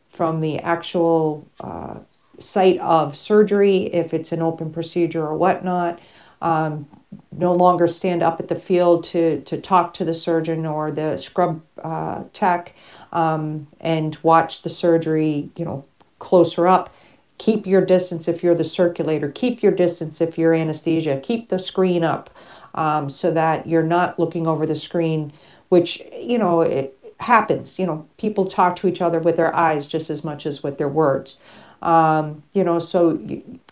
from 0.09 0.41
the 0.41 0.59
actual 0.59 1.47
uh, 1.61 1.95
site 2.41 2.79
of 2.81 3.17
surgery 3.17 3.85
if 3.95 4.13
it's 4.13 4.33
an 4.33 4.43
open 4.43 4.73
procedure 4.73 5.25
or 5.25 5.37
whatnot 5.37 6.01
um, 6.43 6.89
no 7.33 7.53
longer 7.53 7.87
stand 7.87 8.25
up 8.25 8.41
at 8.41 8.49
the 8.49 8.57
field 8.57 9.05
to 9.05 9.41
to 9.43 9.61
talk 9.61 9.95
to 9.95 10.05
the 10.05 10.15
surgeon 10.15 10.67
or 10.67 10.91
the 10.91 11.17
scrub 11.17 11.63
uh, 11.85 12.25
tech 12.33 12.75
um, 13.13 13.69
and 13.81 14.19
watch 14.25 14.63
the 14.63 14.71
surgery 14.71 15.49
you 15.57 15.65
know 15.65 15.85
closer 16.19 16.67
up 16.67 16.93
Keep 17.41 17.67
your 17.67 17.83
distance 17.83 18.29
if 18.29 18.43
you're 18.43 18.55
the 18.55 18.65
circulator. 18.65 19.31
Keep 19.31 19.63
your 19.63 19.73
distance 19.73 20.21
if 20.21 20.37
you're 20.37 20.53
anesthesia. 20.53 21.19
Keep 21.23 21.49
the 21.49 21.59
screen 21.59 22.05
up 22.05 22.29
um, 22.75 23.09
so 23.09 23.31
that 23.31 23.67
you're 23.67 23.83
not 23.83 24.19
looking 24.19 24.47
over 24.47 24.67
the 24.67 24.75
screen, 24.75 25.33
which, 25.69 26.03
you 26.19 26.39
know, 26.39 26.61
it 26.61 26.97
happens. 27.19 27.79
You 27.79 27.87
know, 27.87 28.07
people 28.19 28.47
talk 28.47 28.77
to 28.77 28.89
each 28.89 29.03
other 29.03 29.21
with 29.21 29.37
their 29.37 29.55
eyes 29.55 29.87
just 29.87 30.11
as 30.11 30.25
much 30.25 30.47
as 30.47 30.63
with 30.63 30.79
their 30.79 30.89
words. 30.89 31.39
Um, 31.83 32.43
you 32.53 32.63
know, 32.65 32.79
so 32.79 33.19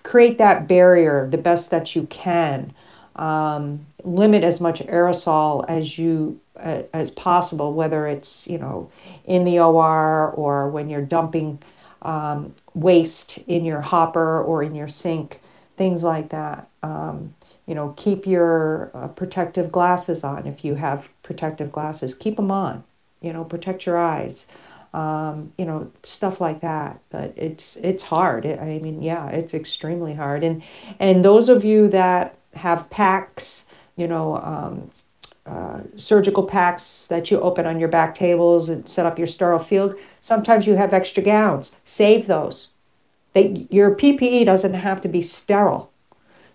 create 0.03 0.39
that 0.39 0.67
barrier 0.67 1.29
the 1.31 1.39
best 1.39 1.71
that 1.71 1.95
you 1.95 2.05
can. 2.05 2.73
Um, 3.17 3.85
limit 4.05 4.45
as 4.45 4.61
much 4.61 4.81
aerosol 4.81 5.65
as 5.69 5.99
you 5.99 6.41
uh, 6.61 6.83
as 6.93 7.11
possible, 7.11 7.73
whether 7.73 8.07
it's 8.07 8.47
you 8.47 8.59
know 8.59 8.91
in 9.27 9.45
the 9.45 9.59
OR 9.59 10.31
or 10.31 10.69
when 10.71 10.89
you're 10.89 11.03
dumping 11.03 11.59
um, 12.03 12.55
waste 12.75 13.39
in 13.49 13.65
your 13.65 13.81
hopper 13.81 14.43
or 14.43 14.63
in 14.63 14.75
your 14.75 14.89
sink, 14.89 15.41
things 15.77 16.03
like 16.05 16.29
that. 16.29 16.69
Um, 16.83 17.35
you 17.69 17.75
know, 17.75 17.93
keep 17.99 18.27
your 18.27 18.91
uh, 18.95 19.09
protective 19.09 19.71
glasses 19.71 20.25
on 20.25 20.47
if 20.47 20.65
you 20.65 20.75
have 20.75 21.11
protective 21.23 21.71
glasses. 21.71 22.15
Keep 22.15 22.37
them 22.37 22.51
on. 22.51 22.83
You 23.21 23.35
know, 23.35 23.45
protect 23.45 23.85
your 23.85 23.99
eyes. 23.99 24.47
Um, 24.95 25.53
you 25.59 25.67
know, 25.67 25.93
stuff 26.03 26.41
like 26.41 26.61
that. 26.63 26.99
But 27.11 27.35
it's 27.37 27.77
it's 27.77 28.03
hard. 28.03 28.47
It, 28.47 28.59
I 28.59 28.79
mean, 28.79 29.03
yeah, 29.03 29.29
it's 29.29 29.53
extremely 29.53 30.15
hard. 30.15 30.45
And 30.45 30.63
and 30.99 31.23
those 31.23 31.51
of 31.51 31.63
you 31.63 31.89
that 31.89 32.39
have 32.55 32.89
packs, 32.89 33.67
you 33.97 34.09
know, 34.09 34.39
um, 34.39 34.91
uh, 35.45 35.81
surgical 35.97 36.45
packs 36.45 37.05
that 37.09 37.31
you 37.31 37.39
open 37.43 37.67
on 37.67 37.79
your 37.79 37.91
back 37.91 38.15
tables 38.15 38.71
and 38.71 38.89
set 38.89 39.05
up 39.05 39.19
your 39.19 39.27
sterile 39.27 39.59
field. 39.59 39.95
Sometimes 40.23 40.67
you 40.67 40.75
have 40.75 40.95
extra 40.95 41.23
gowns. 41.23 41.73
Save 41.85 42.29
those. 42.29 42.69
They, 43.35 43.67
your 43.71 43.95
PPE 43.95 44.47
doesn't 44.47 44.75
have 44.75 45.03
to 45.03 45.09
be 45.09 45.21
sterile. 45.21 45.93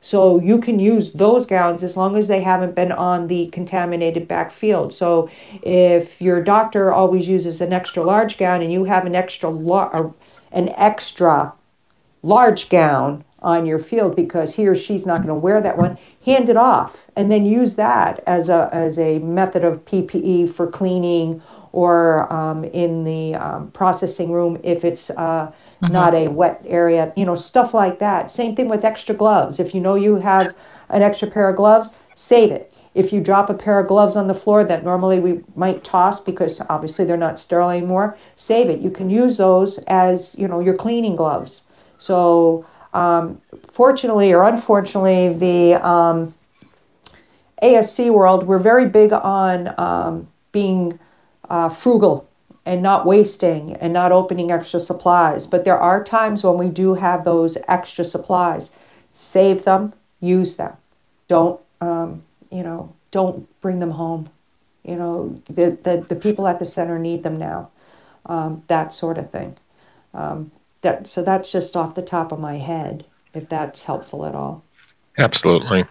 So 0.04 0.42
you 0.42 0.60
can 0.60 0.80
use 0.80 1.14
those 1.14 1.46
gowns 1.46 1.82
as 1.82 1.96
long 1.96 2.18
as 2.18 2.28
they 2.28 2.42
haven't 2.42 2.76
been 2.76 2.92
on 2.92 3.28
the 3.28 3.48
contaminated 3.48 4.28
back 4.28 4.52
field. 4.52 4.92
So 4.92 5.30
if 5.62 6.22
your 6.22 6.44
doctor 6.44 6.92
always 6.92 7.26
uses 7.30 7.62
an 7.62 7.72
extra 7.72 8.04
large 8.04 8.38
gown 8.38 8.62
and 8.62 8.72
you 8.72 8.84
have 8.84 9.06
an 9.06 9.16
extra 9.16 9.50
lar- 9.50 10.14
an 10.52 10.68
extra 10.76 11.54
large 12.22 12.68
gown 12.68 13.24
on 13.42 13.66
your 13.66 13.80
field 13.80 14.14
because 14.14 14.54
he 14.54 14.68
or 14.68 14.76
she's 14.76 15.06
not 15.06 15.20
going 15.20 15.30
to 15.30 15.34
wear 15.36 15.62
that 15.62 15.78
one, 15.78 15.98
hand 16.26 16.50
it 16.50 16.58
off 16.58 17.08
and 17.16 17.32
then 17.32 17.46
use 17.46 17.78
that 17.78 18.22
as 18.28 18.50
a, 18.50 18.70
as 18.74 19.00
a 19.00 19.20
method 19.20 19.64
of 19.64 19.86
PPE 19.86 20.54
for 20.54 20.68
cleaning 20.68 21.42
or 21.72 22.32
um, 22.32 22.66
in 22.66 23.06
the 23.06 23.36
um, 23.36 23.72
processing 23.72 24.34
room 24.34 24.60
if 24.64 24.84
it's 24.84 25.10
uh, 25.12 25.50
mm-hmm. 25.84 25.94
not 25.94 26.16
a 26.16 26.28
wet 26.28 26.62
area, 26.66 27.12
you 27.16 27.26
know, 27.26 27.36
stuff 27.36 27.74
like 27.74 28.00
that. 28.00 28.32
Same 28.32 28.56
thing 28.56 28.70
with 28.70 28.86
extra 28.86 29.14
gloves. 29.14 29.60
If 29.60 29.76
you 29.76 29.82
know 29.82 29.96
you 29.96 30.16
have 30.16 30.56
an 30.90 31.02
extra 31.02 31.28
pair 31.28 31.50
of 31.50 31.56
gloves, 31.56 31.90
save 32.16 32.52
it. 32.52 32.74
If 32.96 33.12
you 33.12 33.22
drop 33.22 33.50
a 33.50 33.54
pair 33.54 33.80
of 33.80 33.88
gloves 33.88 34.16
on 34.16 34.28
the 34.28 34.36
floor 34.36 34.64
that 34.64 34.84
normally 34.84 35.20
we 35.20 35.42
might 35.56 35.84
toss 35.84 36.20
because 36.20 36.62
obviously 36.70 37.06
they're 37.06 37.18
not 37.18 37.40
sterile 37.40 37.70
anymore, 37.70 38.18
save 38.36 38.70
it. 38.70 38.80
You 38.80 38.92
can 38.92 39.10
use 39.10 39.38
those 39.38 39.80
as, 39.88 40.36
you 40.38 40.48
know, 40.48 40.60
your 40.60 40.76
cleaning 40.76 41.16
gloves. 41.16 41.64
So 41.98 42.66
um, 42.94 43.42
fortunately 43.72 44.32
or 44.34 44.44
unfortunately, 44.44 45.34
the 45.34 45.86
um, 45.86 46.34
ASC 47.64 48.14
world, 48.14 48.46
we're 48.46 48.60
very 48.60 48.88
big 48.88 49.12
on 49.12 49.74
um, 49.80 50.28
being 50.52 51.00
uh, 51.50 51.70
frugal 51.70 52.30
and 52.66 52.82
not 52.82 53.06
wasting 53.06 53.76
and 53.76 53.94
not 53.94 54.12
opening 54.12 54.52
extra 54.52 54.80
supplies. 54.80 55.46
But 55.48 55.66
there 55.66 55.78
are 55.78 56.04
times 56.04 56.44
when 56.44 56.58
we 56.58 56.70
do 56.70 56.94
have 56.94 57.26
those 57.26 57.58
extra 57.68 58.06
supplies. 58.06 58.72
Save 59.12 59.64
them, 59.64 59.94
use 60.22 60.56
them. 60.56 60.74
Don't, 61.28 61.60
um, 61.82 62.24
you 62.52 62.64
know, 62.64 62.94
don't 63.12 63.48
bring 63.62 63.80
them 63.80 63.92
home. 63.92 64.30
You 64.84 64.96
know, 64.96 65.36
the, 65.48 65.78
the, 65.84 66.06
the 66.08 66.16
people 66.16 66.48
at 66.48 66.60
the 66.60 66.66
center 66.66 67.00
need 67.00 67.24
them 67.24 67.38
now. 67.38 67.70
Um, 68.26 68.64
that 68.68 68.94
sort 68.94 69.18
of 69.18 69.30
thing. 69.30 69.58
Um, 70.14 70.52
that, 70.82 71.08
so 71.08 71.24
that's 71.24 71.52
just 71.52 71.76
off 71.76 71.96
the 71.96 72.02
top 72.02 72.32
of 72.32 72.40
my 72.40 72.58
head 72.58 73.06
if 73.34 73.50
that's 73.50 73.84
helpful 73.84 74.26
at 74.26 74.36
all. 74.36 74.64
Absolutely. 75.18 75.86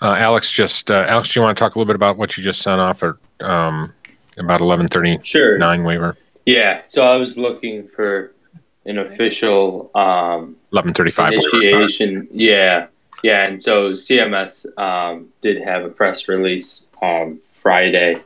Uh, 0.00 0.14
Alex, 0.14 0.50
just 0.50 0.90
uh, 0.90 1.04
Alex, 1.08 1.32
do 1.32 1.40
you 1.40 1.44
want 1.44 1.56
to 1.56 1.60
talk 1.60 1.74
a 1.74 1.78
little 1.78 1.88
bit 1.88 1.96
about 1.96 2.16
what 2.16 2.36
you 2.36 2.42
just 2.42 2.62
sent 2.62 2.80
off 2.80 3.02
or 3.02 3.18
um, 3.40 3.92
about 4.40 4.60
eleven 4.60 4.88
thirty 4.88 5.18
sure. 5.22 5.58
nine 5.58 5.84
waiver? 5.84 6.16
Yeah. 6.46 6.82
So 6.84 7.04
I 7.04 7.16
was 7.16 7.36
looking 7.36 7.88
for 7.88 8.32
an 8.86 8.98
official 8.98 9.90
um, 9.94 10.56
eleven 10.72 10.94
thirty 10.94 11.10
five 11.10 11.32
initiation. 11.32 12.28
Yeah, 12.30 12.86
yeah. 13.22 13.46
And 13.46 13.62
so 13.62 13.92
CMS 13.92 14.66
um, 14.78 15.28
did 15.42 15.62
have 15.62 15.84
a 15.84 15.88
press 15.88 16.28
release 16.28 16.86
on 17.02 17.38
Friday 17.62 18.22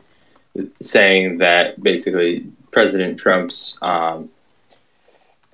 saying 0.81 1.39
that 1.39 1.81
basically 1.83 2.47
President 2.71 3.19
Trump's 3.19 3.77
um, 3.83 4.31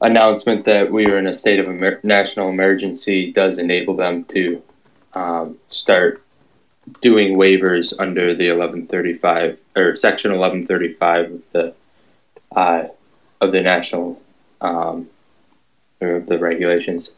announcement 0.00 0.64
that 0.64 0.90
we 0.90 1.06
were 1.06 1.18
in 1.18 1.26
a 1.26 1.34
state 1.34 1.60
of 1.60 1.66
emer- 1.66 2.00
national 2.04 2.48
emergency 2.48 3.32
does 3.32 3.58
enable 3.58 3.96
them 3.96 4.24
to 4.24 4.62
um, 5.14 5.56
start 5.70 6.22
doing 7.00 7.36
waivers 7.36 7.92
under 7.98 8.34
the 8.34 8.50
1135 8.50 9.58
or 9.78 9.96
section 9.96 10.30
1135 10.32 11.32
of 11.32 11.42
the 11.52 11.74
uh, 12.54 12.88
of 13.40 13.52
the 13.52 13.60
national 13.60 14.20
um, 14.60 15.08
or 16.00 16.20
the 16.20 16.38
regulations 16.38 17.10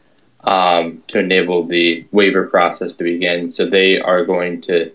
um, 0.43 1.03
to 1.07 1.19
enable 1.19 1.65
the 1.65 2.05
waiver 2.11 2.47
process 2.47 2.93
to 2.95 3.03
begin. 3.03 3.51
So 3.51 3.65
they 3.65 3.99
are 3.99 4.25
going 4.25 4.61
to 4.61 4.91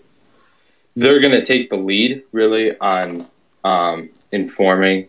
they're 0.95 1.19
going 1.19 1.33
to 1.33 1.45
take 1.45 1.69
the 1.69 1.77
lead 1.77 2.23
really 2.31 2.77
on 2.79 3.27
um, 3.63 4.09
informing 4.31 5.07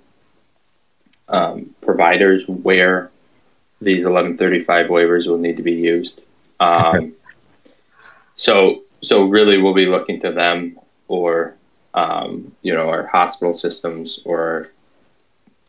um, 1.28 1.74
providers 1.80 2.46
where 2.46 3.10
these 3.80 4.04
1135 4.04 4.86
waivers 4.86 5.26
will 5.26 5.38
need 5.38 5.56
to 5.56 5.62
be 5.62 5.74
used. 5.74 6.20
Um. 6.60 7.14
So, 8.38 8.84
so 9.02 9.24
really, 9.24 9.58
we'll 9.58 9.74
be 9.74 9.86
looking 9.86 10.20
to 10.20 10.30
them 10.30 10.78
or 11.08 11.56
um, 11.94 12.52
you 12.62 12.74
know 12.74 12.88
our 12.88 13.06
hospital 13.06 13.54
systems 13.54 14.20
or 14.24 14.70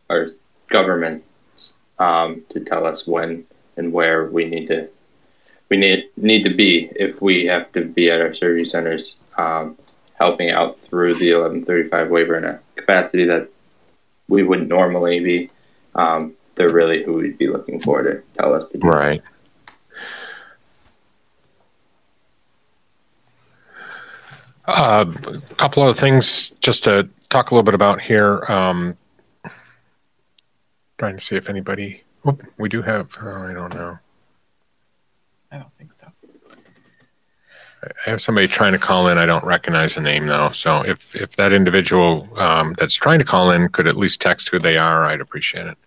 our 0.08 0.28
government 0.68 1.24
um, 1.98 2.42
to 2.50 2.60
tell 2.60 2.86
us 2.86 3.06
when 3.06 3.44
and 3.76 3.92
where 3.92 4.30
we 4.30 4.44
need 4.44 4.66
to 4.68 4.88
we 5.68 5.76
need 5.76 6.04
need 6.16 6.42
to 6.42 6.54
be 6.54 6.90
if 6.96 7.20
we 7.22 7.46
have 7.46 7.70
to 7.72 7.84
be 7.84 8.10
at 8.10 8.20
our 8.20 8.34
surgery 8.34 8.64
centers 8.64 9.14
um, 9.38 9.76
helping 10.20 10.50
out 10.50 10.78
through 10.80 11.14
the 11.14 11.32
1135 11.32 12.10
waiver 12.10 12.36
in 12.36 12.44
a 12.44 12.60
capacity 12.76 13.24
that 13.24 13.48
we 14.28 14.42
wouldn't 14.42 14.68
normally 14.68 15.20
be, 15.20 15.50
um, 15.94 16.34
they're 16.54 16.72
really 16.72 17.02
who 17.02 17.14
we'd 17.14 17.38
be 17.38 17.48
looking 17.48 17.80
for 17.80 18.02
to 18.02 18.22
tell 18.38 18.54
us 18.54 18.68
to 18.68 18.78
do. 18.78 18.86
Right. 18.86 19.22
Uh, 24.70 25.12
a 25.26 25.54
couple 25.56 25.86
of 25.86 25.98
things 25.98 26.50
just 26.60 26.84
to 26.84 27.08
talk 27.28 27.50
a 27.50 27.54
little 27.54 27.64
bit 27.64 27.74
about 27.74 28.00
here. 28.00 28.44
Um, 28.48 28.96
trying 30.98 31.16
to 31.16 31.22
see 31.22 31.36
if 31.36 31.48
anybody. 31.48 32.02
Oh, 32.24 32.38
we 32.58 32.68
do 32.68 32.80
have. 32.82 33.16
Oh, 33.20 33.42
I 33.42 33.52
don't 33.52 33.74
know. 33.74 33.98
I 35.50 35.58
don't 35.58 35.72
think 35.76 35.92
so. 35.92 36.06
I 37.82 38.10
have 38.10 38.20
somebody 38.20 38.46
trying 38.46 38.72
to 38.72 38.78
call 38.78 39.08
in. 39.08 39.18
I 39.18 39.26
don't 39.26 39.44
recognize 39.44 39.94
the 39.94 40.02
name 40.02 40.26
though. 40.26 40.50
So 40.50 40.82
if 40.82 41.16
if 41.16 41.36
that 41.36 41.52
individual 41.52 42.28
um, 42.38 42.74
that's 42.78 42.94
trying 42.94 43.18
to 43.18 43.24
call 43.24 43.50
in 43.50 43.70
could 43.70 43.86
at 43.86 43.96
least 43.96 44.20
text 44.20 44.50
who 44.50 44.58
they 44.58 44.76
are, 44.76 45.04
I'd 45.04 45.20
appreciate 45.20 45.66
it. 45.66 45.78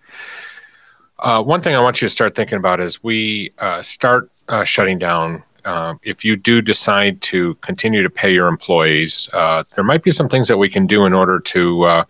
Uh, 1.20 1.42
one 1.42 1.62
thing 1.62 1.76
I 1.76 1.80
want 1.80 2.02
you 2.02 2.08
to 2.08 2.12
start 2.12 2.36
thinking 2.36 2.58
about 2.58 2.82
is 2.82 3.04
we 3.04 3.54
uh, 3.60 3.82
start 3.82 4.30
uh, 4.50 4.64
shutting 4.64 5.00
down. 5.00 5.44
Uh, 5.66 5.96
if 6.04 6.26
you 6.26 6.36
do 6.36 6.62
decide 6.62 7.22
to 7.22 7.56
continue 7.56 8.04
to 8.04 8.10
pay 8.10 8.34
your 8.34 8.48
employees, 8.48 9.30
uh, 9.34 9.64
there 9.76 9.84
might 9.84 10.04
be 10.04 10.12
some 10.12 10.30
things 10.30 10.48
that 10.48 10.58
we 10.58 10.70
can 10.70 10.86
do 10.88 11.06
in 11.06 11.14
order 11.14 11.40
to, 11.40 11.84
uh, 11.84 12.04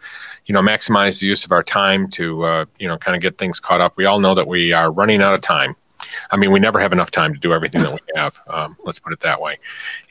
you 0.46 0.54
know, 0.54 0.62
maximize 0.62 1.20
the 1.20 1.28
use 1.28 1.46
of 1.46 1.52
our 1.52 1.64
time 1.64 2.08
to, 2.10 2.66
you 2.80 2.88
know, 2.88 2.98
kind 2.98 3.16
of 3.16 3.22
get 3.22 3.38
things 3.38 3.60
caught 3.60 3.80
up. 3.80 3.96
We 3.96 4.06
all 4.06 4.20
know 4.20 4.36
that 4.36 4.48
we 4.48 4.74
are 4.74 4.92
running 4.92 5.22
out 5.22 5.34
of 5.34 5.42
time 5.42 5.76
I 6.32 6.38
mean, 6.38 6.52
we 6.52 6.60
never 6.60 6.80
have 6.80 6.92
enough 6.92 7.12
time 7.12 7.34
to 7.34 7.40
do 7.40 7.54
everything 7.54 7.82
that 7.84 7.94
we 7.94 8.00
have. 8.16 8.40
Um, 8.48 8.78
let's 8.84 9.00
put 9.00 9.14
it 9.14 9.20
that 9.22 9.40
way. 9.40 9.58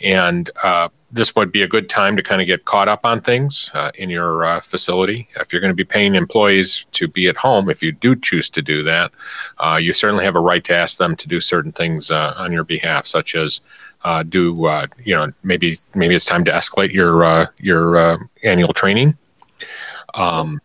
And 0.01 0.51
uh, 0.63 0.89
this 1.11 1.37
would 1.37 1.53
be 1.53 1.63
a 1.63 1.69
good 1.69 1.89
time 1.89 2.17
to 2.17 2.23
kind 2.23 2.41
of 2.41 2.47
get 2.47 2.65
caught 2.65 2.89
up 2.89 3.05
on 3.05 3.21
things 3.21 3.71
uh, 3.75 3.91
in 3.97 4.09
your 4.09 4.45
uh, 4.45 4.61
facility. 4.61 5.29
If 5.37 5.53
you're 5.53 5.61
going 5.61 5.73
to 5.73 5.77
be 5.77 5.85
paying 5.85 6.15
employees 6.15 6.87
to 6.93 7.07
be 7.07 7.27
at 7.27 7.37
home, 7.37 7.69
if 7.69 7.83
you 7.83 7.93
do 7.93 8.17
choose 8.17 8.49
to 8.51 8.63
do 8.63 8.83
that, 8.85 9.13
uh, 9.59 9.77
you 9.77 9.93
certainly 9.93 10.25
have 10.25 10.37
a 10.37 10.41
right 10.41 10.65
to 10.65 10.75
ask 10.75 10.99
them 10.99 11.15
to 11.17 11.29
do 11.29 11.41
certain 11.41 11.73
things 11.73 12.11
uh, 12.11 12.35
on 12.37 12.51
your 12.51 12.65
behalf, 12.65 13.07
such 13.07 13.35
as 13.35 13.61
uh, 14.05 14.23
do 14.25 14.69
you 15.05 15.15
know 15.15 15.33
maybe 15.45 15.77
maybe 15.95 16.15
it's 16.15 16.25
time 16.25 16.43
to 16.43 16.51
escalate 16.51 16.93
your 16.93 17.49
your 17.59 18.29
annual 18.43 18.73
training. 18.73 19.17
Um, 20.15 20.61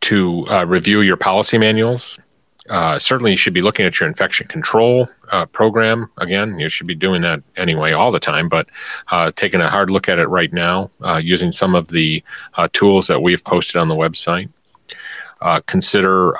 to 0.00 0.46
review 0.64 1.02
your 1.02 1.18
policy 1.18 1.58
manuals, 1.58 2.18
uh, 2.70 2.98
certainly 3.00 3.32
you 3.32 3.36
should 3.36 3.52
be 3.52 3.62
looking 3.62 3.84
at 3.84 3.98
your 3.98 4.08
infection 4.08 4.46
control 4.46 5.08
uh, 5.32 5.44
program. 5.46 6.08
Again, 6.18 6.58
you 6.58 6.68
should 6.68 6.86
be 6.86 6.94
doing 6.94 7.20
that 7.22 7.42
anyway 7.56 7.92
all 7.92 8.12
the 8.12 8.20
time, 8.20 8.48
but 8.48 8.68
uh, 9.08 9.32
taking 9.34 9.60
a 9.60 9.68
hard 9.68 9.90
look 9.90 10.08
at 10.08 10.20
it 10.20 10.28
right 10.28 10.52
now, 10.52 10.88
uh, 11.02 11.20
using 11.22 11.50
some 11.50 11.74
of 11.74 11.88
the 11.88 12.22
uh, 12.54 12.68
tools 12.72 13.08
that 13.08 13.22
we've 13.22 13.44
posted 13.44 13.76
on 13.76 13.88
the 13.88 13.94
website. 13.94 14.48
Consider 15.66 16.36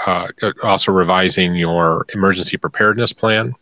also 0.62 0.92
revising 0.92 1.56
your 1.56 2.06
emergency 2.14 2.56
preparedness 2.56 3.12
plan 3.12 3.54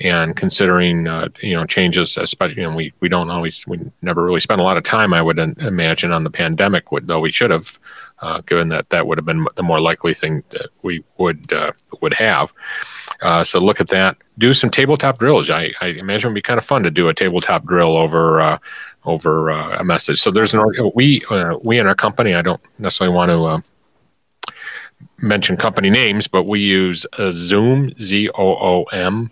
and 0.00 0.36
considering 0.36 1.04
you 1.42 1.54
know 1.54 1.66
changes 1.66 2.16
especially 2.16 2.62
you 2.62 2.70
know, 2.70 2.74
we, 2.74 2.92
we 3.00 3.08
don't 3.08 3.30
always 3.30 3.66
we 3.66 3.78
never 4.00 4.22
really 4.22 4.40
spend 4.40 4.60
a 4.60 4.64
lot 4.64 4.76
of 4.76 4.84
time 4.84 5.12
i 5.12 5.20
would 5.20 5.38
imagine 5.58 6.12
on 6.12 6.22
the 6.22 6.30
pandemic 6.30 6.84
though 7.02 7.18
we 7.18 7.32
should 7.32 7.50
have 7.50 7.78
uh, 8.20 8.40
given 8.42 8.68
that 8.68 8.90
that 8.90 9.06
would 9.06 9.18
have 9.18 9.24
been 9.24 9.46
the 9.56 9.62
more 9.62 9.80
likely 9.80 10.14
thing 10.14 10.42
that 10.50 10.68
we 10.82 11.04
would 11.18 11.52
uh, 11.52 11.72
would 12.00 12.14
have. 12.14 12.52
Uh, 13.22 13.42
so 13.42 13.58
look 13.58 13.80
at 13.80 13.88
that. 13.88 14.16
Do 14.38 14.52
some 14.54 14.70
tabletop 14.70 15.18
drills. 15.18 15.50
I, 15.50 15.72
I, 15.80 15.88
imagine 15.88 16.28
it'd 16.28 16.34
be 16.34 16.42
kind 16.42 16.58
of 16.58 16.64
fun 16.64 16.82
to 16.84 16.90
do 16.90 17.08
a 17.08 17.14
tabletop 17.14 17.64
drill 17.64 17.96
over 17.96 18.40
uh, 18.40 18.58
over 19.04 19.50
uh, 19.50 19.78
a 19.78 19.84
message. 19.84 20.20
So 20.20 20.30
there's 20.30 20.54
an 20.54 20.90
we 20.94 21.24
uh, 21.30 21.56
we 21.62 21.78
in 21.78 21.86
our 21.86 21.94
company. 21.94 22.34
I 22.34 22.42
don't 22.42 22.60
necessarily 22.78 23.14
want 23.14 23.30
to 23.30 23.62
mention 25.18 25.56
company 25.56 25.90
names, 25.90 26.28
but 26.28 26.44
we 26.44 26.60
use 26.60 27.06
Zoom 27.30 27.92
Z 28.00 28.30
O 28.34 28.56
O 28.56 28.84
M 28.92 29.30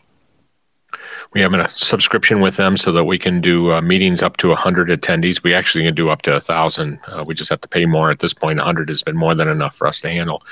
we 1.33 1.41
have 1.41 1.53
a 1.53 1.69
subscription 1.69 2.41
with 2.41 2.57
them 2.57 2.77
so 2.77 2.93
that 2.93 3.05
we 3.05 3.19
can 3.19 3.41
do 3.41 3.73
uh, 3.73 3.81
meetings 3.81 4.23
up 4.23 4.37
to 4.39 4.49
100 4.49 4.89
attendees. 4.89 5.43
We 5.43 5.55
actually 5.55 5.85
can 5.85 5.95
do 5.95 6.09
up 6.09 6.23
to 6.23 6.33
1,000. 6.33 6.99
Uh, 7.07 7.25
we 7.27 7.35
just 7.35 7.51
have 7.51 7.61
to 7.61 7.69
pay 7.69 7.87
more 7.87 8.11
at 8.11 8.21
this 8.21 8.33
point. 8.33 8.59
100 8.59 8.89
has 8.89 9.03
been 9.03 9.17
more 9.17 9.35
than 9.35 9.49
enough 9.49 9.75
for 9.75 9.87
us 9.87 10.01
to 10.01 10.11
handle. 10.11 10.43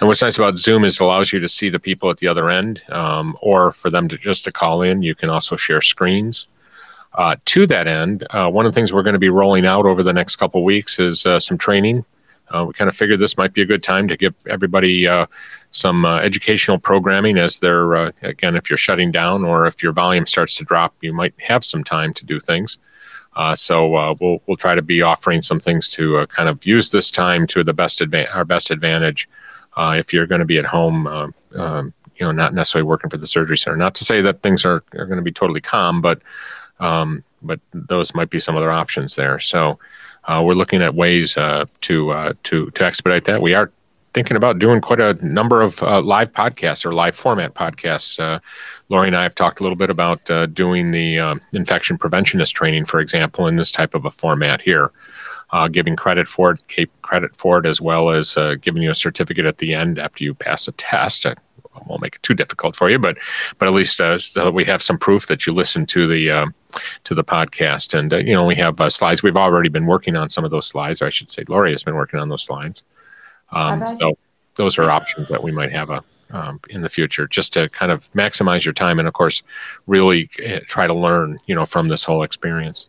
And 0.00 0.08
what's 0.08 0.22
nice 0.22 0.38
about 0.38 0.56
Zoom 0.56 0.84
is 0.84 0.96
it 0.96 1.00
allows 1.00 1.32
you 1.32 1.40
to 1.40 1.48
see 1.48 1.68
the 1.68 1.78
people 1.78 2.10
at 2.10 2.18
the 2.18 2.26
other 2.26 2.50
end, 2.50 2.82
um, 2.90 3.36
or 3.40 3.70
for 3.70 3.90
them 3.90 4.08
to 4.08 4.18
just 4.18 4.44
to 4.44 4.52
call 4.52 4.82
in. 4.82 5.02
You 5.02 5.14
can 5.14 5.30
also 5.30 5.56
share 5.56 5.80
screens. 5.80 6.48
Uh, 7.14 7.36
to 7.44 7.66
that 7.68 7.86
end, 7.86 8.26
uh, 8.30 8.48
one 8.48 8.66
of 8.66 8.72
the 8.72 8.74
things 8.74 8.92
we're 8.92 9.04
going 9.04 9.14
to 9.14 9.20
be 9.20 9.28
rolling 9.28 9.64
out 9.64 9.86
over 9.86 10.02
the 10.02 10.12
next 10.12 10.36
couple 10.36 10.64
weeks 10.64 10.98
is 10.98 11.24
uh, 11.26 11.38
some 11.38 11.56
training. 11.56 12.04
Uh, 12.50 12.64
we 12.66 12.72
kind 12.74 12.88
of 12.88 12.96
figured 12.96 13.18
this 13.18 13.36
might 13.36 13.52
be 13.52 13.62
a 13.62 13.66
good 13.66 13.82
time 13.82 14.06
to 14.06 14.16
give 14.16 14.34
everybody 14.48 15.06
some 15.74 16.04
uh, 16.04 16.18
educational 16.18 16.78
programming 16.78 17.36
as 17.36 17.58
they're 17.58 17.96
uh, 17.96 18.12
again 18.22 18.54
if 18.54 18.70
you're 18.70 18.76
shutting 18.76 19.10
down 19.10 19.44
or 19.44 19.66
if 19.66 19.82
your 19.82 19.92
volume 19.92 20.24
starts 20.24 20.56
to 20.56 20.64
drop 20.64 20.94
you 21.00 21.12
might 21.12 21.34
have 21.40 21.64
some 21.64 21.82
time 21.82 22.14
to 22.14 22.24
do 22.24 22.38
things. 22.38 22.78
Uh, 23.34 23.54
so 23.54 23.96
uh, 23.96 24.14
we'll 24.20 24.40
we'll 24.46 24.56
try 24.56 24.76
to 24.76 24.82
be 24.82 25.02
offering 25.02 25.42
some 25.42 25.58
things 25.58 25.88
to 25.88 26.18
uh, 26.18 26.26
kind 26.26 26.48
of 26.48 26.64
use 26.64 26.92
this 26.92 27.10
time 27.10 27.44
to 27.44 27.64
the 27.64 27.72
best 27.72 27.98
adva- 27.98 28.32
our 28.32 28.44
best 28.44 28.70
advantage 28.70 29.28
uh, 29.76 29.96
if 29.98 30.12
you're 30.12 30.28
going 30.28 30.38
to 30.38 30.44
be 30.44 30.58
at 30.58 30.64
home 30.64 31.08
um, 31.08 31.34
you 32.16 32.24
know 32.24 32.30
not 32.30 32.54
necessarily 32.54 32.86
working 32.86 33.10
for 33.10 33.16
the 33.16 33.26
surgery 33.26 33.58
center. 33.58 33.76
Not 33.76 33.96
to 33.96 34.04
say 34.04 34.22
that 34.22 34.42
things 34.42 34.64
are, 34.64 34.84
are 34.92 35.06
going 35.06 35.18
to 35.18 35.22
be 35.22 35.32
totally 35.32 35.60
calm 35.60 36.00
but 36.00 36.22
um, 36.78 37.24
but 37.42 37.58
those 37.72 38.14
might 38.14 38.30
be 38.30 38.38
some 38.38 38.56
other 38.56 38.70
options 38.70 39.16
there. 39.16 39.40
So 39.40 39.80
we're 40.28 40.54
looking 40.54 40.82
at 40.82 40.94
ways 40.94 41.34
to 41.34 41.68
to 42.42 42.70
to 42.72 42.84
expedite 42.84 43.24
that 43.24 43.42
we 43.42 43.54
are 43.54 43.70
thinking 44.14 44.36
about 44.36 44.60
doing 44.60 44.80
quite 44.80 45.00
a 45.00 45.14
number 45.26 45.60
of 45.60 45.82
uh, 45.82 46.00
live 46.00 46.32
podcasts 46.32 46.86
or 46.86 46.94
live 46.94 47.16
format 47.16 47.54
podcasts. 47.54 48.18
Uh, 48.18 48.38
Lori 48.88 49.08
and 49.08 49.16
I 49.16 49.24
have 49.24 49.34
talked 49.34 49.60
a 49.60 49.62
little 49.64 49.76
bit 49.76 49.90
about 49.90 50.30
uh, 50.30 50.46
doing 50.46 50.92
the 50.92 51.18
uh, 51.18 51.34
infection 51.52 51.98
preventionist 51.98 52.52
training, 52.52 52.84
for 52.84 53.00
example, 53.00 53.48
in 53.48 53.56
this 53.56 53.72
type 53.72 53.94
of 53.94 54.04
a 54.04 54.10
format 54.10 54.62
here. 54.62 54.92
Uh, 55.50 55.68
giving 55.68 55.94
credit 55.94 56.26
for 56.26 56.52
it, 56.52 56.88
credit 57.02 57.36
for 57.36 57.58
it, 57.58 57.66
as 57.66 57.80
well 57.80 58.10
as 58.10 58.36
uh, 58.36 58.54
giving 58.60 58.82
you 58.82 58.90
a 58.90 58.94
certificate 58.94 59.44
at 59.44 59.58
the 59.58 59.74
end 59.74 59.98
after 59.98 60.24
you 60.24 60.34
pass 60.34 60.66
a 60.66 60.72
test. 60.72 61.26
I 61.26 61.34
won't 61.86 62.02
make 62.02 62.16
it 62.16 62.22
too 62.22 62.34
difficult 62.34 62.74
for 62.74 62.90
you, 62.90 62.98
but 62.98 63.18
but 63.58 63.68
at 63.68 63.74
least 63.74 63.98
so 63.98 64.50
we 64.50 64.64
have 64.64 64.82
some 64.82 64.98
proof 64.98 65.26
that 65.26 65.46
you 65.46 65.52
listen 65.52 65.86
to 65.86 66.06
the 66.08 66.52
to 67.04 67.14
the 67.14 67.24
podcast. 67.24 67.98
And 67.98 68.12
you 68.26 68.34
know 68.34 68.44
we 68.44 68.56
have 68.56 68.80
slides. 68.88 69.22
We've 69.22 69.36
already 69.36 69.68
been 69.68 69.86
working 69.86 70.16
on 70.16 70.28
some 70.28 70.44
of 70.44 70.50
those 70.50 70.66
slides, 70.66 71.02
or 71.02 71.06
I 71.06 71.10
should 71.10 71.30
say, 71.30 71.44
Lori 71.48 71.70
has 71.72 71.82
been 71.82 71.94
working 71.94 72.20
on 72.20 72.28
those 72.28 72.42
slides. 72.42 72.82
Um, 73.52 73.86
so 73.86 74.18
those 74.56 74.78
are 74.78 74.90
options 74.90 75.28
that 75.28 75.42
we 75.42 75.52
might 75.52 75.72
have 75.72 75.90
a, 75.90 76.02
um, 76.30 76.60
in 76.70 76.82
the 76.82 76.88
future, 76.88 77.26
just 77.26 77.52
to 77.54 77.68
kind 77.70 77.92
of 77.92 78.10
maximize 78.12 78.64
your 78.64 78.74
time 78.74 78.98
and, 78.98 79.06
of 79.06 79.14
course, 79.14 79.42
really 79.86 80.28
eh, 80.42 80.60
try 80.66 80.86
to 80.86 80.94
learn, 80.94 81.38
you 81.46 81.54
know, 81.54 81.66
from 81.66 81.88
this 81.88 82.04
whole 82.04 82.22
experience. 82.22 82.88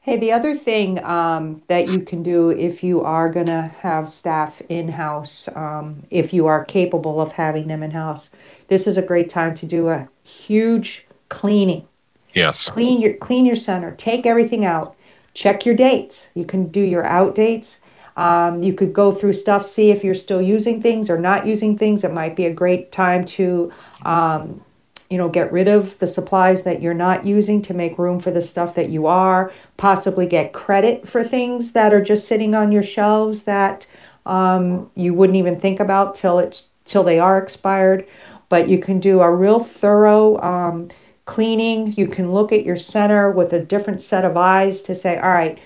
Hey, 0.00 0.18
the 0.18 0.32
other 0.32 0.54
thing 0.54 1.02
um, 1.02 1.62
that 1.68 1.88
you 1.88 2.00
can 2.00 2.22
do 2.22 2.50
if 2.50 2.84
you 2.84 3.00
are 3.00 3.30
going 3.30 3.46
to 3.46 3.72
have 3.80 4.10
staff 4.10 4.60
in 4.68 4.86
house, 4.86 5.48
um, 5.56 6.02
if 6.10 6.34
you 6.34 6.46
are 6.46 6.62
capable 6.66 7.22
of 7.22 7.32
having 7.32 7.68
them 7.68 7.82
in 7.82 7.90
house, 7.90 8.28
this 8.68 8.86
is 8.86 8.98
a 8.98 9.02
great 9.02 9.30
time 9.30 9.54
to 9.54 9.66
do 9.66 9.88
a 9.88 10.06
huge 10.22 11.06
cleaning. 11.30 11.88
Yes. 12.34 12.68
Clean 12.68 13.00
your 13.00 13.14
clean 13.14 13.46
your 13.46 13.56
center. 13.56 13.92
Take 13.92 14.26
everything 14.26 14.64
out. 14.64 14.96
Check 15.34 15.64
your 15.64 15.74
dates. 15.74 16.28
You 16.34 16.44
can 16.44 16.68
do 16.68 16.80
your 16.80 17.04
out 17.04 17.34
dates. 17.34 17.80
Um, 18.16 18.62
you 18.62 18.72
could 18.72 18.92
go 18.92 19.12
through 19.12 19.32
stuff, 19.32 19.64
see 19.64 19.90
if 19.90 20.04
you're 20.04 20.14
still 20.14 20.40
using 20.40 20.80
things 20.80 21.10
or 21.10 21.18
not 21.18 21.46
using 21.46 21.76
things. 21.76 22.04
It 22.04 22.12
might 22.12 22.36
be 22.36 22.46
a 22.46 22.52
great 22.52 22.92
time 22.92 23.24
to, 23.24 23.72
um, 24.04 24.62
you 25.10 25.18
know, 25.18 25.28
get 25.28 25.52
rid 25.52 25.66
of 25.66 25.98
the 25.98 26.06
supplies 26.06 26.62
that 26.62 26.80
you're 26.80 26.94
not 26.94 27.26
using 27.26 27.60
to 27.62 27.74
make 27.74 27.98
room 27.98 28.20
for 28.20 28.30
the 28.30 28.40
stuff 28.40 28.76
that 28.76 28.90
you 28.90 29.06
are. 29.06 29.52
Possibly 29.76 30.26
get 30.26 30.52
credit 30.52 31.08
for 31.08 31.24
things 31.24 31.72
that 31.72 31.92
are 31.92 32.02
just 32.02 32.28
sitting 32.28 32.54
on 32.54 32.70
your 32.70 32.84
shelves 32.84 33.42
that 33.42 33.86
um, 34.26 34.88
you 34.94 35.12
wouldn't 35.12 35.36
even 35.36 35.58
think 35.58 35.80
about 35.80 36.14
till 36.14 36.38
it's 36.38 36.68
till 36.84 37.02
they 37.02 37.18
are 37.18 37.38
expired. 37.38 38.06
But 38.48 38.68
you 38.68 38.78
can 38.78 39.00
do 39.00 39.20
a 39.20 39.34
real 39.34 39.58
thorough 39.58 40.40
um, 40.40 40.88
cleaning. 41.24 41.94
You 41.96 42.06
can 42.06 42.32
look 42.32 42.52
at 42.52 42.64
your 42.64 42.76
center 42.76 43.30
with 43.30 43.52
a 43.52 43.60
different 43.60 44.02
set 44.02 44.24
of 44.24 44.36
eyes 44.36 44.82
to 44.82 44.94
say, 44.94 45.18
all 45.18 45.30
right, 45.30 45.58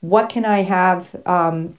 what 0.00 0.28
can 0.28 0.44
I 0.44 0.62
have 0.62 1.14
um, 1.26 1.78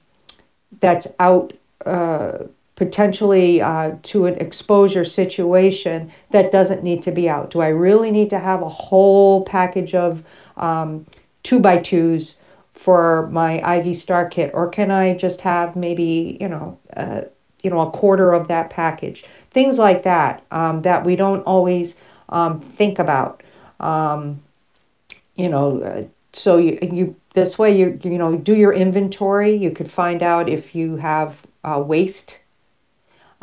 that's 0.80 1.08
out 1.20 1.54
uh, 1.86 2.40
potentially 2.76 3.62
uh, 3.62 3.92
to 4.04 4.26
an 4.26 4.36
exposure 4.36 5.04
situation 5.04 6.12
that 6.32 6.52
doesn't 6.52 6.84
need 6.84 7.02
to 7.04 7.12
be 7.12 7.30
out? 7.30 7.52
Do 7.52 7.62
I 7.62 7.68
really 7.68 8.12
need 8.12 8.30
to 8.32 8.40
have 8.40 8.62
a 8.62 8.70
whole 8.70 9.44
package 9.44 9.94
of 9.94 10.24
um, 10.58 11.06
two 11.44 11.60
by 11.60 11.78
twos 11.78 12.38
for 12.74 13.28
my 13.32 13.78
IV 13.78 13.96
star 13.96 14.28
kit, 14.28 14.52
or 14.54 14.68
can 14.68 14.90
I 14.90 15.16
just 15.16 15.42
have 15.42 15.76
maybe 15.76 16.38
you 16.42 16.48
know 16.48 16.78
uh, 16.98 17.22
you 17.62 17.70
know 17.70 17.82
a 17.82 17.92
quarter 17.92 18.34
of 18.34 18.48
that 18.48 18.70
package? 18.70 19.24
Things 19.52 19.78
like 19.78 20.04
that 20.04 20.44
um, 20.52 20.82
that 20.82 21.04
we 21.04 21.16
don't 21.16 21.42
always 21.42 21.96
um, 22.34 22.60
think 22.60 23.00
about. 23.00 23.42
Um, 23.80 24.42
you 25.36 25.48
know, 25.48 25.82
uh, 25.82 26.04
so 26.34 26.58
you 26.58 26.78
you 26.82 27.16
this 27.34 27.58
way, 27.58 27.76
you 27.78 28.00
you 28.04 28.18
know 28.18 28.36
do 28.36 28.56
your 28.56 28.74
inventory. 28.74 29.56
You 29.56 29.72
could 29.72 29.90
find 29.90 30.22
out 30.22 30.50
if 30.50 30.76
you 30.76 30.98
have 30.98 31.46
uh, 31.64 31.82
waste, 31.86 32.42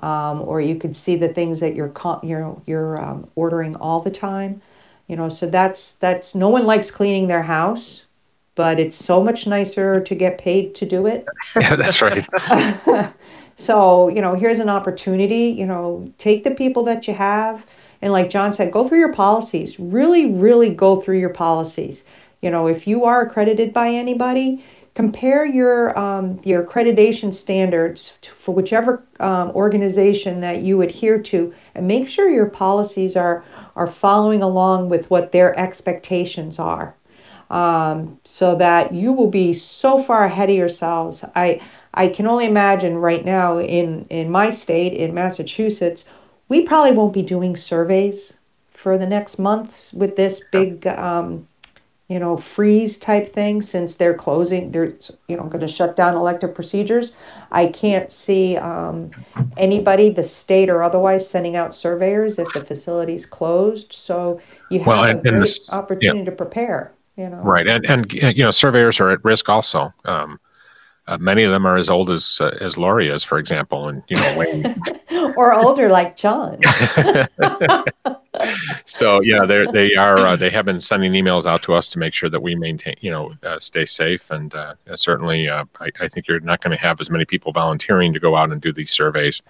um, 0.01 0.43
or 0.43 0.61
you 0.61 0.75
could 0.75 0.95
see 0.95 1.17
the 1.17 1.29
things 1.29 1.61
that 1.61 1.75
you're 1.75 1.93
you're 2.23 2.61
you're 2.67 3.03
um, 3.03 3.31
ordering 3.37 3.77
all 3.77 4.01
the 4.01 4.11
time. 4.11 4.61
You 5.07 5.17
know, 5.17 5.29
so 5.29 5.47
that's 5.47 5.95
that's 5.95 6.35
no 6.35 6.49
one 6.49 6.67
likes 6.67 6.91
cleaning 6.91 7.27
their 7.27 7.43
house, 7.43 8.05
but 8.55 8.79
it's 8.79 8.97
so 8.97 9.23
much 9.23 9.47
nicer 9.47 10.01
to 10.01 10.15
get 10.15 10.39
paid 10.39 10.75
to 10.77 10.87
do 10.87 11.07
it. 11.07 11.27
Yeah, 11.61 11.75
that's 11.75 12.01
right. 12.01 12.27
so 13.57 14.09
you 14.09 14.21
know, 14.21 14.35
here's 14.35 14.61
an 14.61 14.69
opportunity. 14.69 15.49
You 15.49 15.67
know, 15.67 16.13
take 16.19 16.45
the 16.45 16.53
people 16.53 16.83
that 16.85 17.09
you 17.09 17.15
have. 17.15 17.67
And 18.03 18.13
like 18.13 18.31
John 18.31 18.53
said, 18.53 18.73
go 18.73 18.89
through 18.89 18.99
your 18.99 19.13
policies. 19.13 19.79
Really, 19.79 20.27
really 20.27 20.71
go 20.71 21.01
through 21.01 21.19
your 21.19 21.31
policies 21.31 22.05
you 22.41 22.51
know, 22.51 22.67
if 22.67 22.87
you 22.87 23.05
are 23.05 23.23
accredited 23.23 23.73
by 23.73 23.89
anybody, 23.91 24.65
compare 24.95 25.45
your 25.45 25.97
um, 25.99 26.41
your 26.43 26.65
accreditation 26.65 27.33
standards 27.33 28.19
to, 28.23 28.31
for 28.31 28.55
whichever 28.55 29.03
um, 29.21 29.51
organization 29.51 30.41
that 30.41 30.63
you 30.63 30.81
adhere 30.83 31.19
to, 31.21 31.53
and 31.75 31.87
make 31.87 32.09
sure 32.09 32.31
your 32.31 32.49
policies 32.49 33.17
are 33.17 33.45
are 33.77 33.87
following 33.87 34.43
along 34.43 34.89
with 34.89 35.11
what 35.11 35.33
their 35.33 35.59
expectations 35.59 36.59
are, 36.59 36.95
um, 37.51 38.19
so 38.25 38.55
that 38.57 38.93
you 38.95 39.13
will 39.13 39.31
be 39.31 39.53
so 39.53 39.99
far 39.99 40.25
ahead 40.25 40.49
of 40.49 40.57
yourselves. 40.57 41.23
I 41.37 41.61
I 41.93 42.09
can 42.09 42.27
only 42.27 42.47
imagine 42.47 42.97
right 42.97 43.25
now 43.25 43.59
in 43.59 44.07
in 44.09 44.31
my 44.31 44.49
state 44.49 44.95
in 44.95 45.13
Massachusetts, 45.13 46.07
we 46.51 46.63
probably 46.63 46.93
won't 46.93 47.15
be 47.15 47.23
doing 47.23 47.57
surveys 47.57 48.37
for 48.71 48.99
the 48.99 49.07
next 49.07 49.39
months 49.39 49.95
with 49.95 50.17
this 50.17 50.43
big 50.53 50.87
um, 50.87 51.47
you 52.11 52.19
know, 52.19 52.37
freeze 52.37 52.99
type 52.99 53.33
thing 53.33 53.63
since 53.63 53.95
they're 53.95 54.15
closing, 54.15 54.73
they're, 54.73 54.93
you 55.29 55.37
know, 55.37 55.45
going 55.45 55.61
to 55.61 55.69
shut 55.69 55.95
down 55.95 56.17
elective 56.17 56.53
procedures. 56.53 57.15
I 57.53 57.67
can't 57.67 58.11
see 58.11 58.57
um, 58.57 59.13
anybody, 59.57 60.11
the 60.11 60.25
state 60.25 60.69
or 60.69 60.83
otherwise, 60.83 61.31
sending 61.31 61.55
out 61.55 61.73
surveyors 61.73 62.41
if 62.41 62.53
the 62.53 62.65
facility's 62.65 63.25
closed. 63.25 63.93
So 63.93 64.41
you 64.71 64.81
have 64.81 64.89
well, 64.89 65.05
and, 65.05 65.21
a 65.21 65.23
great 65.31 65.39
this, 65.39 65.73
opportunity 65.73 66.19
yeah. 66.19 66.25
to 66.25 66.33
prepare. 66.33 66.93
You 67.17 67.29
know, 67.29 67.43
right, 67.43 67.69
and 67.69 67.85
and 67.89 68.13
you 68.13 68.43
know, 68.43 68.51
surveyors 68.51 68.99
are 68.99 69.11
at 69.11 69.25
risk 69.25 69.49
also. 69.49 69.93
Um, 70.05 70.41
uh, 71.11 71.19
many 71.19 71.43
of 71.43 71.51
them 71.51 71.67
are 71.67 71.77
as 71.77 71.91
old 71.91 72.11
as 72.11 72.39
uh, 72.41 72.57
as 72.61 72.79
Lori 72.79 73.09
is, 73.09 73.25
for 73.25 73.39
example, 73.39 73.89
and 73.89 74.03
you 74.09 74.17
know, 74.17 74.39
Wayne. 74.39 74.81
or 75.37 75.53
older 75.53 75.89
like 75.89 76.17
John. 76.17 76.59
so 78.85 79.21
yeah, 79.21 79.45
they 79.45 79.67
they 79.73 79.97
are 79.97 80.19
uh, 80.19 80.37
they 80.37 80.51
have 80.51 80.65
been 80.65 80.81
sending 80.81 81.13
emails 81.13 81.47
out 81.47 81.63
to 81.65 81.75
us 81.75 81.89
to 81.89 81.99
make 81.99 82.15
sure 82.15 82.31
that 82.31 82.41
we 82.41 82.55
maintain, 82.55 82.95
you 83.01 83.11
know, 83.11 83.33
uh, 83.43 83.59
stay 83.59 83.85
safe, 83.85 84.31
and 84.31 84.55
uh, 84.55 84.75
certainly, 84.95 85.49
uh, 85.49 85.65
I, 85.81 85.91
I, 86.01 86.09
think 86.09 86.29
you're 86.29 86.41
not 86.41 86.61
going 86.61 86.77
to 86.77 86.83
have 86.83 87.01
as 87.01 87.11
many 87.11 87.25
people 87.25 87.53
volunteering 87.53 88.13
to 88.13 88.21
go 88.21 88.37
out 88.37 88.53
and 88.53 88.61
do 88.61 88.73
these 88.73 88.91
surveys. 88.91 89.43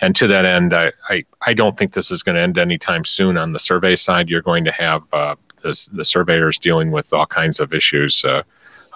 And 0.00 0.16
to 0.16 0.26
that 0.26 0.44
end, 0.44 0.74
I 0.74 0.92
I, 1.08 1.24
I 1.46 1.54
don't 1.54 1.78
think 1.78 1.92
this 1.92 2.10
is 2.10 2.22
going 2.22 2.36
to 2.36 2.42
end 2.42 2.58
anytime 2.58 3.04
soon. 3.04 3.36
On 3.36 3.52
the 3.52 3.60
survey 3.60 3.96
side, 3.96 4.28
you're 4.28 4.42
going 4.42 4.64
to 4.64 4.72
have 4.72 5.02
the, 5.10 5.88
the 5.92 6.04
surveyors 6.04 6.58
dealing 6.58 6.90
with 6.90 7.12
all 7.12 7.26
kinds 7.26 7.60
of 7.60 7.72
issues 7.72 8.24
uh, 8.24 8.42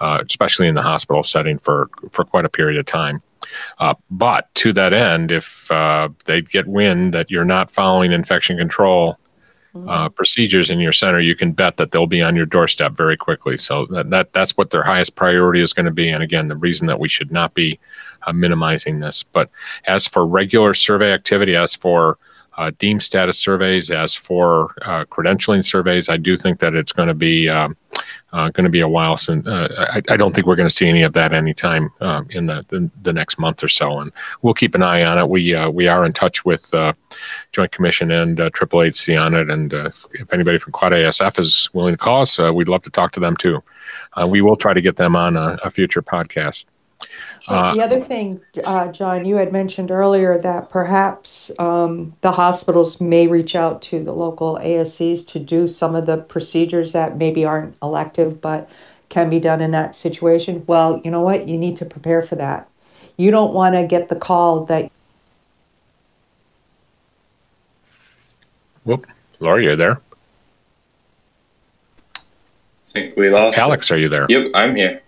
especially 0.01 0.67
in 0.67 0.75
the 0.75 0.81
hospital 0.81 1.23
setting 1.23 1.59
for 1.59 1.89
for 2.11 2.25
quite 2.25 2.45
a 2.45 2.49
period 2.49 2.79
of 2.79 2.85
time. 2.85 3.21
Uh, 3.79 3.93
but 4.09 4.53
to 4.55 4.73
that 4.73 4.93
end, 4.93 5.31
if 5.31 5.69
uh, 5.71 6.09
they 6.25 6.41
get 6.41 6.67
wind 6.67 7.13
that 7.13 7.29
you're 7.29 7.45
not 7.45 7.71
following 7.71 8.11
infection 8.11 8.57
control 8.57 9.17
mm-hmm. 9.73 9.89
uh, 9.89 10.09
procedures 10.09 10.69
in 10.69 10.79
your 10.79 10.91
center, 10.93 11.19
you 11.19 11.35
can 11.35 11.51
bet 11.51 11.77
that 11.77 11.91
they'll 11.91 12.07
be 12.07 12.21
on 12.21 12.35
your 12.35 12.45
doorstep 12.45 12.93
very 12.93 13.17
quickly. 13.17 13.57
So 13.57 13.85
that, 13.87 14.09
that 14.09 14.33
that's 14.33 14.55
what 14.57 14.69
their 14.69 14.83
highest 14.83 15.15
priority 15.15 15.61
is 15.61 15.73
going 15.73 15.85
to 15.85 15.91
be. 15.91 16.09
And 16.09 16.23
again, 16.23 16.47
the 16.47 16.55
reason 16.55 16.87
that 16.87 16.99
we 16.99 17.09
should 17.09 17.31
not 17.31 17.53
be 17.53 17.79
uh, 18.23 18.33
minimizing 18.33 18.99
this. 18.99 19.23
But 19.23 19.49
as 19.85 20.07
for 20.07 20.25
regular 20.25 20.73
survey 20.73 21.11
activity, 21.11 21.55
as 21.55 21.75
for 21.75 22.17
uh, 22.61 22.71
deem 22.77 22.99
status 22.99 23.39
surveys, 23.39 23.89
as 23.89 24.13
for 24.13 24.75
uh, 24.83 25.03
credentialing 25.05 25.65
surveys, 25.65 26.09
I 26.09 26.17
do 26.17 26.37
think 26.37 26.59
that 26.59 26.75
it's 26.75 26.93
going 26.93 27.07
to 27.07 27.15
be 27.15 27.49
um, 27.49 27.75
uh, 28.33 28.49
going 28.49 28.65
to 28.65 28.69
be 28.69 28.81
a 28.81 28.87
while 28.87 29.17
since. 29.17 29.47
Uh, 29.47 29.89
I, 29.95 30.13
I, 30.13 30.15
don't 30.17 30.33
think 30.35 30.45
we're 30.45 30.55
going 30.55 30.69
to 30.69 30.75
see 30.75 30.87
any 30.87 31.01
of 31.01 31.13
that 31.13 31.33
anytime 31.33 31.89
um, 32.01 32.27
in 32.29 32.45
the, 32.45 32.63
the, 32.67 32.89
the 33.01 33.13
next 33.13 33.39
month 33.39 33.63
or 33.63 33.67
so, 33.67 33.99
and 33.99 34.11
we'll 34.43 34.53
keep 34.53 34.75
an 34.75 34.83
eye 34.83 35.03
on 35.03 35.17
it. 35.17 35.27
We 35.27 35.55
uh, 35.55 35.71
we 35.71 35.87
are 35.87 36.05
in 36.05 36.13
touch 36.13 36.45
with 36.45 36.71
uh, 36.75 36.93
Joint 37.51 37.71
Commission 37.71 38.11
and 38.11 38.37
Triple 38.53 38.81
HC 38.83 39.17
on 39.17 39.33
it, 39.33 39.49
and 39.49 39.73
if 39.73 40.31
anybody 40.31 40.59
from 40.59 40.71
Quad 40.71 40.91
ASF 40.91 41.39
is 41.39 41.67
willing 41.73 41.93
to 41.93 41.97
call 41.97 42.21
us, 42.21 42.37
we'd 42.37 42.67
love 42.67 42.83
to 42.83 42.91
talk 42.91 43.11
to 43.13 43.19
them 43.19 43.35
too. 43.35 43.63
we 44.27 44.41
will 44.41 44.55
try 44.55 44.75
to 44.75 44.81
get 44.81 44.97
them 44.97 45.15
on 45.15 45.35
a, 45.35 45.57
a 45.63 45.71
future 45.71 46.03
podcast. 46.03 46.65
Uh, 47.47 47.73
the 47.73 47.81
other 47.81 47.99
thing, 47.99 48.39
uh, 48.63 48.91
John, 48.91 49.25
you 49.25 49.35
had 49.35 49.51
mentioned 49.51 49.89
earlier 49.89 50.37
that 50.37 50.69
perhaps 50.69 51.49
um, 51.57 52.15
the 52.21 52.31
hospitals 52.31 53.01
may 53.01 53.27
reach 53.27 53.55
out 53.55 53.81
to 53.83 54.03
the 54.03 54.11
local 54.11 54.57
ASCs 54.61 55.25
to 55.27 55.39
do 55.39 55.67
some 55.67 55.95
of 55.95 56.05
the 56.05 56.17
procedures 56.17 56.93
that 56.93 57.17
maybe 57.17 57.43
aren't 57.43 57.75
elective 57.81 58.41
but 58.41 58.69
can 59.09 59.29
be 59.29 59.39
done 59.39 59.59
in 59.59 59.71
that 59.71 59.95
situation. 59.95 60.63
Well, 60.67 61.01
you 61.03 61.09
know 61.09 61.21
what? 61.21 61.47
You 61.47 61.57
need 61.57 61.77
to 61.77 61.85
prepare 61.85 62.21
for 62.21 62.35
that. 62.35 62.69
You 63.17 63.31
don't 63.31 63.53
want 63.53 63.75
to 63.75 63.85
get 63.85 64.07
the 64.07 64.15
call 64.15 64.65
that. 64.65 64.91
Whoop, 68.83 69.07
Laura, 69.39 69.61
you're 69.61 69.75
there. 69.75 69.99
I 72.15 72.93
think 72.93 73.17
we 73.17 73.29
lost. 73.29 73.57
Alex, 73.57 73.89
are 73.91 73.97
you 73.97 74.09
there? 74.09 74.27
Yep, 74.29 74.51
I'm 74.53 74.75
here 74.75 75.01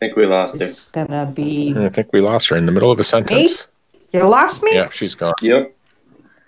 think 0.00 0.16
we 0.16 0.26
lost 0.26 0.60
her. 0.60 0.66
It's 0.66 0.90
gonna 0.90 1.26
be. 1.26 1.74
I 1.76 1.88
think 1.88 2.12
we 2.12 2.20
lost 2.20 2.48
her 2.48 2.56
in 2.56 2.66
the 2.66 2.72
middle 2.72 2.90
of 2.90 2.98
a 2.98 3.04
sentence. 3.04 3.66
Me? 3.92 3.98
You 4.12 4.28
lost 4.28 4.62
me? 4.62 4.74
Yeah, 4.74 4.90
she's 4.90 5.14
gone. 5.14 5.34
Yep. 5.42 5.74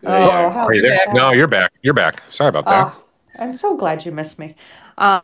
Oh, 0.04 0.50
how 0.50 0.66
Are 0.66 0.74
you 0.74 0.82
there? 0.82 0.98
No, 1.12 1.32
you're 1.32 1.48
back. 1.48 1.72
You're 1.82 1.94
back. 1.94 2.22
Sorry 2.28 2.48
about 2.48 2.64
that. 2.66 2.92
Oh, 2.94 3.02
I'm 3.38 3.56
so 3.56 3.76
glad 3.76 4.04
you 4.04 4.12
missed 4.12 4.38
me. 4.38 4.54
Um, 4.98 5.22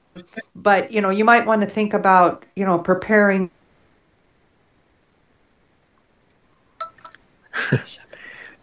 but 0.56 0.90
you 0.90 1.00
know, 1.00 1.10
you 1.10 1.24
might 1.24 1.46
want 1.46 1.62
to 1.62 1.68
think 1.68 1.94
about 1.94 2.44
you 2.56 2.64
know 2.64 2.78
preparing. 2.78 3.50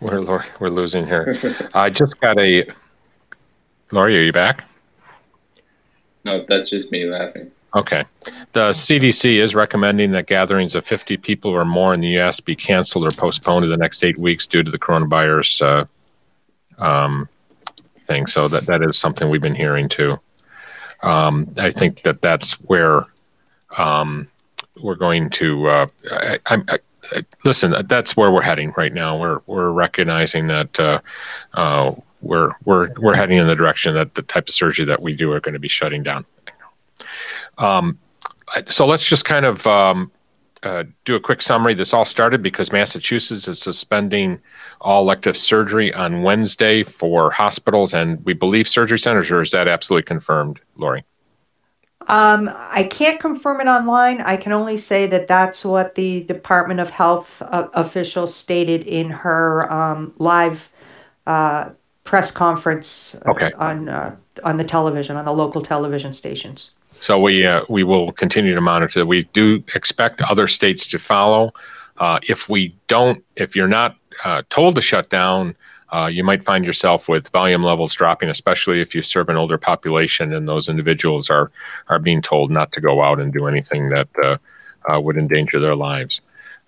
we're 0.01 0.43
we're 0.59 0.69
losing 0.69 1.05
her. 1.07 1.69
I 1.73 1.89
just 1.89 2.19
got 2.19 2.37
a. 2.39 2.65
Lori, 3.91 4.17
are 4.17 4.23
you 4.23 4.33
back? 4.33 4.65
No, 6.25 6.45
that's 6.47 6.69
just 6.69 6.91
me 6.91 7.05
laughing. 7.05 7.51
Okay. 7.75 8.03
The 8.53 8.69
CDC 8.69 9.37
is 9.37 9.53
recommending 9.53 10.11
that 10.11 10.25
gatherings 10.25 10.75
of 10.75 10.85
50 10.85 11.17
people 11.17 11.51
or 11.51 11.65
more 11.65 11.93
in 11.93 12.01
the 12.01 12.07
U.S. 12.09 12.39
be 12.39 12.55
canceled 12.55 13.05
or 13.05 13.11
postponed 13.15 13.63
to 13.63 13.69
the 13.69 13.77
next 13.77 14.03
eight 14.03 14.17
weeks 14.17 14.47
due 14.47 14.63
to 14.63 14.71
the 14.71 14.79
coronavirus 14.79 15.87
uh, 16.79 16.83
um, 16.83 17.29
thing. 18.05 18.25
So 18.25 18.47
that, 18.47 18.65
that 18.65 18.81
is 18.81 18.97
something 18.97 19.29
we've 19.29 19.41
been 19.41 19.55
hearing 19.55 19.87
too. 19.87 20.19
Um, 21.03 21.53
I 21.57 21.71
think 21.71 22.03
that 22.03 22.21
that's 22.21 22.53
where 22.61 23.05
um, 23.77 24.27
we're 24.81 24.95
going 24.95 25.29
to. 25.31 25.67
Uh, 25.67 25.87
I, 26.11 26.39
I, 26.47 26.79
I, 27.13 27.25
listen, 27.45 27.75
that's 27.87 28.17
where 28.17 28.31
we're 28.31 28.41
heading 28.41 28.73
right 28.75 28.93
now. 28.93 29.17
We're 29.17 29.39
we're 29.45 29.71
recognizing 29.71 30.47
that 30.47 30.79
uh, 30.79 30.99
uh 31.53 31.93
we're 32.21 32.51
we're 32.65 32.89
we're 32.99 33.15
heading 33.15 33.37
in 33.37 33.47
the 33.47 33.55
direction 33.55 33.93
that 33.93 34.15
the 34.15 34.23
type 34.23 34.49
of 34.49 34.53
surgery 34.53 34.85
that 34.85 35.01
we 35.01 35.15
do 35.15 35.31
are 35.31 35.39
going 35.39 35.53
to 35.53 35.59
be 35.59 35.69
shutting 35.69 36.03
down. 36.03 36.25
Um, 37.59 37.99
so 38.65 38.85
let's 38.87 39.07
just 39.07 39.25
kind 39.25 39.45
of 39.45 39.67
um, 39.67 40.11
uh, 40.63 40.83
do 41.05 41.15
a 41.15 41.19
quick 41.19 41.41
summary. 41.41 41.73
This 41.73 41.93
all 41.93 42.05
started 42.05 42.41
because 42.41 42.71
Massachusetts 42.71 43.47
is 43.47 43.61
suspending 43.61 44.39
all 44.81 45.03
elective 45.03 45.37
surgery 45.37 45.93
on 45.93 46.23
Wednesday 46.23 46.83
for 46.83 47.29
hospitals 47.31 47.93
and 47.93 48.23
we 48.25 48.33
believe 48.33 48.67
surgery 48.67 48.99
centers, 48.99 49.29
or 49.29 49.41
is 49.41 49.51
that 49.51 49.67
absolutely 49.67 50.03
confirmed, 50.03 50.59
Lori? 50.77 51.03
Um, 52.07 52.49
I 52.55 52.85
can't 52.85 53.19
confirm 53.19 53.61
it 53.61 53.67
online. 53.67 54.21
I 54.21 54.35
can 54.35 54.51
only 54.51 54.77
say 54.77 55.05
that 55.07 55.27
that's 55.27 55.63
what 55.63 55.93
the 55.93 56.23
Department 56.23 56.79
of 56.79 56.89
Health 56.89 57.41
uh, 57.43 57.67
official 57.73 58.25
stated 58.25 58.83
in 58.85 59.11
her 59.11 59.71
um, 59.71 60.13
live 60.17 60.69
uh, 61.27 61.69
press 62.05 62.31
conference 62.31 63.15
okay. 63.27 63.51
on 63.57 63.89
uh, 63.89 64.15
on 64.43 64.57
the 64.57 64.63
television 64.63 65.17
on 65.17 65.25
the 65.25 65.33
local 65.33 65.61
television 65.61 66.11
stations. 66.11 66.71
So 66.99 67.19
we 67.19 67.45
uh, 67.45 67.63
we 67.69 67.83
will 67.83 68.11
continue 68.11 68.55
to 68.55 68.61
monitor. 68.61 69.05
We 69.05 69.23
do 69.33 69.63
expect 69.75 70.21
other 70.21 70.47
states 70.47 70.87
to 70.87 70.99
follow. 70.99 71.53
Uh, 71.97 72.19
if 72.27 72.49
we 72.49 72.75
don't, 72.87 73.23
if 73.35 73.55
you're 73.55 73.67
not 73.67 73.95
uh, 74.23 74.43
told 74.49 74.75
to 74.75 74.81
shut 74.81 75.09
down, 75.09 75.55
uh, 75.91 76.07
you 76.07 76.23
might 76.23 76.43
find 76.43 76.65
yourself 76.65 77.09
with 77.09 77.29
volume 77.29 77.63
levels 77.63 77.93
dropping, 77.93 78.29
especially 78.29 78.81
if 78.81 78.93
you 78.93 79.01
serve 79.01 79.29
an 79.29 79.37
older 79.37 79.57
population 79.57 80.33
and 80.33 80.47
those 80.47 80.69
individuals 80.69 81.29
are 81.29 81.51
are 81.87 81.99
being 81.99 82.21
told 82.21 82.51
not 82.51 82.71
to 82.73 82.81
go 82.81 83.01
out 83.01 83.19
and 83.19 83.33
do 83.33 83.47
anything 83.47 83.89
that 83.89 84.07
uh, 84.23 84.37
uh, 84.91 84.99
would 84.99 85.17
endanger 85.17 85.59
their 85.59 85.75
lives. 85.75 86.21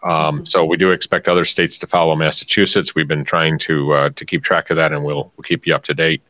Um, 0.04 0.46
so 0.46 0.66
we 0.66 0.78
do 0.78 0.90
expect 0.90 1.28
other 1.28 1.46
states 1.46 1.78
to 1.78 1.88
follow 1.88 2.16
Massachusetts. 2.16 2.96
We've 2.96 3.08
been 3.08 3.24
trying 3.24 3.60
to 3.60 4.10
to 4.10 4.26
keep 4.26 4.44
track 4.44 4.70
of 4.70 4.78
that, 4.78 4.92
and 4.92 5.04
we'll, 5.04 5.32
we'll 5.36 5.44
keep 5.44 5.68
you 5.68 5.76
up 5.76 5.84
to 5.84 5.94
date. 5.94 6.24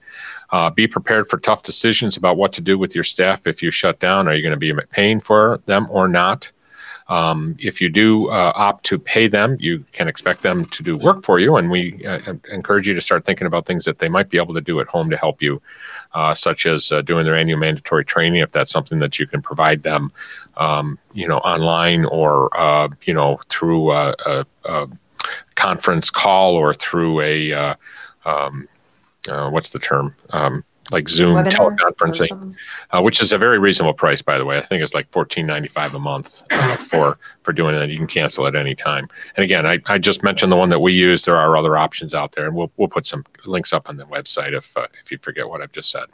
Uh, 0.52 0.70
be 0.70 0.88
prepared 0.88 1.28
for 1.30 1.38
tough 1.38 1.64
decisions 1.64 2.18
about 2.18 2.38
what 2.38 2.52
to 2.54 2.62
do 2.62 2.78
with 2.78 2.94
your 2.94 3.04
staff 3.04 3.48
if 3.48 3.64
you 3.64 3.72
shut 3.72 4.00
down. 4.00 4.28
Are 4.28 4.34
you 4.34 4.42
going 4.42 4.52
to 4.52 4.58
be 4.58 4.74
paying 4.90 5.20
for 5.20 5.62
them 5.66 5.88
or 5.90 6.08
not? 6.08 6.52
Um, 7.12 7.58
if 7.60 7.82
you 7.82 7.90
do 7.90 8.30
uh, 8.30 8.54
opt 8.56 8.86
to 8.86 8.98
pay 8.98 9.28
them, 9.28 9.58
you 9.60 9.84
can 9.92 10.08
expect 10.08 10.44
them 10.44 10.66
to 10.68 10.82
do 10.82 10.98
work 10.98 11.24
for 11.26 11.40
you, 11.40 11.58
and 11.58 11.70
we 11.70 12.06
uh, 12.06 12.36
encourage 12.54 12.88
you 12.88 12.94
to 12.94 13.02
start 13.02 13.26
thinking 13.26 13.48
about 13.48 13.66
things 13.66 13.84
that 13.84 14.00
they 14.00 14.08
might 14.08 14.30
be 14.30 14.38
able 14.38 14.54
to 14.54 14.62
do 14.62 14.80
at 14.80 14.88
home 14.88 15.10
to 15.10 15.18
help 15.18 15.42
you, 15.42 15.62
uh, 16.14 16.34
such 16.34 16.66
as 16.66 16.90
uh, 16.90 17.02
doing 17.02 17.26
their 17.26 17.36
annual 17.36 17.60
mandatory 17.60 18.06
training 18.06 18.42
if 18.42 18.54
that's 18.54 18.72
something 18.72 19.00
that 19.00 19.20
you 19.20 19.28
can 19.28 19.42
provide 19.42 19.84
them, 19.84 20.10
um, 20.56 20.98
you 21.14 21.28
know, 21.28 21.40
online 21.40 22.06
or 22.06 22.50
uh, 22.58 22.88
you 23.04 23.14
know 23.14 23.42
through 23.50 23.92
a, 23.92 24.16
a, 24.26 24.46
a, 24.64 24.88
conference 25.56 26.10
call 26.10 26.56
or 26.56 26.74
through 26.74 27.20
a 27.20 27.76
uh, 29.30 29.50
what's 29.50 29.72
the 29.72 29.80
term? 29.80 30.16
Um, 30.32 30.64
like 30.92 31.08
Zoom 31.08 31.36
Webinar 31.36 31.78
teleconferencing, 31.78 32.56
uh, 32.92 33.02
which 33.02 33.22
is 33.22 33.32
a 33.32 33.38
very 33.38 33.60
reasonable 33.60 33.94
price, 33.94 34.22
by 34.22 34.38
the 34.38 34.46
way. 34.46 34.58
I 34.58 34.66
think 34.66 34.84
it's 34.84 34.94
like 34.94 35.10
fourteen 35.12 35.46
ninety 35.46 35.70
five 35.70 35.94
a 35.94 36.00
month 36.00 36.44
uh, 36.52 36.76
for 36.90 37.18
for 37.44 37.54
doing 37.54 37.76
that. 37.76 37.90
You 37.90 37.98
can 37.98 38.08
cancel 38.08 38.48
at 38.48 38.56
any 38.56 38.76
time. 38.76 39.08
And 39.36 39.44
again, 39.44 39.66
I, 39.66 39.80
I 39.86 39.98
just 39.98 40.24
mentioned 40.24 40.52
the 40.52 40.58
one 40.58 40.70
that 40.70 40.80
we 40.80 40.94
use. 40.94 41.24
There 41.24 41.38
are 41.38 41.56
other 41.56 41.78
options 41.78 42.14
out 42.14 42.34
there, 42.34 42.46
and 42.46 42.56
we'll 42.56 42.72
we'll 42.78 42.90
put 42.90 43.08
some 43.08 43.24
links 43.46 43.74
up 43.74 43.90
on 43.90 43.98
the 43.98 44.06
website 44.06 44.54
if 44.54 44.76
uh, 44.76 44.88
if 45.04 45.12
you 45.12 45.18
forget 45.20 45.48
what 45.48 45.62
I've 45.62 45.72
just 45.72 45.92
said. 45.92 46.06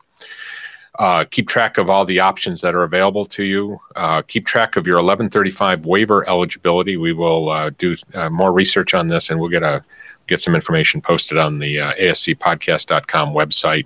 Uh, 1.00 1.24
keep 1.30 1.48
track 1.48 1.78
of 1.78 1.92
all 1.92 2.06
the 2.06 2.20
options 2.20 2.62
that 2.62 2.74
are 2.74 2.82
available 2.82 3.24
to 3.24 3.44
you. 3.44 3.80
Uh, 3.96 4.22
keep 4.24 4.48
track 4.48 4.76
of 4.76 4.88
your 4.88 4.96
1135 4.96 5.86
waiver 5.86 6.28
eligibility. 6.28 6.98
We 6.98 7.14
will 7.14 7.50
uh, 7.50 7.70
do 7.78 7.96
uh, 8.16 8.32
more 8.32 8.52
research 8.52 8.96
on 8.96 9.08
this, 9.08 9.30
and 9.30 9.40
we'll 9.40 9.50
get 9.50 9.62
a 9.62 9.84
get 10.28 10.42
some 10.42 10.56
information 10.56 11.02
posted 11.02 11.38
on 11.38 11.60
the 11.60 11.80
uh, 11.80 11.94
ascpodcast.com 11.94 13.34
website. 13.34 13.86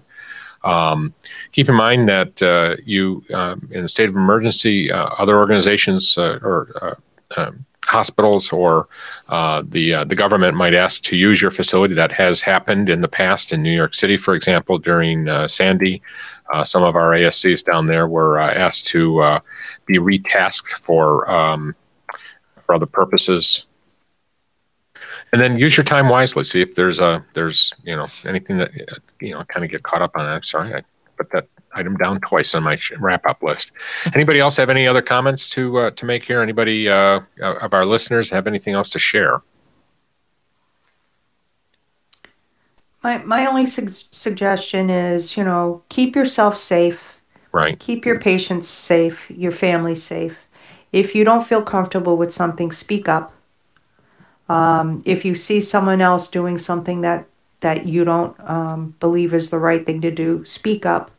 Um, 0.63 1.13
keep 1.51 1.69
in 1.69 1.75
mind 1.75 2.07
that 2.09 2.41
uh, 2.41 2.75
you, 2.85 3.23
um, 3.33 3.67
in 3.71 3.83
a 3.83 3.87
state 3.87 4.09
of 4.09 4.15
emergency, 4.15 4.91
uh, 4.91 5.05
other 5.17 5.37
organizations 5.37 6.17
uh, 6.17 6.39
or 6.41 6.69
uh, 6.81 7.41
um, 7.41 7.65
hospitals 7.85 8.53
or 8.53 8.87
uh, 9.29 9.63
the 9.67 10.03
the 10.05 10.15
government 10.15 10.55
might 10.55 10.75
ask 10.75 11.01
to 11.03 11.15
use 11.15 11.41
your 11.41 11.51
facility. 11.51 11.95
That 11.95 12.11
has 12.11 12.41
happened 12.41 12.89
in 12.89 13.01
the 13.01 13.07
past 13.07 13.51
in 13.53 13.63
New 13.63 13.71
York 13.71 13.95
City, 13.95 14.17
for 14.17 14.35
example, 14.35 14.77
during 14.77 15.27
Sandy. 15.47 16.01
some 16.63 16.83
of 16.83 16.95
our 16.95 17.11
ASCs 17.11 17.63
down 17.63 17.87
there 17.87 18.07
were 18.07 18.37
asked 18.37 18.87
to 18.87 19.39
be 19.87 19.97
retasked 19.97 20.73
for 20.73 21.29
um, 21.29 21.75
for 22.65 22.75
other 22.75 22.85
purposes 22.85 23.65
and 25.32 25.41
then 25.41 25.57
use 25.57 25.77
your 25.77 25.84
time 25.84 26.09
wisely. 26.09 26.43
See 26.43 26.61
if 26.61 26.75
there's 26.75 26.99
a 26.99 27.23
there's 27.34 27.73
you 27.84 27.95
know 27.95 28.07
anything 28.25 28.57
that 28.57 28.71
you 29.19 29.32
know 29.32 29.43
kind 29.45 29.63
of 29.63 29.71
get 29.71 29.84
caught 29.84 30.01
up 30.01 30.11
on. 30.15 30.25
I'm 30.25 30.43
sorry, 30.43 30.73
I 30.73 30.84
put 31.17 31.32
that 31.32 31.47
item 31.73 31.95
down 31.97 32.19
twice 32.21 32.53
on 32.53 32.63
my 32.63 32.77
wrap 32.99 33.25
up 33.25 33.41
list. 33.41 33.71
Anybody 34.13 34.39
else 34.39 34.57
have 34.57 34.69
any 34.69 34.88
other 34.88 35.01
comments 35.01 35.49
to 35.49 35.77
uh, 35.77 35.91
to 35.91 36.05
make 36.05 36.23
here? 36.23 36.41
Anybody 36.41 36.89
uh, 36.89 37.21
of 37.41 37.73
our 37.73 37.86
listeners 37.86 38.29
have 38.29 38.47
anything 38.47 38.75
else 38.75 38.89
to 38.89 38.99
share? 38.99 39.41
My 43.03 43.19
my 43.19 43.45
only 43.45 43.65
su- 43.65 43.88
suggestion 43.89 44.89
is 44.89 45.38
you 45.38 45.43
know 45.43 45.82
keep 45.89 46.15
yourself 46.15 46.57
safe. 46.57 47.15
Right. 47.53 47.77
Keep 47.79 48.05
your 48.05 48.17
patients 48.17 48.69
safe, 48.69 49.29
your 49.29 49.51
family 49.51 49.95
safe. 49.95 50.38
If 50.93 51.13
you 51.15 51.25
don't 51.25 51.45
feel 51.45 51.61
comfortable 51.61 52.15
with 52.15 52.32
something, 52.32 52.71
speak 52.71 53.09
up 53.09 53.34
um, 54.51 55.01
if 55.05 55.23
you 55.23 55.33
see 55.33 55.61
someone 55.61 56.01
else 56.01 56.27
doing 56.27 56.57
something 56.57 57.01
that 57.01 57.25
that 57.61 57.85
you 57.85 58.03
don't 58.03 58.35
um, 58.49 58.93
believe 58.99 59.33
is 59.33 59.49
the 59.49 59.57
right 59.57 59.85
thing 59.85 60.01
to 60.01 60.11
do, 60.11 60.43
speak 60.43 60.85
up. 60.85 61.09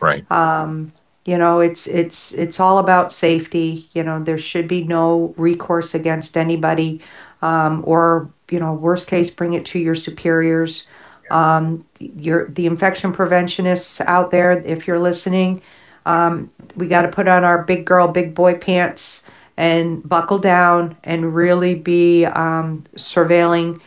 Right. 0.00 0.28
Um, 0.32 0.92
you 1.26 1.38
know, 1.38 1.60
it's 1.60 1.86
it's 1.86 2.32
it's 2.32 2.58
all 2.58 2.78
about 2.78 3.12
safety. 3.12 3.88
You 3.92 4.02
know, 4.02 4.20
there 4.20 4.38
should 4.38 4.66
be 4.66 4.82
no 4.82 5.32
recourse 5.36 5.94
against 5.94 6.36
anybody, 6.36 7.00
um, 7.40 7.84
or 7.86 8.28
you 8.50 8.58
know, 8.58 8.72
worst 8.74 9.06
case, 9.06 9.30
bring 9.30 9.52
it 9.52 9.64
to 9.66 9.78
your 9.78 9.94
superiors. 9.94 10.88
Um, 11.30 11.84
your 12.00 12.48
the 12.48 12.66
infection 12.66 13.12
preventionists 13.12 14.00
out 14.02 14.32
there, 14.32 14.52
if 14.64 14.88
you're 14.88 14.98
listening, 14.98 15.62
um, 16.04 16.50
we 16.74 16.88
got 16.88 17.02
to 17.02 17.08
put 17.08 17.28
on 17.28 17.44
our 17.44 17.62
big 17.62 17.84
girl, 17.84 18.08
big 18.08 18.34
boy 18.34 18.54
pants 18.54 19.22
and 19.56 20.06
buckle 20.08 20.38
down 20.38 20.96
and 21.04 21.34
really 21.34 21.74
be 21.74 22.24
um, 22.26 22.84
surveilling 22.96 23.80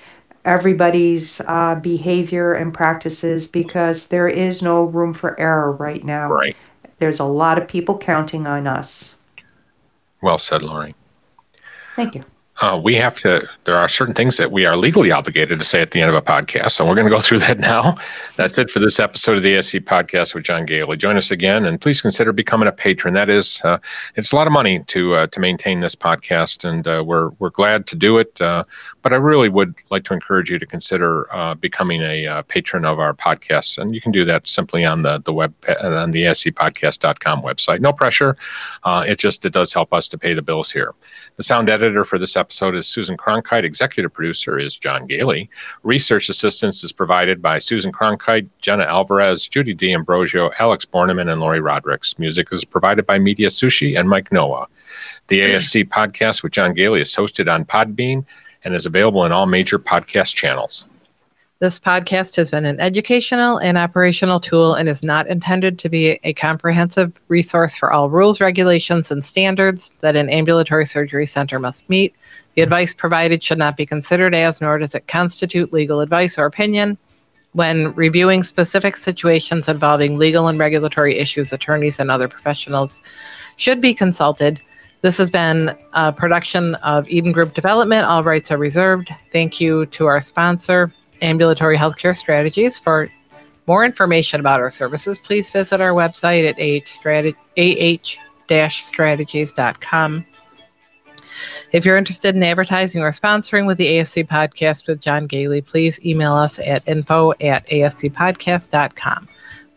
everybody's 0.46 1.42
uh, 1.42 1.76
behavior 1.76 2.54
and 2.54 2.74
practices 2.74 3.48
because 3.48 4.08
there 4.08 4.28
is 4.28 4.62
no 4.62 4.84
room 4.84 5.14
for 5.14 5.40
error 5.40 5.72
right 5.74 6.04
now. 6.04 6.30
Right. 6.32 6.56
There's 6.98 7.20
a 7.20 7.26
lot 7.26 7.58
of 7.58 7.68
people 7.68 7.98
counting 7.98 8.48
on 8.48 8.68
us. 8.68 9.16
Well 10.22 10.38
said, 10.38 10.64
Lori. 10.64 10.96
Thank 11.96 12.16
you 12.16 12.24
uh, 12.62 12.80
we 12.82 12.96
have 12.96 13.16
to, 13.16 13.48
there 13.64 13.78
are 13.78 13.88
certain 13.88 14.14
things 14.14 14.38
that 14.38 14.52
we 14.52 14.66
are 14.66 14.76
legally 14.76 15.12
obligated 15.12 15.60
to 15.60 15.66
say 15.66 15.82
at 15.82 15.92
the 15.92 16.02
end 16.02 16.10
of 16.10 16.16
a 16.16 16.22
podcast. 16.22 16.72
So 16.72 16.86
we're 16.86 16.96
going 16.96 17.08
to 17.08 17.12
go 17.12 17.22
through 17.30 17.40
that 17.40 17.60
now. 17.60 17.96
That's 18.36 18.58
it 18.58 18.70
for 18.70 18.80
this 18.80 19.00
episode 19.00 19.38
of 19.38 19.44
the 19.44 19.54
ASC 19.54 19.80
podcast 19.82 20.36
with 20.36 20.44
John 20.44 20.66
Goehle. 20.66 20.98
Join 20.98 21.16
us 21.16 21.32
again 21.32 21.66
and 21.66 21.80
please 21.80 22.02
consider 22.02 22.34
becoming 22.34 22.68
a 22.68 22.72
patron. 22.72 23.14
That 23.14 23.30
is, 23.30 23.62
uh, 23.64 23.78
it's 24.16 24.34
a 24.34 24.36
lot 24.36 24.48
of 24.48 24.54
money 24.54 24.84
to, 24.88 25.16
uh, 25.16 25.28
to 25.28 25.40
maintain 25.40 25.80
this 25.80 25.96
podcast 25.96 26.68
and 26.68 26.88
uh, 26.88 27.04
we're, 27.06 27.30
we're 27.40 27.50
glad 27.50 27.88
to 27.88 27.96
do 27.96 28.18
it. 28.18 28.40
Uh, 28.42 28.64
but 29.02 29.14
I 29.14 29.18
really 29.18 29.50
would 29.50 29.82
like 29.90 30.04
to 30.06 30.14
encourage 30.14 30.52
you 30.52 30.60
to 30.60 30.66
consider 30.66 31.34
uh, 31.34 31.56
becoming 31.56 32.02
a 32.02 32.44
patron 32.48 32.84
of 32.84 33.00
our 33.00 33.14
podcast. 33.14 33.78
And 33.78 33.96
you 33.96 34.02
can 34.02 34.12
do 34.12 34.26
that 34.26 34.48
simply 34.48 34.84
on 34.84 35.04
the, 35.04 35.20
the 35.20 35.32
web, 35.32 35.54
on 35.82 36.12
the 36.12 36.24
ascpodcast.com 36.24 37.42
website. 37.42 37.80
No 37.80 37.94
pressure. 37.94 38.36
it 38.86 39.18
just, 39.18 39.46
it 39.46 39.54
does 39.54 39.72
help 39.72 39.94
us 39.94 40.08
to 40.10 40.18
pay 40.18 40.34
the 40.34 40.42
bills 40.42 40.70
here. 40.70 40.94
The 41.40 41.44
sound 41.44 41.70
editor 41.70 42.04
for 42.04 42.20
this 42.20 42.36
episode 42.36 42.76
is 42.76 42.86
Susan 42.86 43.16
Cronkite. 43.16 43.64
Executive 43.64 44.12
producer 44.12 44.60
is 44.60 44.76
John 44.76 45.08
Goehle. 45.08 45.48
Research 45.84 46.28
assistance 46.28 46.84
is 46.84 46.92
provided 46.92 47.42
by 47.42 47.60
Susan 47.60 47.94
Cronkite, 47.94 48.50
Jenna 48.60 48.84
Alvarez, 48.84 49.48
Judy 49.48 49.74
D'Ambrosio, 49.74 50.52
Alex 50.60 50.84
Borneman, 50.84 51.32
and 51.32 51.40
Lori 51.40 51.62
Rodericks. 51.62 52.20
Music 52.20 52.50
is 52.52 52.66
provided 52.66 53.06
by 53.06 53.20
Media 53.20 53.48
Sushi 53.48 53.98
and 53.98 54.10
Mike 54.10 54.34
Noah. 54.34 54.68
The 55.30 55.40
ASC 55.40 55.88
podcast 55.88 56.44
with 56.44 56.52
John 56.52 56.76
Goehle 56.76 57.00
is 57.00 57.16
hosted 57.16 57.50
on 57.50 57.64
Podbean 57.64 58.26
and 58.66 58.76
is 58.76 58.86
available 58.86 59.24
in 59.24 59.32
all 59.32 59.46
major 59.46 59.80
podcast 59.80 60.36
channels. 60.36 60.90
This 61.60 61.78
podcast 61.78 62.38
has 62.38 62.52
been 62.52 62.64
an 62.64 62.80
educational 62.80 63.58
and 63.58 63.78
operational 63.78 64.40
tool 64.40 64.76
and 64.76 64.88
is 64.88 65.04
not 65.04 65.28
intended 65.28 65.78
to 65.80 65.90
be 65.90 66.18
a 66.24 66.32
comprehensive 66.32 67.12
resource 67.28 67.76
for 67.76 67.92
all 67.92 68.10
rules, 68.10 68.40
regulations, 68.40 69.12
and 69.12 69.26
standards 69.26 69.94
that 70.00 70.16
an 70.16 70.30
ambulatory 70.30 70.86
surgery 70.86 71.26
center 71.26 71.60
must 71.60 71.90
meet. 71.90 72.16
The 72.56 72.62
advice 72.62 72.94
provided 72.94 73.44
should 73.44 73.58
not 73.58 73.76
be 73.76 73.86
considered 73.86 74.34
as, 74.34 74.62
nor 74.62 74.78
does 74.78 74.96
it 74.96 75.08
constitute 75.08 75.74
legal 75.74 76.00
advice 76.00 76.38
or 76.38 76.46
opinion. 76.46 76.98
When 77.52 77.94
reviewing 77.94 78.44
specific 78.44 78.96
situations 78.96 79.68
involving 79.68 80.18
legal 80.18 80.48
and 80.48 80.58
regulatory 80.58 81.18
issues, 81.18 81.52
attorneys 81.52 82.00
and 82.00 82.10
other 82.10 82.30
professionals 82.30 83.02
should 83.58 83.82
be 83.82 83.94
consulted. 83.94 84.62
This 85.02 85.18
has 85.18 85.30
been 85.30 85.76
a 85.92 86.14
production 86.14 86.76
of 86.76 87.06
Eden 87.10 87.34
Group 87.34 87.54
Development. 87.54 88.06
All 88.06 88.24
rights 88.24 88.50
are 88.50 88.58
reserved. 88.58 89.10
Thank 89.34 89.60
you 89.60 89.88
to 89.88 90.06
our 90.06 90.22
sponsor, 90.22 90.94
ambulatory 91.22 91.78
healthcare 91.78 92.16
strategies. 92.16 92.78
For 92.78 93.10
more 93.68 93.86
information 93.86 94.40
about 94.40 94.60
our 94.60 94.70
services, 94.70 95.20
please 95.20 95.52
visit 95.52 95.80
our 95.82 95.92
website 95.92 96.48
at 96.50 96.58
ah-strategies.com. 98.50 100.26
If 101.72 101.86
you're 101.86 101.98
interested 101.98 102.36
in 102.36 102.44
advertising 102.44 103.02
or 103.02 103.12
sponsoring 103.12 103.68
with 103.68 103.78
the 103.78 103.86
ASC 103.86 104.28
Podcast 104.28 104.88
with 104.88 105.00
John 105.00 105.28
Goehle, 105.28 105.66
please 105.66 106.04
email 106.04 106.34
us 106.34 106.60
at 106.60 106.86
info 106.88 107.32
at 107.40 107.68
ascpodcast.com. 107.68 109.28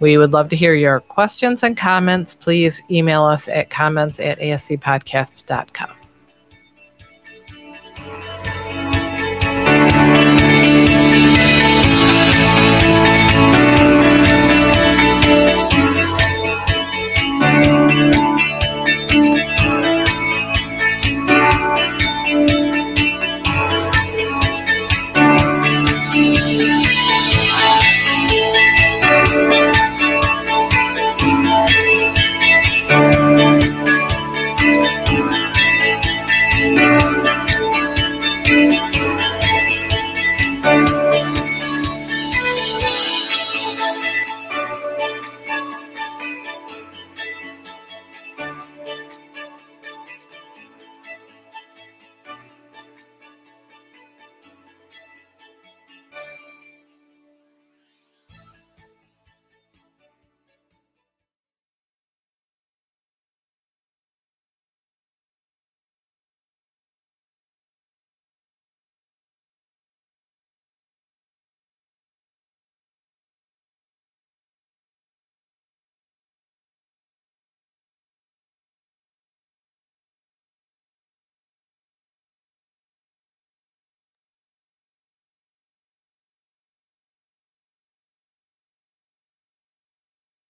We 0.01 0.17
would 0.17 0.33
love 0.33 0.49
to 0.49 0.57
hear 0.57 0.75
your 0.75 1.01
questions 1.01 1.63
and 1.63 1.77
comments. 1.77 2.35
Please 2.35 2.83
email 2.91 3.23
us 3.25 3.49
at 3.49 3.71
comments 3.71 4.19
at 4.19 4.41
ascpodcast.com. 4.41 5.91